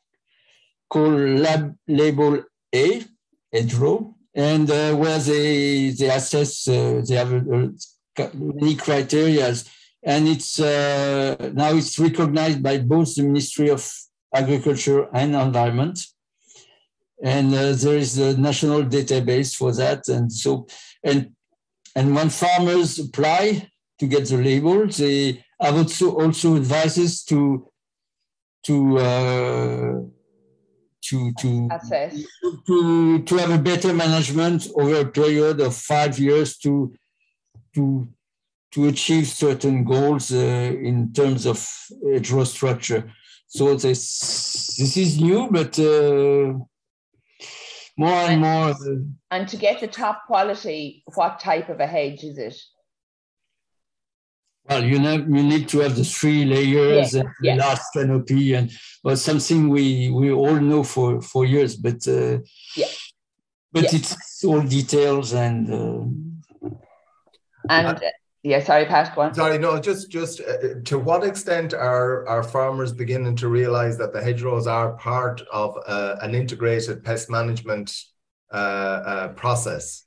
called 0.89 1.19
Lab 1.45 1.75
Label 1.87 2.43
Haie, 2.71 3.05
hedgerow, 3.53 4.15
and 4.33 4.69
uh, 4.69 4.95
where 4.95 5.19
they 5.19 5.89
they 5.89 6.09
assess 6.09 6.67
uh, 6.67 7.01
they 7.07 7.15
have 7.15 7.33
uh, 7.33 8.29
many 8.33 8.75
criteria, 8.75 9.53
and 10.11 10.21
it's 10.27 10.51
uh, 10.59 11.35
now 11.53 11.71
it's 11.79 11.99
recognized 11.99 12.61
by 12.63 12.75
both 12.79 13.09
the 13.15 13.23
Ministry 13.23 13.69
of 13.69 13.81
Agriculture 14.33 15.01
and 15.13 15.35
Environment 15.35 15.97
and 17.23 17.53
uh, 17.53 17.73
there 17.73 17.97
is 17.97 18.17
a 18.17 18.37
national 18.37 18.83
database 18.83 19.55
for 19.55 19.73
that. 19.73 20.07
And 20.07 20.31
so, 20.31 20.67
and 21.03 21.31
and 21.95 22.13
when 22.13 22.29
farmers 22.29 22.99
apply 22.99 23.69
to 23.99 24.07
get 24.07 24.27
the 24.27 24.37
label, 24.37 24.87
they 24.87 25.43
have 25.59 25.75
also 25.75 26.15
also 26.19 26.55
advices 26.55 27.23
to 27.25 27.67
to 28.63 28.97
uh, 28.99 29.93
to 31.01 31.33
to 31.39 31.69
to 32.67 33.23
to 33.23 33.37
have 33.37 33.51
a 33.51 33.57
better 33.57 33.93
management 33.93 34.67
over 34.75 35.01
a 35.01 35.05
period 35.05 35.59
of 35.59 35.75
five 35.75 36.19
years 36.19 36.57
to 36.57 36.93
to 37.73 38.07
to 38.71 38.87
achieve 38.87 39.27
certain 39.27 39.83
goals 39.83 40.31
uh, 40.31 40.37
in 40.37 41.13
terms 41.13 41.45
of 41.45 41.65
hedgerow 42.03 42.43
structure. 42.43 43.11
So 43.47 43.75
this 43.75 44.75
this 44.77 44.97
is 44.97 45.21
new, 45.21 45.49
but 45.49 45.79
uh, 45.79 46.53
more 47.97 48.09
and, 48.09 48.33
and 48.33 48.41
more. 48.41 48.69
Uh, 48.71 49.03
and 49.31 49.47
to 49.47 49.57
get 49.57 49.79
the 49.79 49.87
top 49.87 50.25
quality, 50.27 51.03
what 51.15 51.39
type 51.39 51.69
of 51.69 51.79
a 51.79 51.87
hedge 51.87 52.23
is 52.23 52.37
it? 52.37 52.61
Well, 54.69 54.83
you 54.83 54.99
know, 54.99 55.13
you 55.13 55.43
need 55.43 55.69
to 55.69 55.79
have 55.79 55.95
the 55.95 56.03
three 56.03 56.43
layers 56.43 57.13
and 57.13 57.29
the 57.39 57.55
large 57.55 57.79
canopy, 57.93 58.53
and 58.53 58.69
well, 59.01 59.15
something 59.15 59.69
we 59.69 60.11
we 60.11 60.29
all 60.31 60.59
know 60.59 60.83
for 60.83 61.21
for 61.21 61.45
years, 61.45 61.77
but 61.77 62.05
uh, 62.05 62.39
yeah, 62.75 62.87
but 63.71 63.93
it's 63.93 64.43
all 64.43 64.61
details 64.61 65.33
and 65.33 65.73
uh, 65.73 66.69
and. 67.69 68.01
Uh, 68.47 68.49
yeah, 68.49 68.63
sorry, 68.63 68.85
Pat. 68.85 69.13
Go 69.15 69.21
on. 69.21 69.33
Sorry, 69.33 69.57
no. 69.57 69.79
Just, 69.79 70.09
just 70.09 70.41
uh, 70.41 70.79
to 70.85 70.99
what 70.99 71.23
extent 71.23 71.73
are 71.73 72.27
are 72.27 72.43
farmers 72.43 72.93
beginning 72.93 73.35
to 73.37 73.47
realise 73.47 73.97
that 73.97 74.13
the 74.13 74.21
hedgerows 74.21 74.67
are 74.67 74.93
part 74.93 75.41
of 75.51 75.77
uh, 75.87 76.15
an 76.21 76.33
integrated 76.33 77.03
pest 77.03 77.29
management 77.29 77.93
uh, 78.51 78.55
uh 78.55 79.27
process? 79.29 80.03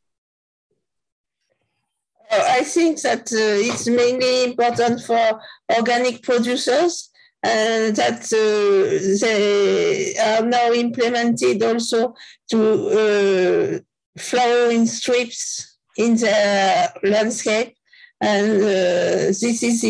I 2.32 2.62
think 2.62 3.03
that 3.03 3.32
uh, 3.32 3.68
it's 3.68 3.88
mainly 3.88 4.45
important 4.45 5.03
for 5.03 5.41
organic 5.76 6.22
producers 6.22 7.11
and 7.43 7.97
that 7.97 8.22
uh, 8.32 9.18
they 9.20 10.14
are 10.16 10.47
now 10.47 10.72
implemented 10.72 11.62
also 11.62 12.14
to 12.51 13.82
flowering 14.16 14.86
strips 14.86 15.78
in 15.97 16.14
the 16.16 16.93
landscape 17.03 17.74
and 18.21 18.62
uh, 18.62 19.27
this 19.29 19.62
is, 19.62 19.85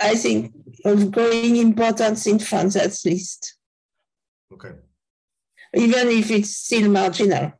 I 0.00 0.14
think, 0.14 0.52
of 0.84 1.10
growing 1.10 1.56
importance 1.56 2.26
in 2.26 2.38
France 2.38 2.76
at 2.76 2.96
least. 3.04 3.56
Okay. 4.52 4.72
Even 5.74 6.08
if 6.08 6.30
it's 6.30 6.56
still 6.56 6.90
marginal. 6.90 7.52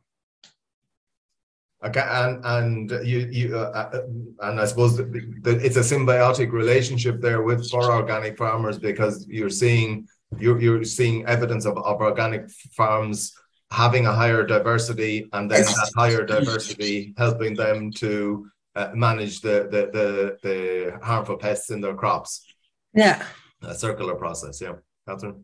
Okay, 1.85 2.01
and 2.01 2.43
and 2.43 2.91
you 3.05 3.29
you 3.31 3.55
uh, 3.55 3.91
uh 3.93 4.01
and 4.41 4.59
I 4.59 4.65
suppose 4.65 4.97
that 4.97 5.59
it's 5.63 5.77
a 5.77 5.81
symbiotic 5.81 6.51
relationship 6.51 7.21
there 7.21 7.43
with 7.43 7.69
for 7.69 7.83
organic 7.91 8.35
farmers 8.35 8.79
because 8.79 9.27
you're 9.27 9.51
seeing 9.51 10.07
you're 10.39 10.59
you're 10.59 10.83
seeing 10.83 11.25
evidence 11.27 11.65
of, 11.65 11.77
of 11.77 12.01
organic 12.01 12.49
farms 12.75 13.33
having 13.69 14.07
a 14.07 14.11
higher 14.11 14.43
diversity 14.43 15.29
and 15.33 15.51
then 15.51 15.61
that 15.61 15.91
higher 15.95 16.25
diversity 16.25 17.13
helping 17.15 17.53
them 17.53 17.91
to 17.91 18.49
uh, 18.77 18.91
manage 18.93 19.41
the, 19.41 19.67
the, 19.71 19.81
the 19.95 20.37
the 20.43 21.05
harmful 21.05 21.37
pests 21.37 21.69
in 21.69 21.81
their 21.81 21.95
crops. 21.95 22.45
Yeah, 22.93 23.23
a 23.61 23.75
circular 23.75 24.15
process. 24.15 24.61
Yeah, 24.61 24.75
Catherine. 25.07 25.43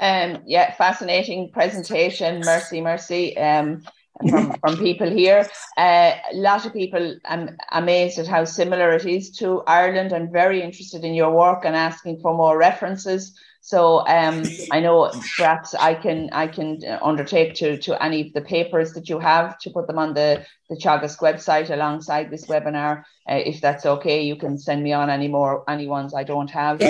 Um, 0.00 0.42
yeah, 0.46 0.74
fascinating 0.74 1.50
presentation. 1.50 2.40
Mercy, 2.40 2.80
mercy. 2.80 3.36
Um, 3.38 3.82
from, 4.30 4.52
from 4.60 4.76
people 4.76 5.08
here. 5.08 5.48
Uh, 5.76 6.12
a 6.32 6.36
lot 6.36 6.66
of 6.66 6.72
people, 6.72 7.16
I'm 7.24 7.56
amazed 7.72 8.18
at 8.18 8.26
how 8.26 8.44
similar 8.44 8.90
it 8.90 9.06
is 9.06 9.30
to 9.38 9.62
Ireland 9.66 10.12
and 10.12 10.32
very 10.32 10.62
interested 10.62 11.04
in 11.04 11.14
your 11.14 11.32
work 11.32 11.64
and 11.64 11.76
asking 11.76 12.20
for 12.20 12.34
more 12.34 12.58
references. 12.58 13.38
So 13.68 13.98
um, 14.06 14.44
I 14.70 14.80
know 14.80 15.12
perhaps 15.36 15.74
I 15.74 15.92
can 15.92 16.30
I 16.32 16.46
can 16.46 16.80
undertake 17.02 17.52
to 17.56 17.76
to 17.76 18.02
any 18.02 18.22
of 18.22 18.32
the 18.32 18.40
papers 18.40 18.94
that 18.94 19.10
you 19.10 19.18
have 19.18 19.58
to 19.58 19.68
put 19.68 19.86
them 19.86 19.98
on 19.98 20.14
the 20.14 20.42
the 20.70 20.76
Teagasc 20.76 21.18
website 21.18 21.68
alongside 21.68 22.30
this 22.30 22.46
webinar. 22.46 23.04
Uh, 23.28 23.42
if 23.44 23.60
that's 23.60 23.84
okay, 23.84 24.22
you 24.22 24.36
can 24.36 24.56
send 24.56 24.82
me 24.82 24.94
on 24.94 25.10
any 25.10 25.28
more 25.28 25.64
any 25.68 25.86
ones 25.86 26.14
I 26.14 26.24
don't 26.24 26.50
have. 26.50 26.80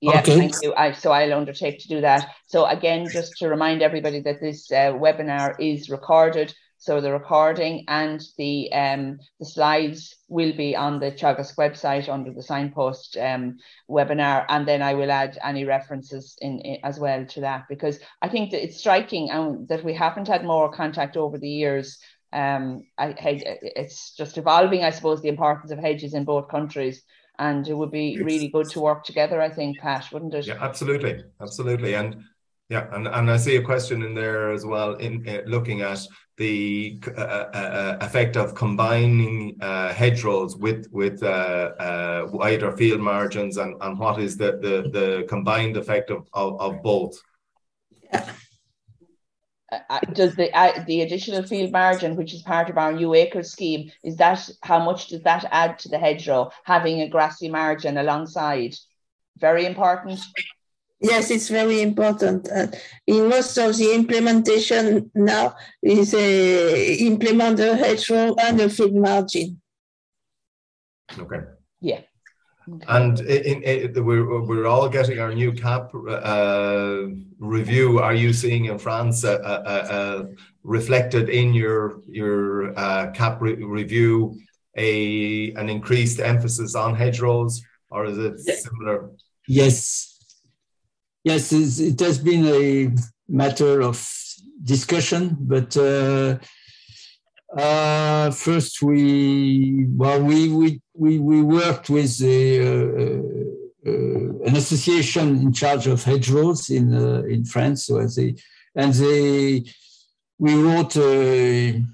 Yeah, 0.00 0.18
okay. 0.18 0.36
thank 0.36 0.54
you. 0.60 0.74
I, 0.74 0.90
so 0.90 1.12
I'll 1.12 1.32
undertake 1.34 1.78
to 1.78 1.88
do 1.88 2.00
that. 2.00 2.28
So 2.48 2.66
again, 2.66 3.08
just 3.08 3.38
to 3.38 3.48
remind 3.48 3.80
everybody 3.80 4.20
that 4.22 4.40
this 4.40 4.72
uh, 4.72 4.92
webinar 4.92 5.54
is 5.60 5.88
recorded. 5.88 6.52
So 6.84 7.00
the 7.00 7.12
recording 7.12 7.86
and 7.88 8.22
the 8.36 8.70
um, 8.70 9.18
the 9.40 9.46
slides 9.46 10.16
will 10.28 10.54
be 10.54 10.76
on 10.76 11.00
the 11.00 11.10
Teagasc 11.10 11.56
website 11.56 12.10
under 12.10 12.30
the 12.30 12.42
signpost 12.42 13.16
um, 13.16 13.56
webinar, 13.88 14.44
and 14.50 14.68
then 14.68 14.82
I 14.82 14.92
will 14.92 15.10
add 15.10 15.38
any 15.42 15.64
references 15.64 16.36
in, 16.42 16.58
in, 16.58 16.84
as 16.84 17.00
well 17.00 17.24
to 17.24 17.40
that 17.40 17.64
because 17.70 18.00
I 18.20 18.28
think 18.28 18.50
that 18.50 18.62
it's 18.62 18.80
striking 18.80 19.30
um, 19.30 19.64
that 19.70 19.82
we 19.82 19.94
haven't 19.94 20.28
had 20.28 20.44
more 20.44 20.70
contact 20.70 21.16
over 21.16 21.38
the 21.38 21.48
years. 21.48 21.98
Um, 22.34 22.82
I, 22.98 23.14
it's 23.18 24.14
just 24.14 24.36
evolving, 24.36 24.84
I 24.84 24.90
suppose, 24.90 25.22
the 25.22 25.28
importance 25.28 25.72
of 25.72 25.78
hedges 25.78 26.12
in 26.12 26.26
both 26.26 26.48
countries 26.48 27.02
and 27.38 27.66
it 27.66 27.74
would 27.74 27.92
be 27.92 28.22
really 28.22 28.48
good 28.48 28.68
to 28.70 28.80
work 28.80 29.04
together. 29.04 29.40
I 29.40 29.48
think, 29.48 29.78
Pat, 29.78 30.12
wouldn't 30.12 30.34
it? 30.34 30.46
Yeah, 30.46 30.58
absolutely, 30.60 31.24
absolutely, 31.40 31.94
and 31.94 32.24
yeah, 32.74 32.88
and, 32.92 33.06
and 33.06 33.30
I 33.30 33.36
see 33.36 33.54
a 33.54 33.62
question 33.62 34.02
in 34.02 34.14
there 34.16 34.50
as 34.50 34.66
well 34.66 34.94
in 34.94 35.24
uh, 35.28 35.42
looking 35.46 35.82
at 35.82 36.00
the 36.36 37.00
uh, 37.16 37.20
uh, 37.20 37.70
uh, 37.80 37.98
effect 38.00 38.36
of 38.36 38.56
combining 38.56 39.56
uh, 39.60 39.92
hedgerows 39.92 40.56
with 40.56 40.88
with 40.90 41.22
uh, 41.22 42.26
wider 42.32 42.76
field 42.76 43.00
margins 43.00 43.58
and, 43.58 43.76
and 43.80 43.96
what 43.96 44.18
is 44.18 44.36
the, 44.36 44.58
the, 44.64 44.90
the 44.90 45.24
combined 45.28 45.76
effect 45.76 46.10
of, 46.10 46.26
of, 46.32 46.60
of 46.60 46.82
both? 46.82 47.14
does 50.12 50.34
the 50.34 50.48
the 50.88 51.02
additional 51.02 51.44
field 51.44 51.70
margin, 51.70 52.16
which 52.16 52.34
is 52.34 52.42
part 52.42 52.68
of 52.70 52.76
our 52.76 52.92
new 52.92 53.14
acres 53.14 53.52
scheme, 53.52 53.88
is 54.02 54.16
that 54.16 54.50
how 54.64 54.80
much 54.84 55.08
does 55.08 55.22
that 55.22 55.44
add 55.52 55.78
to 55.78 55.88
the 55.88 55.98
hedgerow 55.98 56.50
having 56.64 57.02
a 57.02 57.08
grassy 57.08 57.48
margin 57.48 57.98
alongside? 57.98 58.74
Very 59.38 59.64
important. 59.64 60.18
Yes, 61.00 61.30
it's 61.30 61.48
very 61.48 61.82
important. 61.82 62.48
Uh, 62.50 62.68
in 63.06 63.28
most 63.28 63.58
of 63.58 63.76
the 63.76 63.94
implementation 63.94 65.10
now 65.14 65.54
is 65.82 66.14
a 66.14 66.94
implement 66.94 67.58
the 67.58 67.76
hedgerow 67.76 68.34
and 68.40 68.58
the 68.58 68.70
field 68.70 68.94
margin. 68.94 69.60
Okay. 71.18 71.40
Yeah. 71.80 72.00
And 72.88 73.20
in, 73.20 73.62
in, 73.62 73.96
in, 73.96 74.04
we're, 74.04 74.42
we're 74.42 74.66
all 74.66 74.88
getting 74.88 75.18
our 75.18 75.34
new 75.34 75.52
cap 75.52 75.90
uh, 75.94 77.02
review. 77.38 77.98
Are 77.98 78.14
you 78.14 78.32
seeing 78.32 78.66
in 78.66 78.78
France 78.78 79.24
uh, 79.24 79.34
uh, 79.44 79.92
uh 79.92 80.22
reflected 80.62 81.28
in 81.28 81.52
your 81.52 82.00
your 82.06 82.72
uh, 82.78 83.10
cap 83.10 83.42
re 83.42 83.54
review 83.62 84.38
a 84.76 85.52
an 85.52 85.68
increased 85.68 86.20
emphasis 86.20 86.74
on 86.74 86.94
hedgerows, 86.94 87.60
or 87.90 88.06
is 88.06 88.16
it 88.16 88.40
similar? 88.40 89.10
Yes, 89.46 90.13
Yes, 91.24 91.52
it 91.52 91.98
has 92.00 92.18
been 92.18 92.44
a 92.44 92.90
matter 93.28 93.80
of 93.80 93.96
discussion, 94.62 95.34
but 95.40 95.74
uh, 95.74 96.36
uh, 97.56 98.30
first 98.30 98.82
we 98.82 99.86
well 99.88 100.22
we 100.22 100.50
we 100.50 100.82
we, 100.92 101.18
we 101.18 101.40
worked 101.40 101.88
with 101.88 102.20
a, 102.22 102.60
uh, 102.60 103.22
uh 103.86 103.90
an 104.48 104.54
association 104.54 105.40
in 105.40 105.54
charge 105.54 105.86
of 105.86 106.04
hedgerows 106.04 106.68
in 106.68 106.94
uh, 106.94 107.22
in 107.22 107.46
France, 107.46 107.86
so 107.86 108.06
they 108.06 108.34
and 108.76 108.92
they 108.92 109.64
we 110.38 110.54
wrote 110.54 110.94
an 110.96 111.86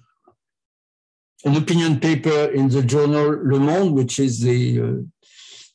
opinion 1.45 2.01
paper 2.01 2.47
in 2.47 2.69
the 2.69 2.83
journal 2.83 3.39
Le 3.45 3.61
Monde, 3.61 3.95
which 3.95 4.19
is 4.19 4.41
the 4.41 4.81
uh, 4.81 4.97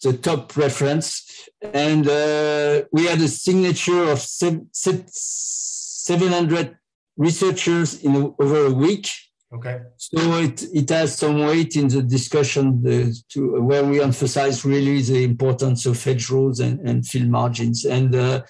the 0.03 0.17
top 0.17 0.57
reference 0.57 1.24
and 1.61 2.07
uh, 2.07 2.83
we 2.91 3.05
had 3.05 3.21
a 3.21 3.27
signature 3.27 4.09
of 4.09 4.19
700 4.19 6.77
researchers 7.17 8.03
in 8.03 8.33
over 8.39 8.67
a 8.67 8.71
week. 8.71 9.09
Okay. 9.53 9.81
So 9.97 10.39
it, 10.39 10.63
it 10.73 10.89
has 10.89 11.17
some 11.17 11.39
weight 11.39 11.77
in 11.77 11.87
the 11.87 12.01
discussion 12.01 12.83
uh, 12.85 13.11
to 13.29 13.61
where 13.61 13.85
we 13.85 14.01
emphasize 14.01 14.65
really 14.65 15.01
the 15.01 15.23
importance 15.23 15.85
of 15.85 16.03
hedgerows 16.03 16.59
and, 16.59 16.81
and 16.81 17.05
field 17.05 17.29
margins. 17.29 17.85
And 17.85 18.13
uh, 18.13 18.41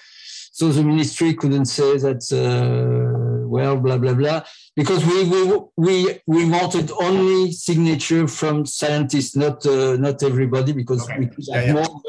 so 0.52 0.70
the 0.70 0.82
ministry 0.84 1.36
couldn't 1.36 1.66
say 1.66 1.98
that, 1.98 2.24
uh, 2.32 3.46
well, 3.48 3.78
blah, 3.78 3.98
blah, 3.98 4.14
blah, 4.14 4.44
because 4.76 5.06
we, 5.06 5.26
we, 5.26 5.60
we, 5.78 6.20
we 6.26 6.50
wanted 6.50 6.90
only 6.92 7.52
signature 7.52 8.28
from 8.28 8.66
scientists, 8.66 9.36
not, 9.36 9.64
uh, 9.66 9.98
not 9.98 10.24
everybody, 10.24 10.72
because 10.72 11.04
okay. 11.04 11.20
we 11.20 11.28
could 11.28 11.46
have 11.54 11.68
yeah, 11.68 11.68
yeah. 11.68 11.74
more 11.74 12.02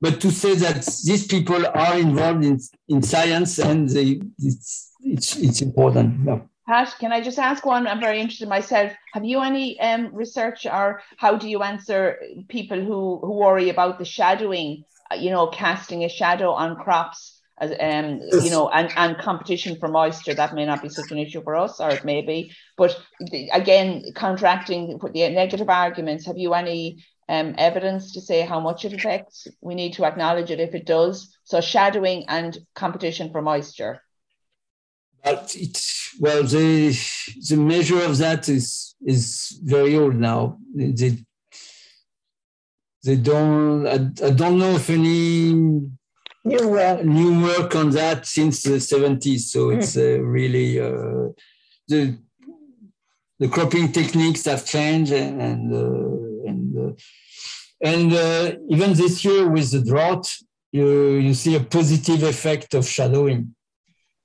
but 0.00 0.20
to 0.20 0.30
say 0.30 0.54
that 0.54 0.84
these 1.04 1.26
people 1.26 1.66
are 1.66 1.98
involved 1.98 2.44
in, 2.44 2.60
in 2.88 3.02
science 3.02 3.58
and 3.58 3.88
they, 3.88 4.20
it's, 4.38 4.92
it's, 5.00 5.36
it's 5.36 5.60
important. 5.62 6.20
No. 6.20 6.48
Pat, 6.66 6.94
can 7.00 7.12
I 7.12 7.22
just 7.22 7.38
ask 7.38 7.64
one? 7.64 7.86
I'm 7.86 8.00
very 8.00 8.20
interested 8.20 8.48
myself. 8.48 8.92
Have 9.14 9.24
you 9.24 9.40
any 9.40 9.80
um, 9.80 10.14
research 10.14 10.66
or 10.66 11.00
how 11.16 11.36
do 11.36 11.48
you 11.48 11.62
answer 11.62 12.18
people 12.48 12.78
who, 12.78 13.20
who 13.22 13.32
worry 13.32 13.70
about 13.70 13.98
the 13.98 14.04
shadowing, 14.04 14.84
uh, 15.10 15.14
you 15.14 15.30
know, 15.30 15.46
casting 15.46 16.04
a 16.04 16.08
shadow 16.08 16.52
on 16.52 16.76
crops? 16.76 17.36
As, 17.60 17.72
um, 17.72 18.20
you 18.44 18.50
know, 18.50 18.68
and, 18.68 18.88
and 18.96 19.18
competition 19.18 19.78
for 19.80 19.88
moisture 19.88 20.32
that 20.32 20.54
may 20.54 20.64
not 20.64 20.80
be 20.80 20.88
such 20.88 21.10
an 21.10 21.18
issue 21.18 21.42
for 21.42 21.56
us, 21.56 21.80
or 21.80 21.90
it 21.90 22.04
may 22.04 22.22
be. 22.22 22.52
But 22.76 22.96
the, 23.18 23.48
again, 23.52 24.04
counteracting 24.14 25.00
the 25.12 25.28
negative 25.30 25.68
arguments. 25.68 26.26
Have 26.26 26.38
you 26.38 26.54
any 26.54 27.04
um, 27.28 27.54
evidence 27.58 28.12
to 28.12 28.20
say 28.20 28.42
how 28.42 28.60
much 28.60 28.84
it 28.84 28.92
affects. 28.92 29.46
We 29.60 29.74
need 29.74 29.92
to 29.94 30.04
acknowledge 30.04 30.50
it 30.50 30.60
if 30.60 30.74
it 30.74 30.86
does. 30.86 31.36
So 31.44 31.60
shadowing 31.60 32.24
and 32.28 32.58
competition 32.74 33.30
for 33.30 33.42
moisture. 33.42 34.00
But 35.22 35.54
it, 35.56 35.80
well, 36.20 36.42
the 36.42 36.96
the 37.48 37.56
measure 37.56 38.02
of 38.02 38.18
that 38.18 38.48
is 38.48 38.94
is 39.04 39.60
very 39.62 39.96
old 39.96 40.16
now. 40.16 40.58
They 40.74 41.18
they 43.04 43.16
don't. 43.16 43.86
I, 43.86 44.26
I 44.26 44.30
don't 44.30 44.58
know 44.58 44.72
if 44.76 44.88
any 44.90 45.52
new 45.52 46.68
work. 46.68 47.04
new 47.04 47.42
work 47.42 47.74
on 47.76 47.90
that 47.90 48.26
since 48.26 48.62
the 48.62 48.76
70s. 48.76 49.40
So 49.40 49.70
it's 49.70 49.96
uh, 49.96 50.20
really 50.20 50.80
uh, 50.80 51.28
the 51.88 52.18
the 53.38 53.48
cropping 53.48 53.92
techniques 53.92 54.44
have 54.46 54.64
changed 54.64 55.12
and 55.12 55.40
and 55.40 55.74
uh, 55.74 56.27
and, 57.80 58.12
uh, 58.12 58.56
even 58.68 58.92
this 58.94 59.24
year 59.24 59.48
with 59.48 59.70
the 59.70 59.82
drought, 59.82 60.26
you 60.72 60.88
you 61.26 61.34
see 61.34 61.54
a 61.56 61.60
positive 61.60 62.22
effect 62.22 62.74
of 62.74 62.86
shadowing. 62.86 63.54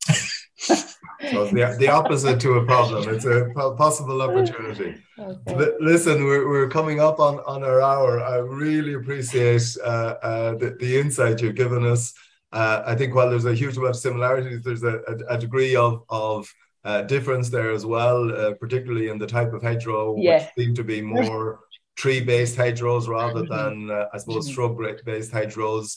So 1.32 1.45
the, 1.45 1.76
the 1.80 1.88
opposite 1.88 2.39
to 2.41 2.55
a 2.55 2.66
problem. 2.66 3.07
It's 3.14 3.26
a 3.26 3.49
possible 3.78 4.22
opportunity. 4.22 4.95
Okay. 5.18 5.53
L- 5.53 5.78
listen, 5.80 6.26
we're, 6.26 6.47
we're 6.49 6.70
coming 6.70 6.99
up 6.99 7.20
on, 7.20 7.39
on 7.47 7.64
our 7.64 7.82
hour. 7.82 8.22
I 8.22 8.38
really 8.38 8.95
appreciate 8.95 9.64
uh, 9.84 10.16
uh, 10.22 10.55
the, 10.55 10.76
the 10.80 10.99
insight 10.99 11.41
you've 11.41 11.55
given 11.55 11.86
us. 11.86 12.14
Uh, 12.51 12.84
I 12.86 12.95
think 12.95 13.16
while 13.16 13.30
there's 13.30 13.45
a 13.45 13.55
huge 13.55 13.78
amount 13.78 13.91
of 13.91 14.01
similarities, 14.01 14.64
there's 14.64 14.84
a, 14.84 14.99
a, 15.07 15.36
a 15.36 15.38
degree 15.38 15.76
of, 15.76 16.03
of 16.09 16.53
uh, 16.84 17.03
difference 17.03 17.49
there 17.49 17.72
as 17.72 17.86
well, 17.86 18.30
uh, 18.36 18.53
particularly 18.55 19.07
in 19.07 19.18
the 19.18 19.28
type 19.28 19.53
of 19.53 19.64
hedgerow, 19.64 20.18
yeah. 20.18 20.39
which 20.39 20.66
seem 20.66 20.76
to 20.76 20.84
be 20.84 21.01
more 21.01 21.61
tree-based 21.96 22.56
hedgerows 22.56 23.08
rather 23.08 23.44
mm-hmm. 23.44 23.88
than, 23.88 23.91
uh, 23.91 24.06
I 24.14 24.18
suppose, 24.18 24.46
mm-hmm. 24.46 24.54
shrub-based 24.54 25.32
hedgerows 25.32 25.96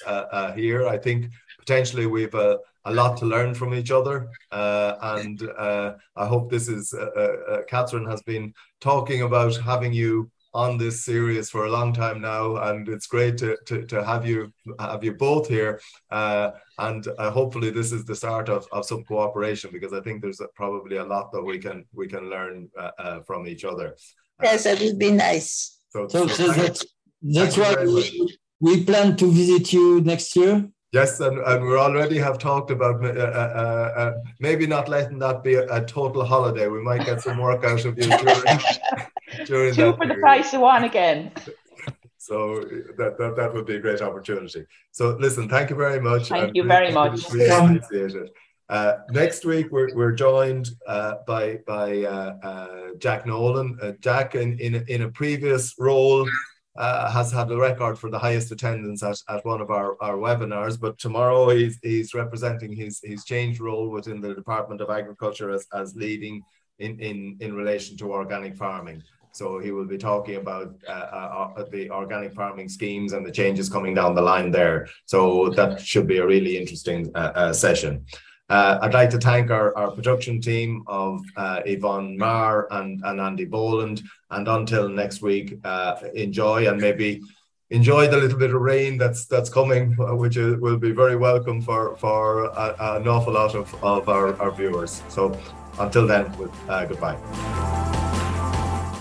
here. 0.55 0.87
I 0.87 0.99
think 0.99 1.31
potentially 1.59 2.07
we've 2.07 2.35
a, 2.35 2.59
a 2.87 2.93
lot 2.93 3.17
to 3.19 3.27
learn 3.27 3.55
from 3.55 3.75
each 3.75 3.91
other. 3.91 4.29
Uh, 4.51 4.95
and 5.03 5.43
uh, 5.59 5.95
I 6.15 6.27
hope 6.27 6.51
this 6.51 6.69
is, 6.69 6.95
uh, 6.95 7.11
uh, 7.17 7.53
uh, 7.53 7.63
Catherine 7.65 8.07
has 8.07 8.23
been 8.23 8.55
talking 8.81 9.23
about 9.23 9.57
having 9.57 9.93
you 9.93 10.31
on 10.55 10.79
this 10.79 11.05
series 11.05 11.51
for 11.51 11.67
a 11.67 11.71
long 11.71 11.93
time 11.93 12.19
now, 12.19 12.57
and 12.57 12.89
it's 12.89 13.07
great 13.07 13.37
to, 13.37 13.59
to, 13.67 13.85
to 13.85 14.03
have 14.03 14.27
you 14.27 14.51
have 14.79 15.05
you 15.05 15.13
both 15.13 15.47
here. 15.47 15.79
Uh, 16.11 16.53
and 16.79 17.07
hopefully, 17.19 17.69
this 17.69 17.93
is 17.93 18.07
the 18.07 18.15
start 18.15 18.49
of, 18.49 18.67
of 18.73 18.87
some 18.87 19.05
cooperation 19.05 19.69
because 19.71 19.93
I 19.93 20.01
think 20.01 20.23
there's 20.23 20.41
probably 20.55 20.97
a 20.97 21.05
lot 21.05 21.31
that 21.33 21.43
we 21.43 21.59
can 21.59 21.85
we 21.93 22.07
can 22.07 22.31
learn 22.31 22.71
from 23.27 23.47
each 23.47 23.67
other. 23.67 23.97
Yes, 24.43 24.65
it 24.65 24.81
would 24.81 24.99
be 24.99 25.11
nice. 25.11 25.76
So, 25.89 26.09
so, 26.09 26.27
so 26.27 26.53
that's, 26.53 26.85
that's 27.23 27.57
why 27.57 27.75
we, 27.85 28.37
we 28.61 28.85
plan 28.85 29.17
to 29.17 29.31
visit 29.31 29.73
you 29.73 30.01
next 30.01 30.37
year. 30.37 30.69
Yes, 30.93 31.21
and, 31.21 31.39
and 31.39 31.65
we 31.65 31.77
already 31.77 32.19
have 32.19 32.39
talked 32.39 32.71
about 32.71 33.05
uh, 33.05 33.09
uh, 33.09 33.93
uh, 33.97 34.13
maybe 34.41 34.67
not 34.67 34.89
letting 34.89 35.19
that 35.19 35.43
be 35.43 35.55
a, 35.55 35.67
a, 35.71 35.85
total 35.85 36.25
holiday. 36.25 36.69
We 36.69 36.81
might 36.81 37.05
get 37.05 37.21
some 37.21 37.39
work 37.39 37.65
out 37.65 37.85
of 37.85 37.99
you 37.99 38.07
during, 38.07 38.59
during 39.47 39.75
Two 39.75 39.93
for 39.93 39.99
period. 39.99 40.17
the 40.17 40.21
price 40.21 40.55
of 40.55 40.61
one 40.61 40.85
again. 40.85 41.33
So 42.17 42.61
that, 42.99 43.19
that 43.19 43.37
that 43.37 43.53
would 43.53 43.67
be 43.67 43.77
a 43.77 43.81
great 43.81 44.01
opportunity. 44.01 44.65
So 44.91 45.17
listen, 45.21 45.49
thank 45.49 45.71
you 45.71 45.77
very 45.77 46.01
much. 46.01 46.29
Thank 46.29 46.57
you 46.57 46.65
very 46.65 46.93
much. 46.93 47.31
Really 47.31 47.47
appreciate 47.49 48.15
it. 48.23 48.31
Uh, 48.69 48.95
next 49.11 49.45
week 49.45 49.71
we're, 49.71 49.95
we're 49.95 50.13
joined 50.13 50.71
uh, 50.89 51.15
by 51.27 51.59
by 51.67 52.03
uh, 52.03 52.89
Jack 52.99 53.27
Nolan. 53.27 53.97
Jack 54.01 54.35
in, 54.35 54.59
in 54.59 54.85
in 54.89 55.03
a 55.03 55.11
previous 55.11 55.75
role 55.79 56.27
uh, 56.79 57.11
has 57.11 57.33
had 57.33 57.49
the 57.49 57.57
record 57.57 57.99
for 57.99 58.11
the 58.11 58.19
highest 58.19 58.53
attendance 58.53 59.03
at, 59.03 59.17
at 59.29 59.45
one 59.45 59.61
of 59.61 59.71
our, 59.71 59.97
our 60.03 60.17
webinars. 60.17 60.79
But 60.79 60.99
tomorrow 60.99 61.49
he's, 61.51 61.79
he's 61.83 62.15
representing 62.15 62.73
his, 62.73 63.01
his 63.03 63.25
changed 63.25 63.61
role 63.61 63.89
within 63.89 64.21
the 64.21 64.35
Department 64.35 64.81
of 64.81 64.91
Agriculture 64.91 65.51
as, 65.51 65.67
as 65.73 65.95
leading 65.97 66.43
in, 66.79 66.99
in, 67.01 67.37
in 67.41 67.55
relation 67.55 67.97
to 67.99 68.13
organic 68.13 68.57
farming. 68.57 69.03
So 69.33 69.59
he 69.59 69.71
will 69.71 69.87
be 69.87 69.99
talking 69.99 70.37
about 70.37 70.75
uh, 70.89 70.93
uh, 70.93 71.53
uh 71.57 71.65
the 71.71 71.91
organic 71.91 72.33
farming 72.33 72.71
schemes 72.71 73.13
and 73.13 73.25
the 73.25 73.31
changes 73.31 73.69
coming 73.69 73.93
down 73.95 74.15
the 74.15 74.23
line 74.23 74.51
there. 74.51 74.89
So 75.05 75.51
that 75.51 75.81
should 75.81 76.07
be 76.07 76.19
a 76.19 76.27
really 76.27 76.57
interesting 76.57 77.11
uh, 77.15 77.33
uh, 77.35 77.53
session. 77.53 78.07
Uh, 78.49 78.79
I'd 78.81 78.95
like 78.95 79.11
to 79.11 79.19
thank 79.19 79.51
our, 79.51 79.77
our 79.77 79.91
production 79.91 80.41
team 80.41 80.85
of 80.87 81.21
uh, 81.37 81.63
Yvonne 81.65 82.17
Marr 82.17 82.69
and, 82.71 83.03
and 83.05 83.21
Andy 83.21 83.45
Boland. 83.45 84.03
And 84.31 84.47
until 84.47 84.89
next 84.89 85.21
week, 85.21 85.59
uh, 85.65 85.97
enjoy 86.15 86.69
and 86.69 86.81
maybe 86.81 87.23
enjoy 87.71 88.07
the 88.07 88.17
little 88.17 88.39
bit 88.39 88.55
of 88.55 88.61
rain 88.61 88.99
that's 88.99 89.27
that's 89.27 89.51
coming, 89.51 89.97
which 89.97 90.37
is, 90.37 90.61
will 90.61 90.77
be 90.77 90.93
very 90.93 91.17
welcome 91.17 91.61
for, 91.61 91.97
for 91.97 92.45
a, 92.45 92.77
an 92.79 93.09
awful 93.09 93.33
lot 93.33 93.57
of, 93.57 93.75
of 93.83 94.09
our, 94.09 94.41
our 94.41 94.53
viewers. 94.53 95.03
So 95.09 95.37
until 95.81 96.07
then, 96.07 96.33
uh, 96.69 96.85
goodbye. 96.85 97.19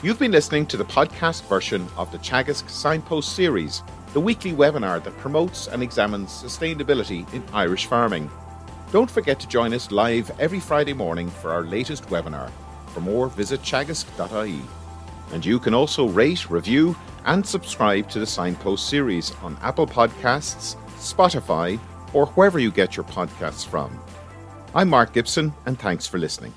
You've 0.02 0.18
been 0.18 0.32
listening 0.32 0.66
to 0.68 0.78
the 0.78 0.86
podcast 0.86 1.48
version 1.48 1.88
of 1.98 2.12
the 2.12 2.18
Teagasc 2.18 2.68
Signpost 2.68 3.36
series, 3.36 3.84
the 4.14 4.20
weekly 4.20 4.54
webinar 4.54 5.04
that 5.04 5.16
promotes 5.20 5.68
and 5.68 5.84
examines 5.84 6.32
sustainability 6.32 7.32
in 7.32 7.44
Irish 7.54 7.86
farming. 7.86 8.32
Don't 8.96 9.12
forget 9.12 9.42
to 9.42 9.48
join 9.50 9.74
us 9.74 9.92
live 9.92 10.32
every 10.40 10.62
Friday 10.62 10.94
morning 10.94 11.30
for 11.30 11.52
our 11.52 11.64
latest 11.64 12.06
webinar. 12.06 12.50
For 12.94 13.02
more, 13.02 13.28
visit 13.28 13.62
teagasc.ie. 13.62 14.62
And 15.34 15.46
you 15.46 15.60
can 15.60 15.74
also 15.74 16.08
rate, 16.08 16.50
review, 16.50 16.96
and 17.26 17.46
subscribe 17.46 18.10
to 18.12 18.20
the 18.20 18.26
Signpost 18.26 18.88
series 18.88 19.34
on 19.44 19.58
Apple 19.62 19.86
Podcasts, 19.86 20.78
Spotify, 20.96 21.78
or 22.14 22.28
wherever 22.28 22.58
you 22.58 22.72
get 22.72 22.96
your 22.96 23.04
podcasts 23.04 23.68
from. 23.68 24.00
I'm 24.74 24.88
Mark 24.88 25.12
Gibson, 25.12 25.54
and 25.66 25.78
thanks 25.78 26.08
for 26.08 26.18
listening. 26.18 26.54